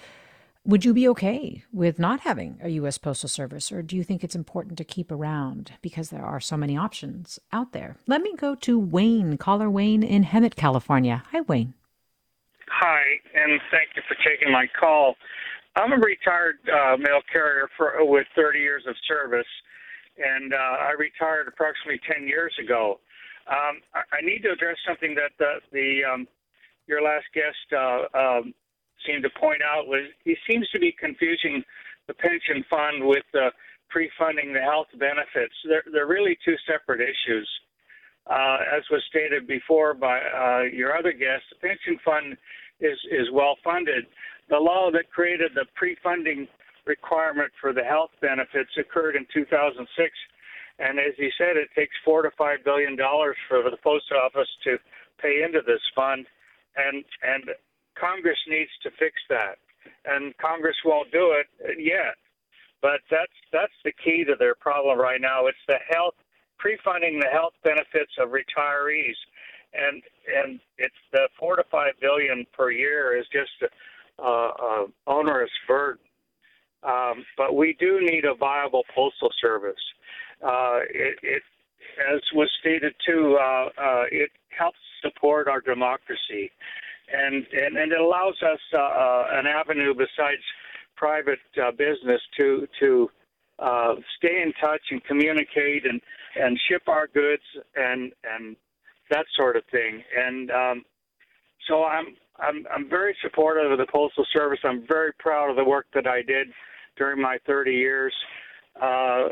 Would 0.65 0.83
you 0.83 0.93
be 0.93 1.07
okay 1.07 1.63
with 1.71 1.99
not 1.99 2.19
having 2.19 2.59
a 2.61 2.69
U.S. 2.69 2.97
Postal 2.97 3.29
Service, 3.29 3.71
or 3.71 3.81
do 3.81 3.95
you 3.95 4.03
think 4.03 4.23
it's 4.23 4.35
important 4.35 4.77
to 4.77 4.83
keep 4.83 5.09
around 5.09 5.71
because 5.81 6.09
there 6.09 6.25
are 6.25 6.41
so 6.41 6.57
many 6.57 6.75
options 6.75 7.39
out 7.53 7.71
there? 7.71 7.95
Let 8.07 8.21
me 8.21 8.35
go 8.35 8.55
to 8.55 8.77
Wayne, 8.77 9.37
caller 9.37 9.69
Wayne 9.69 10.03
in 10.03 10.25
Hemet, 10.25 10.55
California. 10.55 11.23
Hi, 11.31 11.41
Wayne. 11.41 11.75
Hi, 12.67 13.01
and 13.33 13.59
thank 13.71 13.89
you 13.95 14.01
for 14.07 14.15
taking 14.15 14.51
my 14.51 14.67
call. 14.77 15.15
I'm 15.77 15.93
a 15.93 15.95
retired 15.95 16.59
uh, 16.67 16.97
mail 16.97 17.21
carrier 17.31 17.69
for 17.77 17.93
with 18.05 18.27
30 18.35 18.59
years 18.59 18.83
of 18.87 18.95
service, 19.07 19.47
and 20.17 20.53
uh, 20.53 20.57
I 20.57 20.91
retired 20.99 21.47
approximately 21.47 22.01
10 22.05 22.27
years 22.27 22.53
ago. 22.61 22.99
Um, 23.47 23.79
I, 23.95 24.17
I, 24.17 24.21
need 24.21 24.43
to 24.43 24.51
address 24.51 24.77
something 24.85 25.15
that 25.15 25.31
the, 25.39 25.61
the 25.71 26.01
um, 26.03 26.27
your 26.85 27.01
last 27.01 27.25
guest 27.33 27.57
uh, 27.73 28.17
um, 28.17 28.53
seemed 29.05 29.23
to 29.23 29.29
point 29.39 29.61
out 29.61 29.87
was 29.87 30.07
he 30.23 30.35
seems 30.49 30.67
to 30.69 30.79
be 30.79 30.91
confusing 30.91 31.63
the 32.07 32.13
pension 32.13 32.65
fund 32.69 33.05
with 33.05 33.25
uh, 33.33 33.49
pre-funding 33.89 34.53
the 34.53 34.61
health 34.61 34.87
benefits. 34.97 35.53
They're, 35.67 35.83
they're 35.91 36.07
really 36.07 36.37
two 36.45 36.55
separate 36.67 37.01
issues. 37.01 37.49
Uh, 38.29 38.57
as 38.77 38.83
was 38.91 39.01
stated 39.09 39.47
before 39.47 39.93
by 39.93 40.19
uh, 40.19 40.63
your 40.71 40.95
other 40.95 41.11
guest, 41.11 41.43
the 41.49 41.67
pension 41.67 41.97
fund 42.05 42.37
is, 42.79 42.97
is 43.11 43.27
well 43.33 43.57
funded. 43.63 44.05
The 44.49 44.57
law 44.57 44.91
that 44.91 45.09
created 45.11 45.51
the 45.55 45.65
pre-funding 45.75 46.47
requirement 46.85 47.51
for 47.59 47.73
the 47.73 47.83
health 47.83 48.11
benefits 48.21 48.69
occurred 48.77 49.15
in 49.15 49.25
2006, 49.33 49.85
and 50.79 50.97
as 50.97 51.13
he 51.17 51.29
said, 51.37 51.57
it 51.57 51.69
takes 51.75 51.93
four 52.05 52.21
to 52.21 52.31
five 52.37 52.63
billion 52.63 52.95
dollars 52.95 53.35
for 53.47 53.63
the 53.69 53.77
post 53.83 54.05
office 54.11 54.49
to 54.63 54.77
pay 55.21 55.43
into 55.43 55.59
this 55.65 55.81
fund, 55.95 56.25
and 56.77 57.03
and 57.21 57.43
Congress 57.99 58.37
needs 58.47 58.71
to 58.83 58.89
fix 58.91 59.15
that, 59.29 59.57
and 60.05 60.35
Congress 60.37 60.77
won't 60.85 61.11
do 61.11 61.33
it 61.33 61.77
yet. 61.79 62.15
But 62.81 63.01
that's 63.11 63.35
that's 63.51 63.73
the 63.83 63.91
key 63.91 64.23
to 64.25 64.35
their 64.39 64.55
problem 64.55 64.97
right 64.97 65.19
now. 65.19 65.47
It's 65.47 65.65
the 65.67 65.79
health 65.89 66.15
pre-funding 66.57 67.19
the 67.19 67.27
health 67.31 67.53
benefits 67.63 68.11
of 68.19 68.29
retirees, 68.29 69.15
and 69.73 70.01
and 70.43 70.59
it's 70.77 70.95
the 71.11 71.27
four 71.39 71.55
to 71.55 71.63
five 71.71 71.93
billion 71.99 72.45
per 72.53 72.71
year 72.71 73.17
is 73.17 73.25
just 73.31 73.71
a, 74.19 74.23
a, 74.23 74.85
onerous 75.07 75.51
burden. 75.67 76.03
Um, 76.83 77.25
but 77.37 77.55
we 77.55 77.75
do 77.79 77.99
need 78.01 78.23
a 78.25 78.35
viable 78.35 78.83
postal 78.95 79.29
service. 79.41 79.75
Uh, 80.41 80.79
it, 80.89 81.17
it, 81.23 81.43
as 82.13 82.21
was 82.33 82.49
stated 82.61 82.93
too, 83.05 83.37
uh, 83.41 83.65
uh, 83.77 84.03
it 84.09 84.29
helps 84.57 84.77
support 85.01 85.49
our 85.49 85.59
democracy 85.59 86.51
and 87.13 87.45
and, 87.51 87.77
and 87.77 87.91
it 87.91 87.99
allows 87.99 88.35
us 88.41 88.59
uh, 88.73 88.77
uh, 88.77 89.27
an 89.31 89.47
avenue 89.47 89.93
besides 89.93 90.41
private 90.95 91.39
uh, 91.61 91.71
business 91.71 92.21
to 92.37 92.67
to 92.79 93.09
uh, 93.59 93.95
stay 94.17 94.41
in 94.41 94.53
touch 94.61 94.81
and 94.91 95.03
communicate 95.05 95.85
and 95.85 96.01
and 96.35 96.59
ship 96.69 96.83
our 96.87 97.07
goods 97.07 97.43
and 97.75 98.11
and 98.23 98.55
that 99.09 99.25
sort 99.35 99.55
of 99.55 99.63
thing. 99.71 100.03
And 100.15 100.51
um, 100.51 100.83
so 101.67 101.83
I'm 101.83 102.15
I'm 102.37 102.65
I'm 102.73 102.89
very 102.89 103.15
supportive 103.21 103.71
of 103.71 103.77
the 103.77 103.87
postal 103.91 104.25
service. 104.33 104.59
I'm 104.63 104.85
very 104.87 105.11
proud 105.19 105.49
of 105.49 105.55
the 105.55 105.63
work 105.63 105.87
that 105.93 106.07
I 106.07 106.21
did 106.21 106.47
during 106.97 107.21
my 107.21 107.37
30 107.47 107.71
years. 107.71 108.13
Uh, 108.81 109.29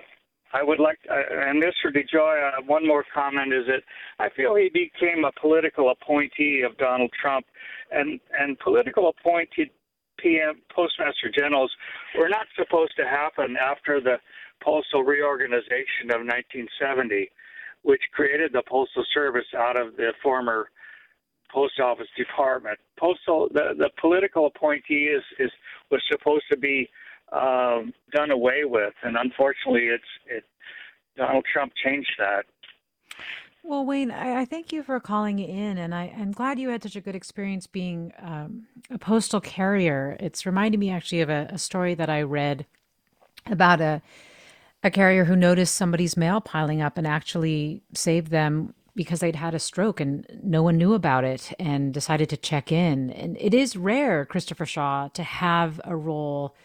I 0.54 0.64
would 0.64 0.80
like, 0.80 1.00
uh, 1.10 1.16
and 1.30 1.64
for 1.82 1.92
DeJoy, 1.92 2.60
uh, 2.60 2.62
one 2.66 2.88
more 2.88 3.04
comment 3.14 3.54
is 3.54 3.66
that 3.68 3.84
I 4.20 4.30
feel 4.30 4.56
he 4.56 4.70
became 4.70 5.26
a 5.26 5.32
political 5.40 5.92
appointee 5.92 6.64
of 6.66 6.78
Donald 6.78 7.12
Trump, 7.22 7.46
and 7.92 8.20
and 8.40 8.58
political 8.60 9.10
appointed 9.10 9.70
PM 10.18 10.62
postmaster 10.74 11.30
generals 11.36 11.72
were 12.18 12.30
not 12.30 12.48
supposed 12.58 12.94
to 12.98 13.06
happen 13.06 13.56
after 13.62 14.00
the 14.02 14.18
postal 14.64 15.04
reorganization 15.04 16.10
of 16.10 16.26
1970, 16.26 17.30
which 17.84 18.02
created 18.14 18.52
the 18.54 18.64
postal 18.68 19.06
service 19.14 19.46
out 19.56 19.78
of 19.78 19.96
the 19.98 20.14
former 20.24 20.70
post 21.52 21.80
office 21.80 22.08
department. 22.18 22.80
Postal, 22.98 23.50
the 23.54 23.76
the 23.78 23.90
political 24.00 24.48
appointee 24.48 25.08
is 25.08 25.24
is 25.40 25.52
was 25.92 26.02
supposed 26.10 26.46
to 26.50 26.58
be 26.58 26.90
um, 27.32 27.94
done 28.12 28.32
away 28.32 28.62
with, 28.64 28.94
and 29.04 29.18
unfortunately, 29.18 29.88
it's 29.88 30.04
it. 30.28 30.44
Donald 31.18 31.46
Trump 31.52 31.74
changed 31.84 32.12
that. 32.20 32.46
Well, 33.64 33.86
Wayne, 33.86 34.12
I, 34.12 34.42
I, 34.42 34.46
thank 34.46 34.72
you 34.72 34.84
for 34.84 35.00
calling 35.00 35.40
in, 35.40 35.78
and 35.78 35.94
I, 35.94 36.06
am 36.06 36.32
glad 36.32 36.60
you 36.60 36.70
had 36.70 36.84
such 36.84 36.96
a 36.96 37.02
good 37.02 37.16
experience 37.16 37.68
being 37.68 38.14
um, 38.22 38.68
a 38.90 38.98
postal 38.98 39.42
carrier. 39.42 40.16
It's 40.20 40.46
reminding 40.46 40.80
me 40.80 40.90
actually 40.90 41.22
of 41.22 41.30
a, 41.30 41.50
a 41.50 41.58
story 41.58 41.96
that 41.96 42.10
I 42.10 42.22
read 42.22 42.66
about 43.48 43.82
a 43.82 44.02
a 44.84 44.92
carrier 44.92 45.26
who 45.26 45.36
noticed 45.36 45.76
somebody's 45.76 46.18
mail 46.18 46.40
piling 46.40 46.82
up 46.82 46.98
and 46.98 47.08
actually 47.08 47.82
saved 47.94 48.32
them 48.32 48.74
because 48.96 49.20
they'd 49.20 49.36
had 49.36 49.54
a 49.54 49.60
stroke 49.60 50.00
and 50.00 50.26
no 50.44 50.64
one 50.64 50.78
knew 50.78 50.94
about 50.94 51.24
it 51.24 51.54
and 51.60 51.94
decided 51.94 52.30
to 52.30 52.38
check 52.38 52.72
in. 52.72 53.12
And 53.12 53.38
it 53.40 53.54
is 53.54 53.76
rare, 53.76 54.26
Christopher 54.26 54.66
Shaw, 54.66 55.10
to 55.10 55.24
have 55.24 55.80
a 55.84 55.96
role 55.96 56.56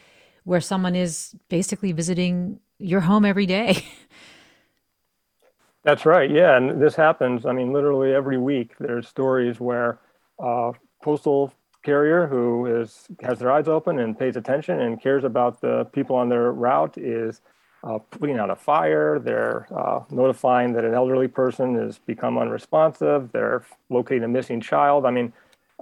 where 0.45 0.61
someone 0.61 0.95
is 0.95 1.35
basically 1.49 1.93
visiting 1.93 2.61
your 2.79 3.01
home 3.01 3.25
every 3.25 3.47
day. 3.47 3.85
That's 5.85 6.07
right. 6.07 6.31
Yeah, 6.31 6.57
and 6.57 6.81
this 6.81 6.95
happens. 6.95 7.45
I 7.45 7.53
mean, 7.53 7.73
literally 7.73 8.15
every 8.15 8.39
week. 8.39 8.75
There's 8.79 9.09
stories 9.09 9.59
where 9.59 9.99
uh, 10.39 10.73
postal 11.03 11.53
carrier 11.83 12.29
who 12.29 12.67
is 12.67 13.09
has 13.23 13.41
their 13.41 13.51
eyes 13.51 13.67
open 13.67 13.99
and 13.99 14.17
pays 14.17 14.37
attention 14.37 14.81
and 14.81 15.03
cares 15.03 15.25
about 15.25 15.61
the 15.61 15.85
people 15.87 16.15
on 16.15 16.29
their 16.29 16.53
route 16.53 16.97
is 16.97 17.41
uh, 17.85 17.99
putting 17.99 18.39
out 18.39 18.51
a 18.51 18.57
fire. 18.57 19.19
They're 19.19 19.67
uh, 19.77 20.05
notifying 20.11 20.73
that 20.75 20.85
an 20.85 20.95
elderly 20.95 21.27
person 21.27 21.75
has 21.75 21.99
become 21.99 22.39
unresponsive. 22.39 23.33
They're 23.33 23.65
locating 23.91 24.23
a 24.23 24.29
missing 24.29 24.61
child. 24.61 25.05
I 25.05 25.11
mean, 25.11 25.33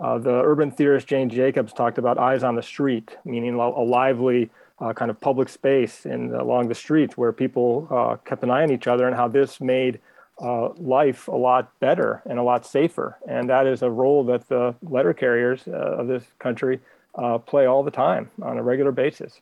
uh, 0.01 0.19
the 0.19 0.43
urban 0.43 0.71
theorist 0.71 1.07
Jane 1.07 1.29
Jacobs 1.29 1.73
talked 1.73 1.99
about 1.99 2.19
eyes 2.19 2.43
on 2.43 2.57
the 2.57 2.63
street, 2.63 3.17
meaning 3.25 3.55
a 3.55 3.83
lively 3.83 4.51
uh, 4.81 4.93
kind 4.95 5.11
of 5.11 5.21
public 5.21 5.49
space 5.49 6.07
and 6.07 6.35
along 6.35 6.69
the 6.69 6.75
streets 6.75 7.17
where 7.17 7.33
people 7.33 7.87
uh, 7.91 8.17
kept 8.25 8.43
an 8.43 8.51
eye 8.51 8.63
on 8.63 8.71
each 8.73 8.87
other, 8.87 9.07
and 9.07 9.15
how 9.15 9.29
this 9.29 9.61
made 9.61 10.01
uh, 10.41 10.71
life 10.79 11.29
a 11.29 11.37
lot 11.37 11.79
better 11.81 12.23
and 12.25 12.39
a 12.39 12.43
lot 12.43 12.65
safer. 12.65 13.19
And 13.29 13.51
that 13.51 13.67
is 13.67 13.83
a 13.83 13.91
role 13.91 14.25
that 14.25 14.49
the 14.49 14.75
letter 14.83 15.13
carriers 15.13 15.63
uh, 15.69 15.73
of 15.73 16.09
this 16.09 16.25
country 16.39 16.81
uh, 17.15 17.39
play 17.39 17.67
all 17.67 17.83
the 17.83 17.91
time 17.91 18.31
on 18.43 18.57
a 18.57 18.63
regular 18.63 18.93
basis. 18.93 19.41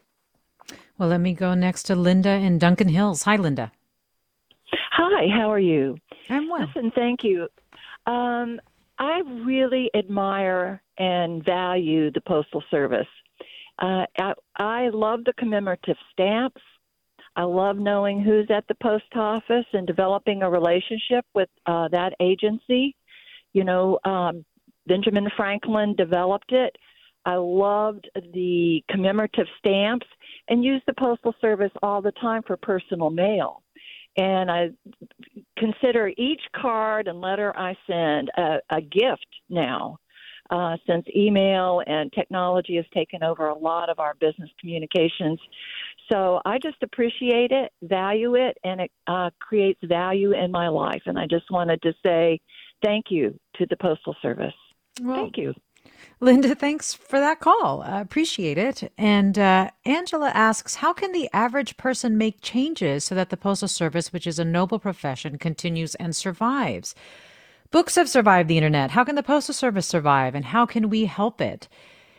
Well, 0.99 1.09
let 1.09 1.21
me 1.21 1.33
go 1.33 1.55
next 1.55 1.85
to 1.85 1.95
Linda 1.95 2.31
in 2.31 2.59
Duncan 2.59 2.89
Hills. 2.89 3.23
Hi, 3.23 3.37
Linda. 3.37 3.71
Hi, 4.73 5.29
how 5.29 5.53
are 5.53 5.61
you? 5.61 5.99
I'm 6.29 6.49
well. 6.49 6.67
Listen, 6.67 6.91
thank 6.91 7.23
you. 7.23 7.49
Um, 8.07 8.61
I 8.99 9.21
really 9.45 9.91
admire 9.95 10.83
and 10.99 11.45
value 11.45 12.11
the 12.11 12.21
Postal 12.21 12.63
Service. 12.71 13.07
Uh, 13.79 14.07
I, 14.19 14.33
I 14.57 14.89
love 14.89 15.21
the 15.25 15.33
commemorative 15.35 15.97
stamps. 16.13 16.61
I 17.37 17.45
love 17.45 17.77
knowing 17.77 18.21
who's 18.21 18.51
at 18.51 18.67
the 18.67 18.75
post 18.83 19.05
office 19.15 19.67
and 19.73 19.87
developing 19.87 20.43
a 20.43 20.51
relationship 20.51 21.25
with 21.35 21.49
uh, 21.67 21.87
that 21.89 22.15
agency. 22.21 22.97
You 23.53 23.63
know, 23.63 24.01
um, 24.05 24.45
Benjamin 24.89 25.29
Franklin 25.37 25.95
developed 25.95 26.51
it. 26.51 26.75
I 27.25 27.37
loved 27.37 28.09
the 28.33 28.83
commemorative 28.91 29.47
stamps 29.59 30.07
and 30.49 30.65
use 30.65 30.83
the 30.87 30.95
Postal 30.95 31.35
Service 31.41 31.71
all 31.83 32.03
the 32.03 32.13
time 32.13 32.43
for 32.45 32.57
personal 32.57 33.11
mail. 33.11 33.63
And 34.19 34.51
I 34.51 34.71
consider 35.57 36.09
each 36.19 36.43
card 36.55 37.09
and 37.09 37.21
letter 37.21 37.57
I 37.57 37.75
send 37.87 38.31
a, 38.37 38.59
a 38.71 38.81
gift 38.81 39.27
now. 39.49 39.99
Uh, 40.51 40.79
since 40.87 41.05
email 41.15 41.83
and 41.87 42.11
technology 42.15 42.77
has 42.77 42.87
taken 42.95 43.23
over 43.23 43.49
a 43.49 43.59
lot 43.59 43.91
of 43.91 43.99
our 43.99 44.15
business 44.15 44.49
communications. 44.59 45.39
So 46.11 46.41
I 46.47 46.59
just 46.59 46.83
appreciate 46.83 47.51
it, 47.51 47.71
value 47.83 48.35
it, 48.35 48.57
and 48.65 48.81
it 48.81 48.91
uh, 49.07 49.29
creates 49.41 49.79
value 49.85 50.33
in 50.33 50.51
my 50.51 50.69
life. 50.69 51.03
And 51.05 51.19
I 51.19 51.27
just 51.27 51.51
wanted 51.51 51.83
to 51.83 51.93
say 52.03 52.41
thank 52.83 53.11
you 53.11 53.39
to 53.57 53.67
the 53.69 53.77
Postal 53.77 54.17
Service. 54.23 54.55
Well, 55.03 55.17
thank 55.17 55.37
you. 55.37 55.53
Linda, 56.21 56.55
thanks 56.55 56.95
for 56.95 57.21
that 57.21 57.39
call. 57.39 57.83
I 57.83 58.01
appreciate 58.01 58.59
it. 58.59 58.93
And 58.99 59.39
uh, 59.39 59.71
Angela 59.85 60.31
asks 60.31 60.77
How 60.77 60.93
can 60.93 61.13
the 61.13 61.31
average 61.33 61.77
person 61.77 62.19
make 62.19 62.41
changes 62.41 63.05
so 63.05 63.15
that 63.15 63.31
the 63.31 63.37
Postal 63.37 63.69
Service, 63.69 64.13
which 64.13 64.27
is 64.27 64.39
a 64.39 64.45
noble 64.45 64.81
profession, 64.81 65.39
continues 65.39 65.95
and 65.95 66.17
survives? 66.17 66.95
Books 67.71 67.95
have 67.95 68.09
survived 68.09 68.49
the 68.49 68.57
internet. 68.57 68.93
How 68.93 69.05
can 69.05 69.15
the 69.15 69.23
Postal 69.23 69.55
Service 69.55 69.87
survive, 69.87 70.35
and 70.35 70.47
how 70.47 70.67
can 70.67 70.89
we 70.89 71.05
help 71.05 71.41
it? 71.41 71.69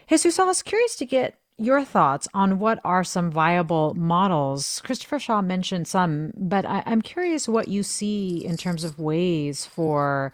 Jesus, 0.07 0.39
I 0.39 0.43
was 0.43 0.63
curious 0.63 0.95
to 0.97 1.05
get 1.05 1.35
your 1.57 1.83
thoughts 1.83 2.27
on 2.33 2.57
what 2.57 2.79
are 2.85 3.03
some 3.03 3.29
viable 3.29 3.93
models. 3.95 4.81
Christopher 4.85 5.19
Shaw 5.19 5.41
mentioned 5.41 5.87
some, 5.87 6.31
but 6.37 6.65
I, 6.65 6.83
I'm 6.85 7.01
curious 7.01 7.49
what 7.49 7.67
you 7.67 7.83
see 7.83 8.45
in 8.45 8.55
terms 8.55 8.83
of 8.85 8.97
ways 8.97 9.65
for 9.65 10.33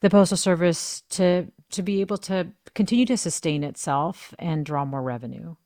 the 0.00 0.08
Postal 0.08 0.36
Service 0.36 1.02
to 1.10 1.48
to 1.70 1.82
be 1.82 2.00
able 2.00 2.18
to 2.18 2.48
continue 2.74 3.06
to 3.06 3.16
sustain 3.16 3.64
itself 3.64 4.34
and 4.38 4.64
draw 4.64 4.84
more 4.84 5.02
revenue. 5.02 5.56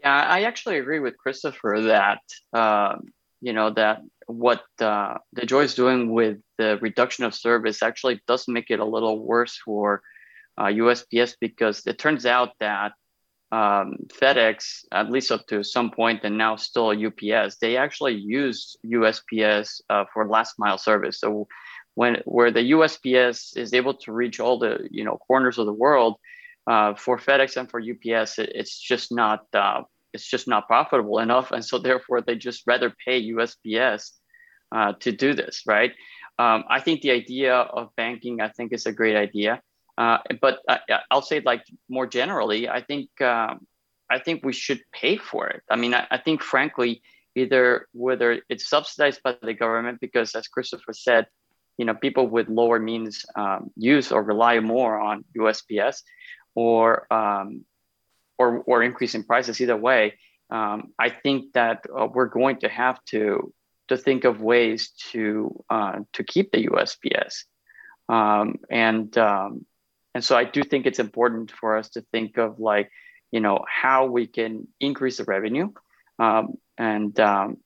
Yeah, 0.00 0.14
I 0.14 0.42
actually 0.42 0.78
agree 0.78 0.98
with 0.98 1.16
Christopher 1.16 1.82
that 1.86 2.20
uh, 2.52 2.96
you 3.40 3.52
know 3.52 3.70
that 3.70 4.02
what 4.26 4.62
uh, 4.80 5.18
joy 5.44 5.62
is 5.62 5.74
doing 5.74 6.12
with 6.12 6.38
the 6.58 6.78
reduction 6.80 7.24
of 7.24 7.34
service 7.34 7.82
actually 7.82 8.20
does 8.26 8.48
make 8.48 8.70
it 8.70 8.80
a 8.80 8.84
little 8.84 9.24
worse 9.24 9.58
for 9.64 10.02
uh, 10.58 10.64
USPS 10.64 11.36
because 11.40 11.86
it 11.86 11.98
turns 11.98 12.26
out 12.26 12.50
that 12.60 12.92
um, 13.52 13.96
FedEx, 14.08 14.84
at 14.90 15.10
least 15.10 15.30
up 15.30 15.46
to 15.46 15.62
some 15.62 15.90
point, 15.90 16.24
and 16.24 16.36
now 16.36 16.56
still 16.56 16.90
UPS, 16.90 17.56
they 17.60 17.76
actually 17.76 18.14
use 18.14 18.76
USPS 18.84 19.80
uh, 19.88 20.04
for 20.12 20.28
last 20.28 20.54
mile 20.58 20.78
service. 20.78 21.20
So 21.20 21.46
when 21.96 22.22
where 22.26 22.52
the 22.52 22.70
USPS 22.72 23.56
is 23.56 23.72
able 23.72 23.94
to 23.94 24.12
reach 24.12 24.38
all 24.38 24.58
the 24.58 24.86
you 24.90 25.02
know 25.02 25.16
corners 25.26 25.58
of 25.58 25.66
the 25.66 25.72
world, 25.72 26.16
uh, 26.66 26.94
for 26.94 27.16
FedEx 27.16 27.56
and 27.56 27.68
for 27.70 27.80
UPS, 27.80 28.38
it, 28.38 28.52
it's 28.54 28.78
just 28.78 29.10
not 29.10 29.46
uh, 29.54 29.82
it's 30.12 30.28
just 30.28 30.46
not 30.46 30.68
profitable 30.68 31.18
enough, 31.18 31.50
and 31.50 31.64
so 31.64 31.78
therefore 31.78 32.20
they 32.20 32.36
just 32.36 32.62
rather 32.66 32.94
pay 33.04 33.32
USPS 33.32 34.10
uh, 34.72 34.92
to 35.00 35.10
do 35.10 35.32
this, 35.32 35.62
right? 35.66 35.92
Um, 36.38 36.64
I 36.68 36.80
think 36.80 37.00
the 37.00 37.12
idea 37.12 37.54
of 37.54 37.96
banking, 37.96 38.42
I 38.42 38.50
think, 38.50 38.74
is 38.74 38.84
a 38.84 38.92
great 38.92 39.16
idea, 39.16 39.62
uh, 39.96 40.18
but 40.42 40.58
I, 40.68 40.80
will 41.10 41.22
say 41.22 41.40
like 41.40 41.64
more 41.88 42.06
generally, 42.06 42.68
I 42.68 42.82
think 42.82 43.08
um, 43.22 43.66
I 44.10 44.18
think 44.18 44.44
we 44.44 44.52
should 44.52 44.82
pay 44.92 45.16
for 45.16 45.48
it. 45.48 45.62
I 45.70 45.76
mean, 45.76 45.94
I, 45.94 46.06
I 46.10 46.18
think 46.18 46.42
frankly, 46.42 47.00
either 47.34 47.88
whether 47.92 48.42
it's 48.50 48.68
subsidized 48.68 49.22
by 49.22 49.36
the 49.40 49.54
government 49.54 49.98
because, 49.98 50.34
as 50.34 50.46
Christopher 50.46 50.92
said, 50.92 51.26
you 51.78 51.84
know 51.84 51.94
people 51.94 52.26
with 52.28 52.48
lower 52.48 52.78
means 52.78 53.24
um, 53.34 53.70
use 53.76 54.12
or 54.12 54.22
rely 54.22 54.60
more 54.60 54.98
on 54.98 55.24
USPS, 55.36 56.02
or 56.54 57.12
um, 57.12 57.64
or 58.38 58.58
or 58.60 58.82
increasing 58.82 59.24
prices. 59.24 59.60
Either 59.60 59.76
way, 59.76 60.18
um, 60.50 60.92
I 60.98 61.10
think 61.10 61.52
that 61.52 61.84
uh, 61.88 62.06
we're 62.12 62.28
going 62.28 62.58
to 62.60 62.68
have 62.68 63.02
to 63.06 63.52
to 63.88 63.96
think 63.96 64.24
of 64.24 64.40
ways 64.40 64.90
to 65.12 65.64
uh, 65.70 66.00
to 66.14 66.24
keep 66.24 66.50
the 66.50 66.66
USPS, 66.66 67.44
um, 68.08 68.56
and 68.70 69.16
um, 69.18 69.66
and 70.14 70.24
so 70.24 70.36
I 70.36 70.44
do 70.44 70.62
think 70.62 70.86
it's 70.86 70.98
important 70.98 71.50
for 71.50 71.76
us 71.76 71.90
to 71.90 72.00
think 72.12 72.38
of 72.38 72.58
like 72.58 72.90
you 73.30 73.40
know 73.40 73.64
how 73.68 74.06
we 74.06 74.26
can 74.26 74.66
increase 74.80 75.18
the 75.18 75.24
revenue. 75.24 75.70
Um, 76.18 76.54
and 76.78 77.18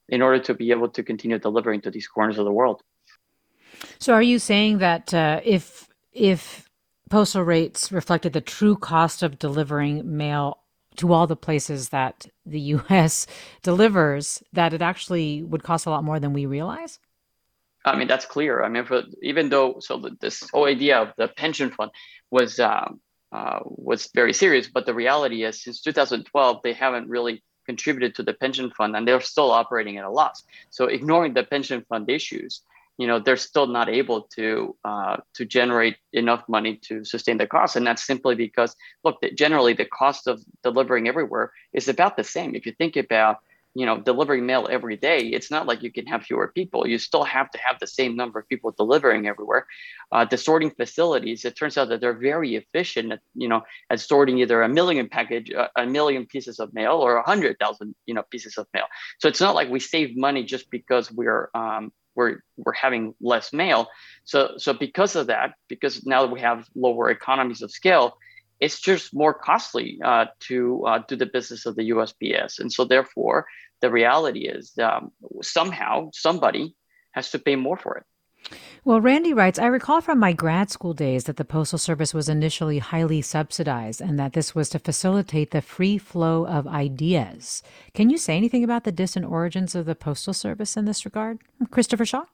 in 0.08 0.22
order 0.22 0.38
to 0.40 0.54
be 0.54 0.70
able 0.70 0.88
to 0.90 1.02
continue 1.02 1.38
delivering 1.38 1.80
to 1.82 1.90
these 1.90 2.08
corners 2.08 2.38
of 2.38 2.44
the 2.44 2.52
world. 2.52 2.82
So, 3.98 4.12
are 4.14 4.22
you 4.22 4.38
saying 4.38 4.78
that 4.78 5.12
uh, 5.14 5.40
if 5.44 5.88
if 6.12 6.68
postal 7.10 7.42
rates 7.42 7.90
reflected 7.92 8.32
the 8.32 8.40
true 8.40 8.76
cost 8.76 9.22
of 9.22 9.38
delivering 9.38 10.16
mail 10.16 10.58
to 10.96 11.12
all 11.12 11.26
the 11.26 11.36
places 11.36 11.90
that 11.90 12.26
the 12.46 12.60
U.S. 12.76 13.26
delivers, 13.62 14.42
that 14.52 14.72
it 14.72 14.82
actually 14.82 15.42
would 15.42 15.62
cost 15.62 15.86
a 15.86 15.90
lot 15.90 16.04
more 16.04 16.20
than 16.20 16.32
we 16.32 16.46
realize? 16.46 16.98
I 17.84 17.96
mean, 17.96 18.08
that's 18.08 18.26
clear. 18.26 18.62
I 18.62 18.68
mean, 18.68 18.86
even 19.22 19.48
though 19.48 19.78
so 19.80 20.02
this 20.20 20.48
whole 20.50 20.66
idea 20.66 20.98
of 20.98 21.12
the 21.16 21.28
pension 21.28 21.70
fund 21.70 21.90
was 22.30 22.60
um, 22.60 23.00
uh, 23.32 23.60
was 23.64 24.10
very 24.14 24.32
serious, 24.32 24.68
but 24.68 24.86
the 24.86 24.94
reality 24.94 25.44
is, 25.44 25.62
since 25.62 25.80
2012, 25.80 26.60
they 26.62 26.72
haven't 26.72 27.08
really 27.08 27.42
contributed 27.64 28.14
to 28.16 28.22
the 28.22 28.34
pension 28.34 28.70
fund, 28.76 28.96
and 28.96 29.06
they're 29.06 29.20
still 29.20 29.50
operating 29.50 29.96
at 29.98 30.04
a 30.04 30.10
loss. 30.10 30.42
So, 30.70 30.86
ignoring 30.86 31.34
the 31.34 31.44
pension 31.44 31.84
fund 31.88 32.10
issues, 32.10 32.62
you 33.01 33.07
know 33.07 33.18
they're 33.18 33.48
still 33.51 33.66
not 33.66 33.88
able 33.88 34.28
to 34.36 34.76
uh, 34.84 35.16
to 35.32 35.46
generate 35.46 35.96
enough 36.12 36.42
money 36.48 36.78
to 36.88 37.03
sustain 37.03 37.38
the 37.38 37.46
cost 37.46 37.74
and 37.74 37.86
that's 37.86 38.05
simply 38.05 38.34
because 38.34 38.76
look 39.05 39.16
generally 39.34 39.72
the 39.72 39.86
cost 39.86 40.26
of 40.26 40.38
delivering 40.62 41.09
everywhere 41.09 41.51
is 41.72 41.88
about 41.88 42.18
the 42.18 42.24
same. 42.24 42.55
If 42.55 42.66
you 42.66 42.72
think 42.72 42.96
about 42.96 43.38
you 43.74 43.86
know 43.86 43.96
delivering 44.11 44.44
mail 44.44 44.68
every 44.68 44.96
day 44.96 45.20
it's 45.36 45.51
not 45.51 45.66
like 45.66 45.82
you 45.82 45.90
can 45.90 46.05
have 46.12 46.24
fewer 46.24 46.48
people. 46.55 46.86
You 46.86 46.98
still 46.98 47.24
have 47.24 47.51
to 47.53 47.59
have 47.66 47.76
the 47.80 47.86
same 47.86 48.16
number 48.16 48.38
of 48.40 48.48
people 48.51 48.70
delivering 48.72 49.26
everywhere. 49.26 49.66
Uh, 50.12 50.26
the 50.26 50.36
sorting 50.36 50.72
facilities 50.82 51.46
it 51.46 51.57
turns 51.57 51.78
out 51.78 51.88
that 51.88 52.03
they're 52.03 52.26
very 52.32 52.51
efficient 52.57 53.12
at 53.12 53.20
you 53.34 53.48
know 53.48 53.62
at 53.88 54.01
sorting 54.01 54.36
either 54.40 54.61
a 54.61 54.68
million 54.68 55.09
package 55.09 55.51
uh, 55.55 55.68
a 55.74 55.86
million 55.86 56.26
pieces 56.26 56.61
of 56.61 56.74
mail 56.74 56.96
or 57.07 57.16
a 57.16 57.22
hundred 57.22 57.57
thousand 57.62 57.94
you 58.05 58.12
know 58.12 58.24
pieces 58.30 58.59
of 58.59 58.66
mail. 58.74 58.88
So 59.20 59.28
it's 59.28 59.40
not 59.40 59.55
like 59.55 59.70
we 59.70 59.80
save 59.80 60.18
money 60.18 60.42
just 60.44 60.70
because 60.70 61.11
we're 61.11 61.48
um, 61.55 61.92
we're 62.14 62.42
we're 62.56 62.72
having 62.72 63.14
less 63.20 63.52
mail. 63.52 63.88
So 64.24 64.54
so 64.56 64.72
because 64.72 65.16
of 65.16 65.28
that, 65.28 65.54
because 65.68 66.04
now 66.06 66.22
that 66.22 66.32
we 66.32 66.40
have 66.40 66.68
lower 66.74 67.11
economies 67.11 67.62
of 67.62 67.70
scale, 67.70 68.16
it's 68.58 68.80
just 68.80 69.14
more 69.14 69.34
costly 69.34 70.00
uh, 70.04 70.26
to 70.48 70.84
uh, 70.86 70.98
do 71.08 71.16
the 71.16 71.26
business 71.26 71.66
of 71.66 71.76
the 71.76 71.90
USPS, 71.90 72.58
and 72.61 72.72
so 72.72 72.84
therefore 72.84 73.46
the 73.80 73.90
reality 73.90 74.46
is 74.46 74.76
um, 74.78 75.12
somehow 75.42 76.11
somebody 76.12 76.74
has 77.12 77.30
to 77.30 77.38
pay 77.38 77.56
more 77.56 77.76
for 77.76 77.96
it. 77.96 78.04
Well, 78.84 79.01
Randy 79.01 79.34
writes 79.34 79.59
I 79.59 79.66
recall 79.66 80.01
from 80.01 80.18
my 80.18 80.32
grad 80.32 80.70
school 80.70 80.94
days 80.94 81.24
that 81.24 81.36
the 81.36 81.44
Postal 81.44 81.78
Service 81.78 82.14
was 82.14 82.28
initially 82.28 82.78
highly 82.78 83.22
subsidized 83.22 84.01
and 84.01 84.18
that 84.18 84.32
this 84.32 84.55
was 84.55 84.68
to 84.70 84.78
facilitate 84.78 85.51
the 85.51 85.61
free 85.61 85.98
flow 85.98 86.46
of 86.46 86.66
ideas. 86.66 87.62
Can 87.94 88.11
you 88.11 88.18
say 88.18 88.36
anything 88.36 88.64
about 88.64 88.84
the 88.84 88.92
distant 88.92 89.26
origins 89.26 89.74
of 89.74 89.86
the 89.86 89.94
Postal 89.94 90.32
Service 90.32 90.76
in 90.76 90.86
this 90.86 91.05
regard? 91.05 91.38
Christopher 91.70 92.07
Shaw? 92.07 92.24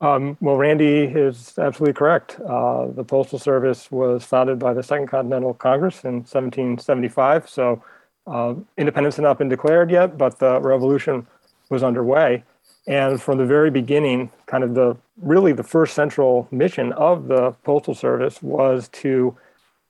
Um, 0.00 0.36
well, 0.40 0.56
Randy 0.56 1.04
is 1.04 1.54
absolutely 1.58 1.94
correct. 1.94 2.38
Uh, 2.40 2.88
the 2.88 3.04
Postal 3.04 3.38
Service 3.38 3.90
was 3.90 4.24
founded 4.24 4.58
by 4.58 4.74
the 4.74 4.82
Second 4.82 5.06
Continental 5.06 5.54
Congress 5.54 6.04
in 6.04 6.16
1775. 6.16 7.48
So 7.48 7.82
uh, 8.26 8.54
independence 8.76 9.16
had 9.16 9.22
not 9.22 9.38
been 9.38 9.48
declared 9.48 9.90
yet, 9.90 10.18
but 10.18 10.38
the 10.38 10.60
revolution 10.60 11.26
was 11.70 11.82
underway. 11.82 12.44
And 12.86 13.20
from 13.20 13.38
the 13.38 13.46
very 13.46 13.70
beginning, 13.70 14.30
kind 14.46 14.62
of 14.62 14.74
the 14.74 14.96
really 15.20 15.52
the 15.52 15.62
first 15.62 15.94
central 15.94 16.48
mission 16.50 16.92
of 16.92 17.28
the 17.28 17.52
Postal 17.64 17.94
Service 17.94 18.42
was 18.42 18.88
to 18.88 19.36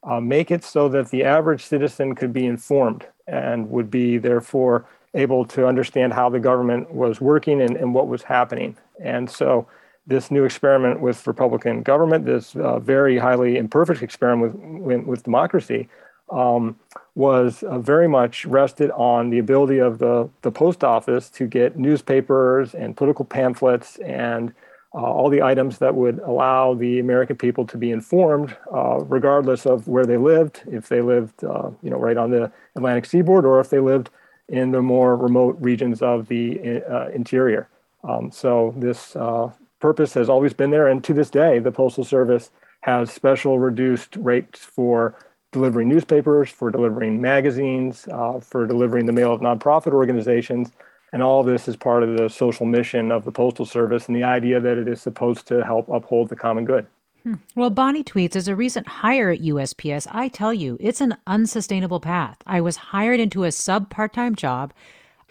uh, 0.05 0.21
make 0.21 0.51
it 0.51 0.63
so 0.63 0.89
that 0.91 1.11
the 1.11 1.25
average 1.25 1.65
citizen 1.65 2.15
could 2.15 2.33
be 2.33 2.47
informed 2.47 3.07
and 3.27 3.71
would 3.71 3.91
be 3.91 4.19
therefore 4.19 4.87
able 5.15 5.45
to 5.47 5.67
understand 5.67 6.13
how 6.13 6.29
the 6.29 6.41
government 6.41 6.93
was 6.93 7.21
working 7.21 7.63
and, 7.63 7.77
and 7.77 7.95
what 7.95 8.09
was 8.09 8.23
happening. 8.23 8.77
And 9.01 9.31
so 9.31 9.67
this 10.07 10.31
new 10.31 10.45
experiment 10.45 11.01
with 11.01 11.27
Republican 11.27 11.83
government, 11.83 12.27
this 12.27 12.55
uh, 12.57 12.79
very 12.79 13.17
highly 13.17 13.57
imperfect 13.57 14.03
experiment 14.03 14.59
with, 14.59 14.83
with, 14.83 15.07
with 15.07 15.23
democracy, 15.23 15.89
um, 16.35 16.77
was 17.15 17.63
uh, 17.63 17.79
very 17.79 18.09
much 18.09 18.45
rested 18.45 18.91
on 18.91 19.31
the 19.31 19.39
ability 19.39 19.79
of 19.79 19.99
the, 19.99 20.29
the 20.43 20.51
post 20.51 20.83
office 20.83 21.31
to 21.31 21.47
get 21.47 21.79
newspapers 21.79 22.75
and 22.75 22.97
political 22.97 23.25
pamphlets 23.25 23.97
and 23.99 24.53
uh, 24.95 24.99
all 24.99 25.29
the 25.29 25.43
items 25.43 25.79
that 25.79 25.95
would 25.95 26.19
allow 26.21 26.75
the 26.75 26.99
American 26.99 27.37
people 27.37 27.67
to 27.67 27.77
be 27.77 27.91
informed, 27.91 28.57
uh, 28.73 28.99
regardless 29.05 29.67
of 29.67 29.89
where 29.89 30.07
they 30.07 30.17
lived, 30.17 30.63
if 30.67 30.89
they 30.89 31.01
lived, 31.01 31.45
uh, 31.45 31.71
you 31.83 31.91
know, 31.91 31.99
right 31.99 32.17
on 32.17 32.31
the 32.31 32.51
Atlantic 32.77 33.05
seaboard, 33.05 33.45
or 33.45 33.61
if 33.61 33.71
they 33.71 33.81
lived 33.81 34.11
in 34.49 34.73
the 34.73 34.83
more 34.83 35.17
remote 35.17 35.57
regions 35.61 36.03
of 36.03 36.29
the 36.29 36.83
uh, 36.89 37.09
interior. 37.09 37.69
Um, 38.05 38.31
so 38.31 38.75
this 38.77 39.17
uh, 39.17 39.51
purpose 39.81 40.15
has 40.15 40.29
always 40.29 40.53
been 40.53 40.71
there, 40.71 40.87
and 40.87 41.03
to 41.05 41.15
this 41.15 41.31
day, 41.31 41.59
the 41.59 41.73
Postal 41.73 42.05
Service 42.05 42.51
has 42.83 43.11
special 43.11 43.59
reduced 43.59 44.17
rates 44.17 44.61
for 44.61 45.17
delivering 45.55 45.89
newspapers, 45.89 46.51
for 46.51 46.71
delivering 46.71 47.21
magazines, 47.21 48.07
uh, 48.13 48.39
for 48.41 48.67
delivering 48.67 49.07
the 49.07 49.13
mail 49.13 49.33
of 49.33 49.41
nonprofit 49.41 49.93
organizations. 49.93 50.73
And 51.15 51.23
all 51.23 51.43
this 51.43 51.69
is 51.69 51.77
part 51.77 52.03
of 52.03 52.19
the 52.19 52.29
social 52.29 52.67
mission 52.67 53.11
of 53.13 53.25
the 53.25 53.33
Postal 53.33 53.65
Service 53.65 54.09
and 54.09 54.17
the 54.17 54.25
idea 54.25 54.61
that 54.61 54.77
it 54.77 54.89
is 54.89 55.01
supposed 55.01 55.47
to 55.47 55.65
help 55.65 55.89
uphold 55.89 56.29
the 56.29 56.37
common 56.37 56.65
good. 56.65 56.87
Hmm. 57.23 57.35
Well, 57.55 57.71
Bonnie 57.71 58.05
tweets, 58.05 58.37
as 58.37 58.49
a 58.49 58.57
recent 58.57 58.87
hire 58.87 59.31
at 59.31 59.41
USPS, 59.41 60.07
I 60.11 60.29
tell 60.29 60.53
you, 60.53 60.77
it's 60.81 61.01
an 61.01 61.17
unsustainable 61.27 62.01
path. 62.01 62.37
I 62.47 62.61
was 62.61 62.77
hired 62.77 63.21
into 63.21 63.45
a 63.45 63.53
sub 63.53 63.89
part 63.89 64.13
time 64.13 64.35
job. 64.35 64.75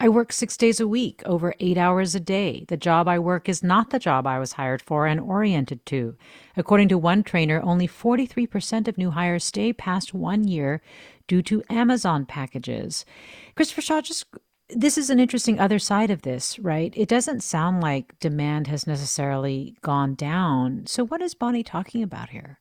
I 0.00 0.08
work 0.08 0.32
six 0.32 0.56
days 0.56 0.80
a 0.80 0.88
week, 0.88 1.22
over 1.24 1.54
eight 1.60 1.78
hours 1.78 2.14
a 2.14 2.20
day. 2.20 2.64
The 2.68 2.76
job 2.76 3.06
I 3.08 3.18
work 3.18 3.48
is 3.48 3.62
not 3.62 3.90
the 3.90 3.98
job 3.98 4.26
I 4.26 4.38
was 4.38 4.54
hired 4.54 4.82
for 4.82 5.06
and 5.06 5.20
oriented 5.20 5.86
to. 5.86 6.16
According 6.56 6.88
to 6.88 6.98
one 6.98 7.22
trainer, 7.22 7.60
only 7.62 7.86
43% 7.86 8.88
of 8.88 8.98
new 8.98 9.10
hires 9.10 9.44
stay 9.44 9.72
past 9.72 10.12
one 10.12 10.46
year 10.46 10.82
due 11.28 11.42
to 11.42 11.62
Amazon 11.70 12.26
packages. 12.26 13.04
Christopher 13.54 13.82
Shaw, 13.82 14.00
just 14.00 14.26
this 14.68 14.96
is 14.96 15.10
an 15.10 15.20
interesting 15.20 15.60
other 15.60 15.78
side 15.78 16.10
of 16.10 16.22
this, 16.22 16.58
right? 16.58 16.92
It 16.96 17.08
doesn't 17.08 17.42
sound 17.42 17.80
like 17.82 18.18
demand 18.18 18.66
has 18.66 18.86
necessarily 18.86 19.76
gone 19.82 20.14
down. 20.14 20.86
So, 20.86 21.04
what 21.04 21.20
is 21.20 21.34
Bonnie 21.34 21.62
talking 21.62 22.02
about 22.02 22.30
here? 22.30 22.58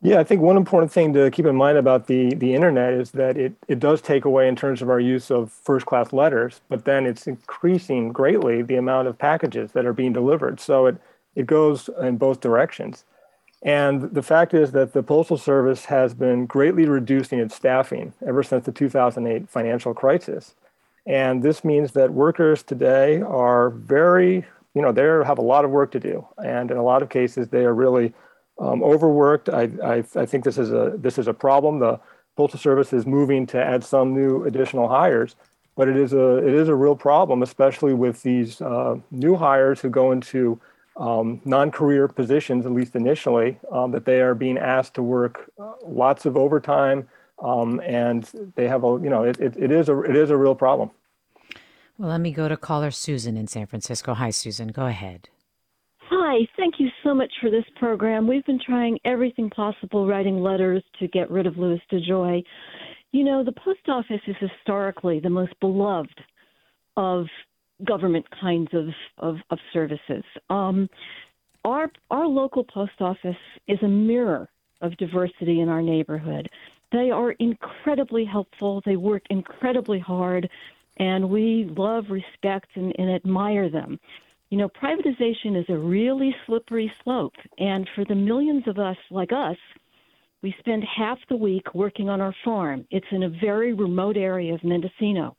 Yeah, 0.00 0.20
I 0.20 0.24
think 0.24 0.40
one 0.40 0.56
important 0.56 0.92
thing 0.92 1.12
to 1.14 1.28
keep 1.30 1.44
in 1.44 1.56
mind 1.56 1.76
about 1.76 2.06
the, 2.06 2.32
the 2.34 2.54
internet 2.54 2.92
is 2.92 3.10
that 3.12 3.36
it, 3.36 3.54
it 3.66 3.80
does 3.80 4.00
take 4.00 4.24
away 4.24 4.46
in 4.46 4.54
terms 4.54 4.80
of 4.80 4.88
our 4.88 5.00
use 5.00 5.28
of 5.28 5.50
first 5.50 5.86
class 5.86 6.12
letters, 6.12 6.60
but 6.68 6.84
then 6.84 7.04
it's 7.04 7.26
increasing 7.26 8.12
greatly 8.12 8.62
the 8.62 8.76
amount 8.76 9.08
of 9.08 9.18
packages 9.18 9.72
that 9.72 9.86
are 9.86 9.92
being 9.92 10.12
delivered. 10.12 10.60
So 10.60 10.86
it, 10.86 10.98
it 11.34 11.46
goes 11.46 11.90
in 12.00 12.16
both 12.16 12.40
directions. 12.40 13.04
And 13.62 14.02
the 14.02 14.22
fact 14.22 14.54
is 14.54 14.70
that 14.70 14.92
the 14.92 15.02
Postal 15.02 15.36
Service 15.36 15.86
has 15.86 16.14
been 16.14 16.46
greatly 16.46 16.84
reducing 16.86 17.40
its 17.40 17.56
staffing 17.56 18.12
ever 18.24 18.44
since 18.44 18.66
the 18.66 18.72
2008 18.72 19.48
financial 19.48 19.94
crisis. 19.94 20.54
And 21.06 21.42
this 21.42 21.64
means 21.64 21.92
that 21.92 22.12
workers 22.12 22.62
today 22.62 23.20
are 23.22 23.70
very, 23.70 24.46
you 24.74 24.82
know, 24.82 24.92
they 24.92 25.02
have 25.02 25.38
a 25.38 25.42
lot 25.42 25.64
of 25.64 25.72
work 25.72 25.90
to 25.92 26.00
do. 26.00 26.24
And 26.36 26.70
in 26.70 26.76
a 26.76 26.84
lot 26.84 27.02
of 27.02 27.08
cases, 27.08 27.48
they 27.48 27.64
are 27.64 27.74
really 27.74 28.14
um, 28.58 28.82
overworked. 28.82 29.48
I, 29.48 29.68
I, 29.82 30.04
I, 30.16 30.26
think 30.26 30.44
this 30.44 30.58
is 30.58 30.72
a 30.72 30.94
this 30.96 31.18
is 31.18 31.28
a 31.28 31.34
problem. 31.34 31.78
The 31.78 32.00
Postal 32.36 32.58
Service 32.58 32.92
is 32.92 33.06
moving 33.06 33.46
to 33.48 33.62
add 33.62 33.84
some 33.84 34.14
new 34.14 34.44
additional 34.44 34.88
hires, 34.88 35.36
but 35.76 35.88
it 35.88 35.96
is 35.96 36.12
a 36.12 36.36
it 36.38 36.54
is 36.54 36.68
a 36.68 36.74
real 36.74 36.96
problem, 36.96 37.42
especially 37.42 37.94
with 37.94 38.22
these 38.22 38.60
uh, 38.60 38.96
new 39.10 39.36
hires 39.36 39.80
who 39.80 39.90
go 39.90 40.12
into 40.12 40.60
um, 40.96 41.40
non-career 41.44 42.08
positions, 42.08 42.66
at 42.66 42.72
least 42.72 42.96
initially, 42.96 43.58
um, 43.70 43.92
that 43.92 44.04
they 44.04 44.20
are 44.20 44.34
being 44.34 44.58
asked 44.58 44.94
to 44.94 45.02
work 45.02 45.50
uh, 45.60 45.72
lots 45.84 46.26
of 46.26 46.36
overtime, 46.36 47.08
um, 47.40 47.80
and 47.84 48.28
they 48.56 48.66
have 48.66 48.82
a 48.82 48.98
you 49.02 49.10
know 49.10 49.22
it, 49.22 49.38
it, 49.40 49.56
it 49.56 49.70
is 49.70 49.88
a 49.88 50.00
it 50.02 50.16
is 50.16 50.30
a 50.30 50.36
real 50.36 50.54
problem. 50.54 50.90
Well, 51.96 52.10
let 52.10 52.20
me 52.20 52.32
go 52.32 52.48
to 52.48 52.56
caller 52.56 52.90
Susan 52.92 53.36
in 53.36 53.48
San 53.48 53.66
Francisco. 53.66 54.14
Hi, 54.14 54.30
Susan. 54.30 54.68
Go 54.68 54.86
ahead. 54.86 55.28
Hi, 56.10 56.48
thank 56.56 56.76
you 56.78 56.88
so 57.04 57.12
much 57.14 57.30
for 57.38 57.50
this 57.50 57.66
program. 57.76 58.26
We've 58.26 58.44
been 58.46 58.60
trying 58.64 58.98
everything 59.04 59.50
possible, 59.50 60.06
writing 60.06 60.40
letters 60.40 60.82
to 61.00 61.08
get 61.08 61.30
rid 61.30 61.46
of 61.46 61.58
Louis 61.58 61.82
DeJoy. 61.92 62.42
You 63.12 63.24
know, 63.24 63.44
the 63.44 63.52
post 63.52 63.86
office 63.88 64.22
is 64.26 64.34
historically 64.40 65.20
the 65.20 65.28
most 65.28 65.52
beloved 65.60 66.18
of 66.96 67.26
government 67.84 68.24
kinds 68.40 68.68
of, 68.72 68.86
of, 69.18 69.36
of 69.50 69.58
services. 69.74 70.24
Um, 70.48 70.88
our, 71.66 71.92
our 72.10 72.26
local 72.26 72.64
post 72.64 73.00
office 73.00 73.36
is 73.66 73.78
a 73.82 73.88
mirror 73.88 74.48
of 74.80 74.96
diversity 74.96 75.60
in 75.60 75.68
our 75.68 75.82
neighborhood. 75.82 76.48
They 76.90 77.10
are 77.10 77.32
incredibly 77.32 78.24
helpful, 78.24 78.80
they 78.86 78.96
work 78.96 79.24
incredibly 79.28 79.98
hard 79.98 80.48
and 80.98 81.28
we 81.28 81.70
love, 81.76 82.06
respect, 82.08 82.68
and, 82.76 82.94
and 82.98 83.10
admire 83.10 83.68
them. 83.68 84.00
You 84.50 84.58
know, 84.58 84.68
privatization 84.68 85.58
is 85.58 85.66
a 85.68 85.76
really 85.76 86.34
slippery 86.46 86.90
slope, 87.04 87.34
and 87.58 87.88
for 87.94 88.04
the 88.04 88.14
millions 88.14 88.64
of 88.66 88.78
us 88.78 88.96
like 89.10 89.30
us, 89.32 89.56
we 90.42 90.54
spend 90.60 90.84
half 90.96 91.18
the 91.28 91.36
week 91.36 91.74
working 91.74 92.08
on 92.08 92.20
our 92.20 92.34
farm. 92.44 92.86
It's 92.90 93.06
in 93.10 93.24
a 93.24 93.28
very 93.28 93.74
remote 93.74 94.16
area 94.16 94.54
of 94.54 94.64
Mendocino. 94.64 95.36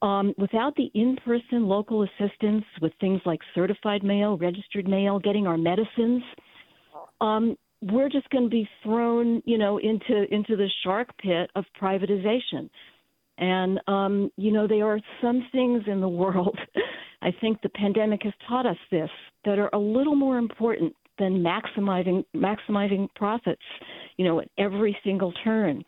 Um, 0.00 0.34
without 0.38 0.74
the 0.76 0.90
in-person 0.94 1.66
local 1.66 2.02
assistance 2.02 2.64
with 2.80 2.92
things 3.00 3.20
like 3.24 3.40
certified 3.54 4.02
mail, 4.02 4.36
registered 4.36 4.88
mail, 4.88 5.18
getting 5.18 5.46
our 5.46 5.58
medicines, 5.58 6.22
um, 7.20 7.56
we're 7.82 8.08
just 8.08 8.28
going 8.30 8.44
to 8.44 8.50
be 8.50 8.68
thrown, 8.82 9.42
you 9.44 9.58
know, 9.58 9.78
into 9.78 10.24
into 10.32 10.56
the 10.56 10.68
shark 10.82 11.08
pit 11.18 11.50
of 11.54 11.64
privatization. 11.80 12.70
And, 13.38 13.80
um, 13.88 14.30
you 14.36 14.52
know, 14.52 14.68
there 14.68 14.86
are 14.86 15.00
some 15.20 15.46
things 15.52 15.82
in 15.86 16.00
the 16.00 16.08
world, 16.22 16.58
I 17.22 17.32
think 17.40 17.60
the 17.62 17.68
pandemic 17.70 18.22
has 18.24 18.32
taught 18.48 18.66
us 18.66 18.76
this, 18.90 19.10
that 19.44 19.58
are 19.58 19.70
a 19.72 19.78
little 19.78 20.16
more 20.16 20.38
important 20.38 20.94
than 21.18 21.42
maximizing 21.42 22.24
maximizing 22.34 23.08
profits, 23.14 23.62
you 24.16 24.24
know, 24.24 24.40
at 24.40 24.48
every 24.58 24.96
single 25.04 25.32
turn. 25.44 25.84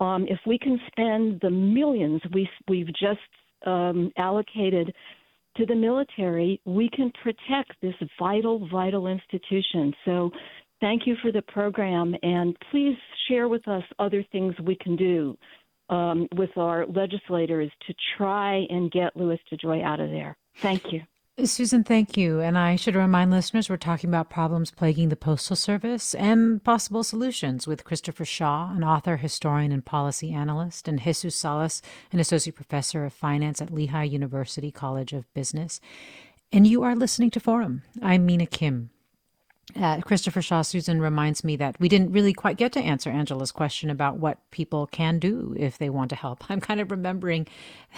Um, 0.00 0.26
if 0.28 0.40
we 0.46 0.58
can 0.58 0.80
spend 0.88 1.40
the 1.40 1.50
millions 1.50 2.20
we 2.32 2.48
we've 2.68 2.88
just 2.88 3.20
um, 3.66 4.10
allocated 4.16 4.92
to 5.56 5.66
the 5.66 5.74
military, 5.74 6.60
we 6.64 6.90
can 6.90 7.12
protect 7.22 7.80
this 7.80 7.94
vital, 8.18 8.68
vital 8.68 9.06
institution. 9.06 9.92
So, 10.04 10.30
thank 10.80 11.06
you 11.06 11.14
for 11.22 11.30
the 11.30 11.42
program, 11.42 12.14
and 12.22 12.56
please 12.70 12.96
share 13.28 13.48
with 13.48 13.66
us 13.68 13.84
other 14.00 14.24
things 14.32 14.54
we 14.64 14.76
can 14.76 14.96
do 14.96 15.38
um, 15.88 16.26
with 16.34 16.50
our 16.56 16.86
legislators 16.86 17.70
to 17.86 17.94
try 18.18 18.64
and 18.68 18.90
get 18.90 19.16
Louis 19.16 19.38
DeJoy 19.52 19.84
out 19.84 20.00
of 20.00 20.10
there. 20.10 20.36
Thank 20.56 20.92
you. 20.92 21.02
Susan, 21.42 21.82
thank 21.82 22.16
you. 22.16 22.40
And 22.40 22.56
I 22.56 22.76
should 22.76 22.94
remind 22.94 23.32
listeners 23.32 23.68
we're 23.68 23.76
talking 23.76 24.08
about 24.08 24.30
problems 24.30 24.70
plaguing 24.70 25.08
the 25.08 25.16
Postal 25.16 25.56
Service 25.56 26.14
and 26.14 26.62
possible 26.62 27.02
solutions 27.02 27.66
with 27.66 27.82
Christopher 27.82 28.24
Shaw, 28.24 28.72
an 28.72 28.84
author, 28.84 29.16
historian, 29.16 29.72
and 29.72 29.84
policy 29.84 30.32
analyst, 30.32 30.86
and 30.86 31.02
Jesus 31.02 31.34
Salas, 31.34 31.82
an 32.12 32.20
associate 32.20 32.54
professor 32.54 33.04
of 33.04 33.12
finance 33.12 33.60
at 33.60 33.74
Lehigh 33.74 34.04
University 34.04 34.70
College 34.70 35.12
of 35.12 35.32
Business. 35.34 35.80
And 36.52 36.68
you 36.68 36.84
are 36.84 36.94
listening 36.94 37.32
to 37.32 37.40
Forum. 37.40 37.82
I'm 38.00 38.24
Mina 38.24 38.46
Kim. 38.46 38.90
Uh, 39.74 40.00
Christopher 40.02 40.40
Shaw 40.40 40.62
Susan 40.62 41.00
reminds 41.00 41.42
me 41.42 41.56
that 41.56 41.80
we 41.80 41.88
didn't 41.88 42.12
really 42.12 42.32
quite 42.32 42.58
get 42.58 42.70
to 42.72 42.80
answer 42.80 43.10
Angela's 43.10 43.50
question 43.50 43.90
about 43.90 44.18
what 44.18 44.38
people 44.52 44.86
can 44.86 45.18
do 45.18 45.56
if 45.58 45.78
they 45.78 45.90
want 45.90 46.10
to 46.10 46.16
help. 46.16 46.44
I'm 46.48 46.60
kind 46.60 46.80
of 46.80 46.92
remembering 46.92 47.48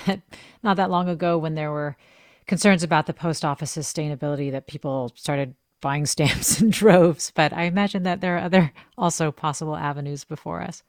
not 0.62 0.78
that 0.78 0.90
long 0.90 1.11
ago 1.11 1.36
when 1.36 1.54
there 1.54 1.70
were 1.70 1.98
concerns 2.47 2.82
about 2.82 3.07
the 3.07 3.14
post 3.14 3.44
office 3.44 3.76
sustainability 3.76 4.51
that 4.53 4.66
people 4.66 5.12
started 5.14 5.55
buying 5.80 6.07
stamps 6.07 6.61
in 6.61 6.70
droves. 6.70 7.32
But 7.34 7.53
I 7.53 7.64
imagine 7.64 8.03
that 8.05 8.20
there 8.20 8.36
are 8.36 8.44
other 8.44 8.72
also 8.97 9.30
possible 9.30 9.76
avenues 9.76 10.24
before 10.24 10.62
us. 10.62 10.82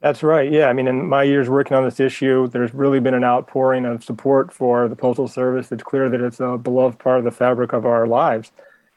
That's 0.00 0.22
right. 0.22 0.50
Yeah. 0.50 0.66
I 0.66 0.72
mean, 0.74 0.86
in 0.86 1.08
my 1.08 1.24
years 1.24 1.48
working 1.48 1.76
on 1.76 1.82
this 1.82 1.98
issue, 1.98 2.46
there's 2.46 2.72
really 2.72 3.00
been 3.00 3.14
an 3.14 3.24
outpouring 3.24 3.84
of 3.84 4.04
support 4.04 4.52
for 4.52 4.86
the 4.86 4.94
Postal 4.94 5.26
Service. 5.26 5.72
It's 5.72 5.82
clear 5.82 6.08
that 6.08 6.20
it's 6.20 6.38
a 6.38 6.56
beloved 6.56 7.00
part 7.00 7.18
of 7.18 7.24
the 7.24 7.32
fabric 7.32 7.72
of 7.72 7.84
our 7.84 8.06
lives. 8.06 8.52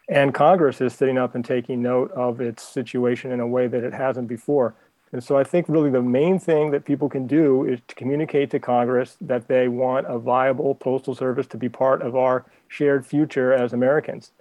And 0.10 0.34
Congress 0.34 0.80
is 0.80 0.94
sitting 0.94 1.18
up 1.18 1.34
and 1.34 1.44
taking 1.44 1.82
note 1.82 2.12
of 2.12 2.40
its 2.40 2.62
situation 2.62 3.32
in 3.32 3.40
a 3.40 3.48
way 3.48 3.68
that 3.68 3.84
it 3.84 3.94
hasn't 3.94 4.28
before. 4.28 4.76
And 5.14 5.24
so 5.24 5.38
I 5.38 5.44
think 5.44 5.68
really 5.68 5.90
the 5.90 6.02
main 6.02 6.40
thing 6.40 6.72
that 6.72 6.86
people 6.86 7.10
can 7.10 7.28
do 7.28 7.66
is 7.66 7.80
to 7.88 7.96
communicate 7.96 8.50
to 8.52 8.60
Congress 8.60 9.18
that 9.20 9.48
they 9.48 9.68
want 9.68 10.08
a 10.08 10.18
viable 10.18 10.74
postal 10.76 11.14
service 11.16 11.48
to 11.48 11.58
be 11.58 11.68
part 11.68 12.02
of 12.02 12.16
our 12.16 12.46
shared 12.68 13.06
future 13.06 13.52
as 13.54 13.74
Americans. 13.74 14.32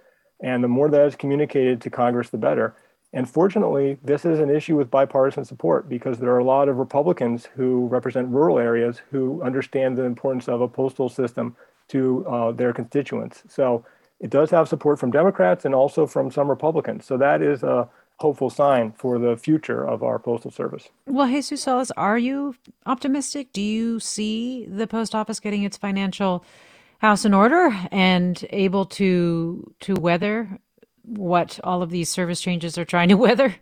And 0.41 0.63
the 0.63 0.69
more 0.69 0.89
that 0.89 1.05
is 1.05 1.15
communicated 1.15 1.81
to 1.81 1.89
Congress, 1.89 2.29
the 2.29 2.37
better. 2.37 2.75
And 3.13 3.29
fortunately, 3.29 3.97
this 4.01 4.23
is 4.23 4.39
an 4.39 4.49
issue 4.49 4.77
with 4.77 4.89
bipartisan 4.89 5.43
support 5.43 5.89
because 5.89 6.17
there 6.17 6.31
are 6.31 6.39
a 6.39 6.45
lot 6.45 6.69
of 6.69 6.77
Republicans 6.77 7.49
who 7.55 7.87
represent 7.87 8.29
rural 8.29 8.57
areas 8.57 9.01
who 9.11 9.43
understand 9.43 9.97
the 9.97 10.03
importance 10.03 10.47
of 10.47 10.61
a 10.61 10.67
postal 10.67 11.09
system 11.09 11.57
to 11.89 12.25
uh, 12.25 12.51
their 12.53 12.71
constituents. 12.71 13.43
So 13.49 13.85
it 14.21 14.29
does 14.29 14.49
have 14.51 14.69
support 14.69 14.97
from 14.97 15.11
Democrats 15.11 15.65
and 15.65 15.75
also 15.75 16.07
from 16.07 16.31
some 16.31 16.49
Republicans. 16.49 17.05
So 17.05 17.17
that 17.17 17.41
is 17.41 17.63
a 17.63 17.89
hopeful 18.21 18.49
sign 18.49 18.93
for 18.93 19.19
the 19.19 19.35
future 19.35 19.85
of 19.87 20.03
our 20.03 20.19
postal 20.19 20.51
service. 20.51 20.89
Well, 21.05 21.27
Jesus 21.27 21.63
Salas, 21.63 21.91
are 21.91 22.17
you 22.17 22.55
optimistic? 22.85 23.51
Do 23.51 23.61
you 23.61 23.99
see 23.99 24.65
the 24.65 24.87
post 24.87 25.13
office 25.13 25.39
getting 25.39 25.63
its 25.63 25.77
financial 25.77 26.45
house 26.99 27.25
in 27.25 27.33
order 27.33 27.75
and 27.91 28.45
able 28.51 28.85
to 28.85 29.73
to 29.81 29.93
weather 29.95 30.59
what 31.03 31.59
all 31.63 31.81
of 31.81 31.89
these 31.89 32.09
service 32.09 32.39
changes 32.39 32.77
are 32.77 32.85
trying 32.85 33.09
to 33.09 33.17
weather? 33.17 33.55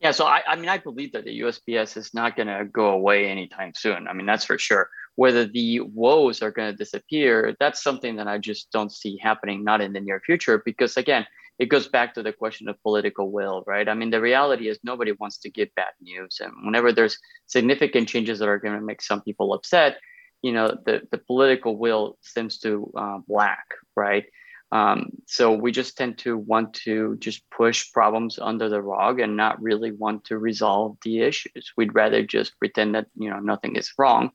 Yeah, 0.00 0.12
so 0.12 0.26
I, 0.26 0.42
I 0.46 0.54
mean, 0.54 0.68
I 0.68 0.78
believe 0.78 1.12
that 1.12 1.24
the 1.24 1.40
USPS 1.40 1.96
is 1.96 2.14
not 2.14 2.36
going 2.36 2.46
to 2.46 2.64
go 2.64 2.90
away 2.90 3.26
anytime 3.28 3.72
soon. 3.74 4.06
I 4.06 4.12
mean, 4.12 4.26
that's 4.26 4.44
for 4.44 4.56
sure 4.56 4.88
whether 5.18 5.44
the 5.44 5.80
woes 5.80 6.42
are 6.42 6.52
going 6.52 6.70
to 6.70 6.76
disappear, 6.76 7.56
that's 7.58 7.82
something 7.82 8.14
that 8.14 8.28
I 8.28 8.38
just 8.38 8.70
don't 8.70 8.92
see 8.92 9.18
happening, 9.20 9.64
not 9.64 9.80
in 9.80 9.92
the 9.92 10.00
near 10.00 10.20
future, 10.20 10.62
because 10.64 10.96
again, 10.96 11.26
it 11.58 11.66
goes 11.66 11.88
back 11.88 12.14
to 12.14 12.22
the 12.22 12.32
question 12.32 12.68
of 12.68 12.82
political 12.82 13.30
will, 13.30 13.64
right? 13.66 13.88
I 13.88 13.94
mean, 13.94 14.10
the 14.10 14.20
reality 14.20 14.68
is 14.68 14.78
nobody 14.82 15.12
wants 15.12 15.38
to 15.38 15.50
give 15.50 15.74
bad 15.74 15.92
news. 16.00 16.40
And 16.40 16.52
whenever 16.64 16.92
there's 16.92 17.18
significant 17.46 18.08
changes 18.08 18.38
that 18.38 18.48
are 18.48 18.60
going 18.60 18.78
to 18.78 18.84
make 18.84 19.02
some 19.02 19.22
people 19.22 19.52
upset, 19.52 19.96
you 20.42 20.52
know 20.52 20.76
the 20.84 21.02
the 21.10 21.18
political 21.18 21.76
will 21.76 22.16
seems 22.22 22.58
to 22.58 22.92
uh, 22.96 23.18
lack, 23.28 23.66
right? 23.96 24.24
Um, 24.70 25.10
so 25.26 25.52
we 25.52 25.72
just 25.72 25.96
tend 25.96 26.18
to 26.18 26.36
want 26.36 26.74
to 26.84 27.16
just 27.18 27.42
push 27.50 27.90
problems 27.90 28.38
under 28.38 28.68
the 28.68 28.82
rug 28.82 29.18
and 29.18 29.36
not 29.36 29.62
really 29.62 29.92
want 29.92 30.24
to 30.26 30.38
resolve 30.38 30.98
the 31.02 31.22
issues. 31.22 31.72
We'd 31.76 31.94
rather 31.94 32.22
just 32.22 32.58
pretend 32.58 32.94
that 32.94 33.06
you 33.16 33.30
know 33.30 33.40
nothing 33.40 33.76
is 33.76 33.92
wrong 33.98 34.30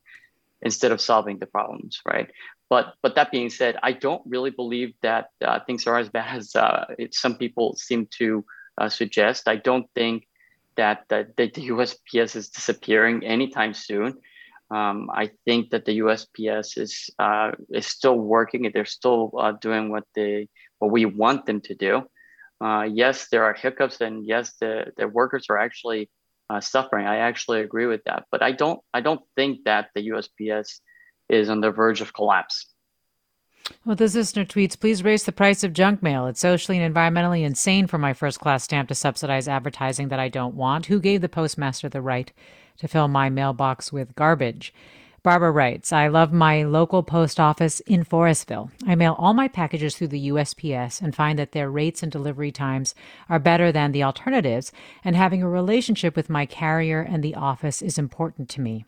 instead 0.60 0.92
of 0.92 1.00
solving 1.00 1.38
the 1.38 1.46
problems, 1.46 2.00
right? 2.06 2.30
But 2.74 2.94
but 3.02 3.14
that 3.14 3.30
being 3.30 3.50
said, 3.50 3.76
I 3.84 3.92
don't 3.92 4.22
really 4.26 4.50
believe 4.50 4.94
that 5.02 5.26
uh, 5.40 5.60
things 5.64 5.86
are 5.86 5.96
as 5.96 6.08
bad 6.08 6.38
as 6.38 6.56
uh, 6.56 6.86
it, 6.98 7.14
some 7.14 7.36
people 7.36 7.76
seem 7.76 8.08
to 8.18 8.44
uh, 8.78 8.88
suggest. 8.88 9.46
I 9.46 9.54
don't 9.54 9.86
think 9.94 10.26
that, 10.74 11.04
that, 11.08 11.36
the 11.36 11.48
USPS 11.52 12.34
is 12.34 12.48
disappearing 12.48 13.24
anytime 13.24 13.74
soon. 13.74 14.18
Um, 14.72 15.08
I 15.14 15.30
think 15.44 15.70
that 15.70 15.84
the 15.84 16.00
USPS 16.00 16.76
is 16.76 17.10
uh, 17.20 17.52
is 17.70 17.86
still 17.86 18.18
working. 18.18 18.68
They're 18.74 18.96
still 19.00 19.30
uh, 19.38 19.52
doing 19.52 19.92
what 19.92 20.06
they 20.16 20.48
what 20.80 20.90
we 20.90 21.04
want 21.04 21.46
them 21.46 21.60
to 21.68 21.76
do. 21.76 22.02
Uh, 22.60 22.88
yes, 22.90 23.28
there 23.28 23.44
are 23.44 23.54
hiccups, 23.54 24.00
and 24.00 24.26
yes, 24.26 24.54
the 24.60 24.90
the 24.96 25.06
workers 25.06 25.46
are 25.48 25.58
actually 25.58 26.10
uh, 26.50 26.60
suffering. 26.60 27.06
I 27.06 27.18
actually 27.18 27.60
agree 27.60 27.86
with 27.86 28.02
that, 28.06 28.24
but 28.32 28.42
I 28.42 28.50
don't 28.50 28.80
I 28.92 29.00
don't 29.00 29.22
think 29.36 29.62
that 29.66 29.90
the 29.94 30.08
USPS 30.08 30.80
is 31.28 31.48
on 31.48 31.60
the 31.60 31.70
verge 31.70 32.00
of 32.00 32.12
collapse. 32.12 32.66
Well, 33.84 33.96
this 33.96 34.14
listener 34.14 34.44
tweets, 34.44 34.78
please 34.78 35.02
raise 35.02 35.24
the 35.24 35.32
price 35.32 35.64
of 35.64 35.72
junk 35.72 36.02
mail. 36.02 36.26
It's 36.26 36.40
socially 36.40 36.78
and 36.78 36.94
environmentally 36.94 37.44
insane 37.44 37.86
for 37.86 37.96
my 37.96 38.12
first 38.12 38.40
class 38.40 38.64
stamp 38.64 38.88
to 38.88 38.94
subsidize 38.94 39.48
advertising 39.48 40.08
that 40.08 40.20
I 40.20 40.28
don't 40.28 40.54
want. 40.54 40.86
Who 40.86 41.00
gave 41.00 41.22
the 41.22 41.28
postmaster 41.30 41.88
the 41.88 42.02
right 42.02 42.30
to 42.78 42.88
fill 42.88 43.08
my 43.08 43.30
mailbox 43.30 43.90
with 43.90 44.14
garbage? 44.14 44.74
Barbara 45.22 45.52
writes, 45.52 45.90
I 45.90 46.08
love 46.08 46.34
my 46.34 46.64
local 46.64 47.02
post 47.02 47.40
office 47.40 47.80
in 47.80 48.04
Forestville. 48.04 48.70
I 48.86 48.94
mail 48.94 49.16
all 49.18 49.32
my 49.32 49.48
packages 49.48 49.96
through 49.96 50.08
the 50.08 50.28
USPS 50.28 51.00
and 51.00 51.16
find 51.16 51.38
that 51.38 51.52
their 51.52 51.70
rates 51.70 52.02
and 52.02 52.12
delivery 52.12 52.52
times 52.52 52.94
are 53.30 53.38
better 53.38 53.72
than 53.72 53.92
the 53.92 54.02
alternatives, 54.02 54.70
and 55.02 55.16
having 55.16 55.42
a 55.42 55.48
relationship 55.48 56.14
with 56.14 56.28
my 56.28 56.44
carrier 56.44 57.00
and 57.00 57.24
the 57.24 57.34
office 57.34 57.80
is 57.80 57.96
important 57.96 58.50
to 58.50 58.60
me. 58.60 58.84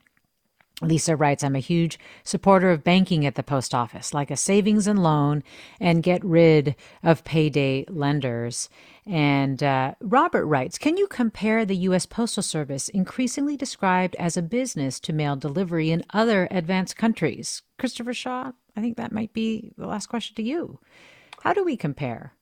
Lisa 0.83 1.17
writes, 1.17 1.43
I'm 1.43 1.57
a 1.57 1.61
huge 1.61 1.99
supporter 2.23 2.71
of 2.71 2.85
banking 2.85 3.25
at 3.25 3.35
the 3.35 3.43
post 3.43 3.75
office, 3.75 4.13
like 4.13 4.31
a 4.31 4.37
savings 4.37 4.87
and 4.87 5.03
loan, 5.03 5.43
and 5.81 6.03
get 6.03 6.23
rid 6.23 6.77
of 7.03 7.25
payday 7.25 7.87
lenders. 7.89 8.69
And 9.07 9.63
uh, 9.63 9.95
Robert 10.01 10.45
writes, 10.45 10.77
Can 10.77 10.99
you 10.99 11.07
compare 11.07 11.65
the 11.65 11.77
U.S. 11.77 12.05
Postal 12.05 12.43
Service, 12.43 12.91
increasingly 12.91 13.57
described 13.57 14.17
as 14.17 14.37
a 14.37 14.43
business 14.43 15.01
to 15.01 15.15
mail 15.15 15.35
delivery 15.35 15.91
in 15.91 16.05
other 16.11 16.47
advanced 16.51 16.97
countries? 16.97 17.63
Christopher 17.79 18.13
Shaw, 18.13 18.53
I 18.77 18.81
think 18.83 18.99
that 18.99 19.13
might 19.13 19.33
be 19.33 19.73
the 19.79 19.87
last 19.87 20.09
question 20.09 20.37
to 20.37 20.43
you. 20.43 20.79
How 21.41 21.55
do 21.55 21.65
we 21.65 21.79
compare? 21.79 22.36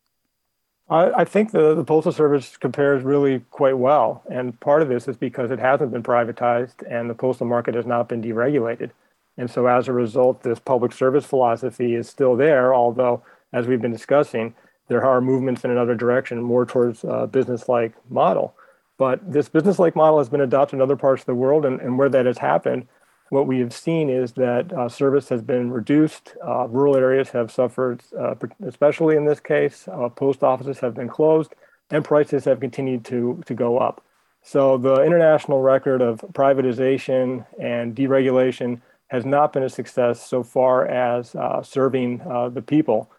I, 0.88 1.10
I 1.10 1.24
think 1.24 1.50
the, 1.50 1.74
the 1.74 1.84
Postal 1.84 2.12
Service 2.12 2.56
compares 2.56 3.02
really 3.02 3.40
quite 3.50 3.78
well. 3.78 4.22
And 4.30 4.58
part 4.60 4.82
of 4.82 4.88
this 4.88 5.08
is 5.08 5.16
because 5.16 5.50
it 5.50 5.58
hasn't 5.58 5.92
been 5.92 6.02
privatized 6.02 6.82
and 6.88 7.08
the 7.08 7.14
postal 7.14 7.46
market 7.46 7.74
has 7.74 7.86
not 7.86 8.08
been 8.08 8.22
deregulated. 8.22 8.90
And 9.36 9.50
so 9.50 9.66
as 9.66 9.88
a 9.88 9.92
result, 9.92 10.42
this 10.42 10.58
public 10.58 10.92
service 10.92 11.24
philosophy 11.24 11.94
is 11.94 12.08
still 12.08 12.36
there, 12.36 12.74
although, 12.74 13.22
as 13.52 13.66
we've 13.66 13.80
been 13.80 13.92
discussing, 13.92 14.54
there 14.88 15.04
are 15.04 15.20
movements 15.20 15.64
in 15.64 15.70
another 15.70 15.94
direction, 15.94 16.42
more 16.42 16.66
towards 16.66 17.04
uh, 17.04 17.22
a 17.22 17.26
business-like 17.26 17.94
model. 18.10 18.54
But 18.96 19.32
this 19.32 19.48
business-like 19.48 19.96
model 19.96 20.18
has 20.18 20.28
been 20.28 20.42
adopted 20.42 20.76
in 20.76 20.82
other 20.82 20.96
parts 20.96 21.22
of 21.22 21.26
the 21.26 21.34
world, 21.34 21.64
and, 21.64 21.80
and 21.80 21.98
where 21.98 22.10
that 22.10 22.26
has 22.26 22.38
happened, 22.38 22.86
what 23.30 23.46
we 23.46 23.58
have 23.60 23.72
seen 23.72 24.10
is 24.10 24.32
that 24.32 24.72
uh, 24.72 24.88
service 24.88 25.28
has 25.28 25.42
been 25.42 25.70
reduced. 25.70 26.36
Uh, 26.46 26.68
rural 26.68 26.96
areas 26.96 27.30
have 27.30 27.50
suffered, 27.50 28.02
uh, 28.18 28.34
especially 28.66 29.16
in 29.16 29.24
this 29.24 29.40
case. 29.40 29.88
Uh, 29.88 30.08
post 30.08 30.42
offices 30.42 30.78
have 30.80 30.94
been 30.94 31.08
closed, 31.08 31.54
and 31.90 32.04
prices 32.04 32.44
have 32.44 32.60
continued 32.60 33.04
to, 33.06 33.42
to 33.46 33.54
go 33.54 33.78
up. 33.78 34.04
So 34.42 34.76
the 34.76 35.02
international 35.02 35.62
record 35.62 36.02
of 36.02 36.20
privatization 36.32 37.46
and 37.58 37.96
deregulation 37.96 38.82
has 39.08 39.24
not 39.24 39.52
been 39.52 39.62
a 39.62 39.70
success 39.70 40.20
so 40.24 40.42
far 40.42 40.86
as 40.86 41.34
uh, 41.34 41.62
serving 41.62 42.20
uh, 42.22 42.50
the 42.50 42.60
people, 42.60 43.10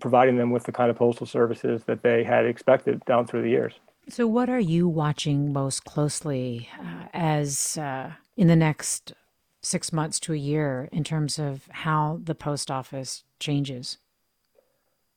providing 0.00 0.36
them 0.36 0.50
with 0.50 0.64
the 0.64 0.72
kind 0.72 0.90
of 0.90 0.96
postal 0.96 1.26
services 1.26 1.84
that 1.84 2.02
they 2.02 2.24
had 2.24 2.46
expected 2.46 3.04
down 3.04 3.26
through 3.26 3.42
the 3.42 3.50
years. 3.50 3.74
So, 4.08 4.26
what 4.26 4.48
are 4.48 4.60
you 4.60 4.88
watching 4.88 5.52
most 5.52 5.84
closely 5.84 6.68
as 7.12 7.78
in 8.40 8.48
the 8.48 8.56
next 8.56 9.12
six 9.60 9.92
months 9.92 10.18
to 10.18 10.32
a 10.32 10.36
year 10.36 10.88
in 10.92 11.04
terms 11.04 11.38
of 11.38 11.68
how 11.70 12.18
the 12.24 12.34
post 12.34 12.70
office 12.70 13.22
changes? 13.38 13.98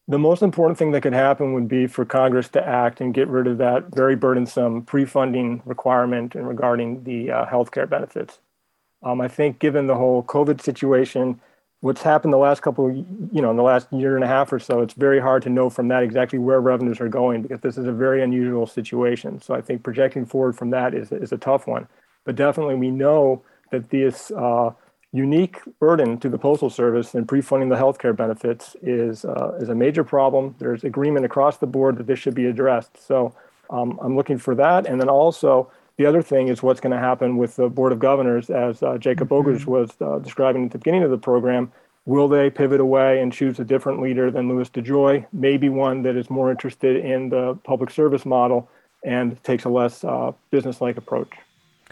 The 0.10 0.20
most 0.20 0.42
important 0.42 0.78
thing 0.78 0.92
that 0.92 1.00
could 1.00 1.14
happen 1.14 1.54
would 1.54 1.70
be 1.70 1.88
for 1.88 2.04
Congress 2.04 2.50
to 2.50 2.68
act 2.68 3.00
and 3.00 3.14
get 3.14 3.30
rid 3.30 3.48
of 3.48 3.60
that 3.60 3.96
very 3.96 4.18
burdensome 4.18 4.82
pre-funding 4.82 5.62
requirement 5.64 6.36
in 6.36 6.46
regarding 6.46 7.06
the 7.06 7.32
uh, 7.32 7.46
healthcare 7.46 7.88
benefits. 7.88 8.40
Um, 9.04 9.22
I 9.22 9.30
think, 9.30 9.60
given 9.60 9.88
the 9.88 9.96
whole 9.96 10.24
COVID 10.24 10.62
situation, 10.62 11.40
what's 11.80 12.02
happened 12.02 12.34
the 12.34 12.38
last 12.38 12.62
couple, 12.62 12.92
you 12.92 13.42
know, 13.42 13.52
in 13.52 13.56
the 13.56 13.64
last 13.64 13.88
year 13.94 14.16
and 14.16 14.24
a 14.26 14.28
half 14.28 14.52
or 14.52 14.60
so, 14.60 14.82
it's 14.82 14.96
very 14.96 15.22
hard 15.22 15.44
to 15.44 15.50
know 15.50 15.70
from 15.70 15.88
that 15.88 16.04
exactly 16.04 16.40
where 16.40 16.60
revenues 16.60 17.00
are 17.00 17.08
going 17.08 17.42
because 17.42 17.62
this 17.62 17.78
is 17.78 17.88
a 17.88 17.94
very 17.94 18.22
unusual 18.22 18.68
situation. 18.68 19.42
So 19.42 19.54
I 19.54 19.62
think 19.62 19.82
projecting 19.82 20.26
forward 20.26 20.58
from 20.58 20.72
that 20.72 20.94
is 20.94 21.14
is 21.14 21.32
a 21.32 21.38
tough 21.38 21.68
one. 21.68 21.88
But 22.26 22.36
definitely, 22.36 22.76
we 22.76 22.92
know 22.92 23.44
that 23.72 23.90
this 23.90 24.32
uh, 24.32 24.72
unique 25.12 25.60
burden 25.80 26.18
to 26.20 26.30
the 26.30 26.38
Postal 26.38 26.70
Service 26.70 27.16
in 27.16 27.26
pre-funding 27.26 27.70
the 27.70 27.76
healthcare 27.76 28.16
benefits 28.16 28.76
is 28.82 29.26
uh, 29.26 29.58
is 29.60 29.70
a 29.70 29.76
major 29.76 30.04
problem. 30.04 30.56
There's 30.60 30.84
agreement 30.84 31.26
across 31.26 31.58
the 31.58 31.68
board 31.68 31.98
that 31.98 32.08
this 32.08 32.20
should 32.20 32.36
be 32.36 32.48
addressed. 32.48 33.06
So 33.06 33.34
um, 33.70 34.00
I'm 34.02 34.16
looking 34.16 34.38
for 34.38 34.56
that, 34.56 34.86
and 34.86 35.00
then 35.00 35.10
also 35.10 35.72
the 35.98 36.06
other 36.06 36.22
thing 36.22 36.48
is 36.48 36.64
what's 36.64 36.80
going 36.80 36.92
to 36.92 36.98
happen 36.98 37.38
with 37.38 37.56
the 37.56 37.70
Board 37.70 37.92
of 37.92 38.00
Governors, 38.00 38.50
as 38.50 38.82
uh, 38.82 38.98
Jacob 38.98 39.30
mm 39.30 39.66
was 39.66 39.92
uh, 40.02 40.20
describing 40.20 40.66
at 40.66 40.72
the 40.72 40.78
beginning 40.78 41.04
of 41.04 41.12
the 41.12 41.18
program. 41.18 41.72
Will 42.06 42.28
they 42.28 42.50
pivot 42.50 42.82
away 42.82 43.22
and 43.22 43.32
choose 43.32 43.60
a 43.60 43.64
different 43.64 44.02
leader 44.02 44.30
than 44.30 44.50
Louis 44.50 44.70
DeJoy? 44.70 45.26
Maybe 45.32 45.70
one 45.70 46.02
that 46.04 46.18
is 46.18 46.30
more 46.30 46.52
interested 46.52 46.98
in 46.98 47.30
the 47.30 47.58
public 47.64 47.92
service 47.92 48.26
model 48.26 48.70
and 49.06 49.42
takes 49.44 49.64
a 49.64 49.70
less 49.70 50.04
uh, 50.04 50.34
business-like 50.52 50.98
approach. 50.98 51.30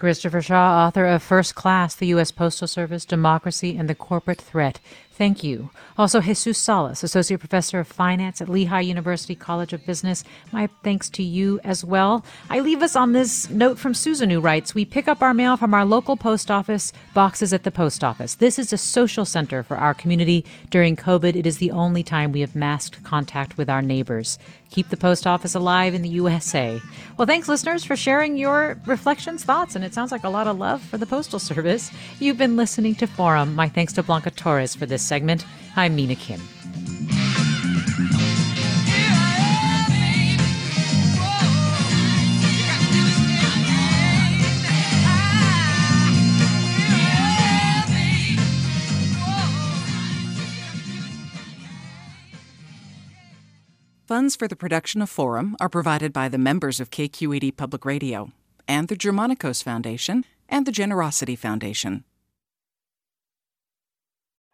Christopher 0.02 0.42
Shaw, 0.42 0.88
author 0.88 1.06
of 1.06 1.22
First 1.22 1.54
Class, 1.54 1.94
The 1.94 2.08
U.S. 2.08 2.32
Postal 2.32 2.68
Service, 2.68 3.06
Democracy, 3.06 3.78
and 3.78 3.88
the 3.88 3.94
Corporate 3.94 4.42
Threat. 4.42 4.80
Thank 5.22 5.44
you. 5.44 5.70
Also, 6.00 6.20
Jesus 6.20 6.58
Salas, 6.58 7.04
Associate 7.04 7.40
Professor 7.40 7.80
of 7.80 7.88
Finance 7.88 8.42
at 8.42 8.50
Lehigh 8.50 8.80
University 8.80 9.36
College 9.36 9.72
of 9.72 9.86
Business. 9.86 10.24
My 10.52 10.68
thanks 10.82 11.12
to 11.12 11.22
you 11.22 11.60
as 11.64 11.86
well. 11.86 12.26
I 12.50 12.60
leave 12.60 12.82
us 12.82 12.96
on 12.96 13.12
this 13.12 13.48
note 13.52 13.78
from 13.78 13.94
Susan, 13.94 14.32
who 14.32 14.40
writes 14.40 14.74
We 14.74 14.84
pick 14.84 15.08
up 15.08 15.22
our 15.22 15.36
mail 15.36 15.58
from 15.58 15.76
our 15.76 15.86
local 15.86 16.18
post 16.18 16.50
office, 16.50 16.92
boxes 17.14 17.54
at 17.54 17.62
the 17.62 17.70
post 17.70 18.04
office. 18.04 18.34
This 18.34 18.58
is 18.58 18.74
a 18.74 18.80
social 18.80 19.24
center 19.24 19.62
for 19.62 19.78
our 19.78 19.94
community. 19.94 20.44
During 20.72 20.96
COVID, 20.96 21.36
it 21.36 21.46
is 21.46 21.60
the 21.60 21.70
only 21.70 22.02
time 22.02 22.32
we 22.32 22.42
have 22.42 22.56
masked 22.56 23.04
contact 23.04 23.60
with 23.60 23.70
our 23.70 23.84
neighbors 23.84 24.40
keep 24.72 24.90
the 24.90 24.98
post 24.98 25.28
office 25.28 25.54
alive 25.54 25.94
in 25.94 26.02
the 26.02 26.10
USA. 26.10 26.82
Well, 27.18 27.28
thanks, 27.28 27.48
listeners, 27.48 27.84
for 27.84 27.96
sharing 27.96 28.38
your 28.38 28.80
reflections, 28.86 29.44
thoughts, 29.44 29.76
and 29.76 29.84
it 29.84 29.94
sounds 29.94 30.12
like 30.12 30.24
a 30.24 30.30
lot 30.30 30.48
of 30.48 30.58
love 30.58 30.82
for 30.82 30.98
the 30.98 31.06
Postal 31.06 31.40
Service. 31.40 31.92
You've 32.20 32.38
been 32.38 32.56
listening 32.56 32.96
to 32.96 33.08
Forum. 33.08 33.54
My 33.54 33.70
thanks 33.70 33.94
to 33.94 34.04
Blanca 34.04 34.32
Torres 34.32 34.74
for 34.74 34.86
this 34.86 35.04
segment. 35.12 35.46
I'm 35.76 35.94
Mina 35.94 36.16
Kim. 36.16 36.40
Funds 54.08 54.38
for 54.38 54.48
the 54.48 54.56
production 54.56 55.02
of 55.02 55.10
Forum 55.10 55.58
are 55.60 55.68
provided 55.68 56.14
by 56.14 56.30
the 56.30 56.38
members 56.38 56.80
of 56.80 56.90
KQED 56.90 57.58
Public 57.58 57.84
Radio 57.84 58.32
and 58.66 58.88
the 58.88 58.96
Germanacos 58.96 59.62
Foundation 59.62 60.24
and 60.48 60.66
the 60.66 60.72
Generosity 60.72 61.36
Foundation. 61.36 62.06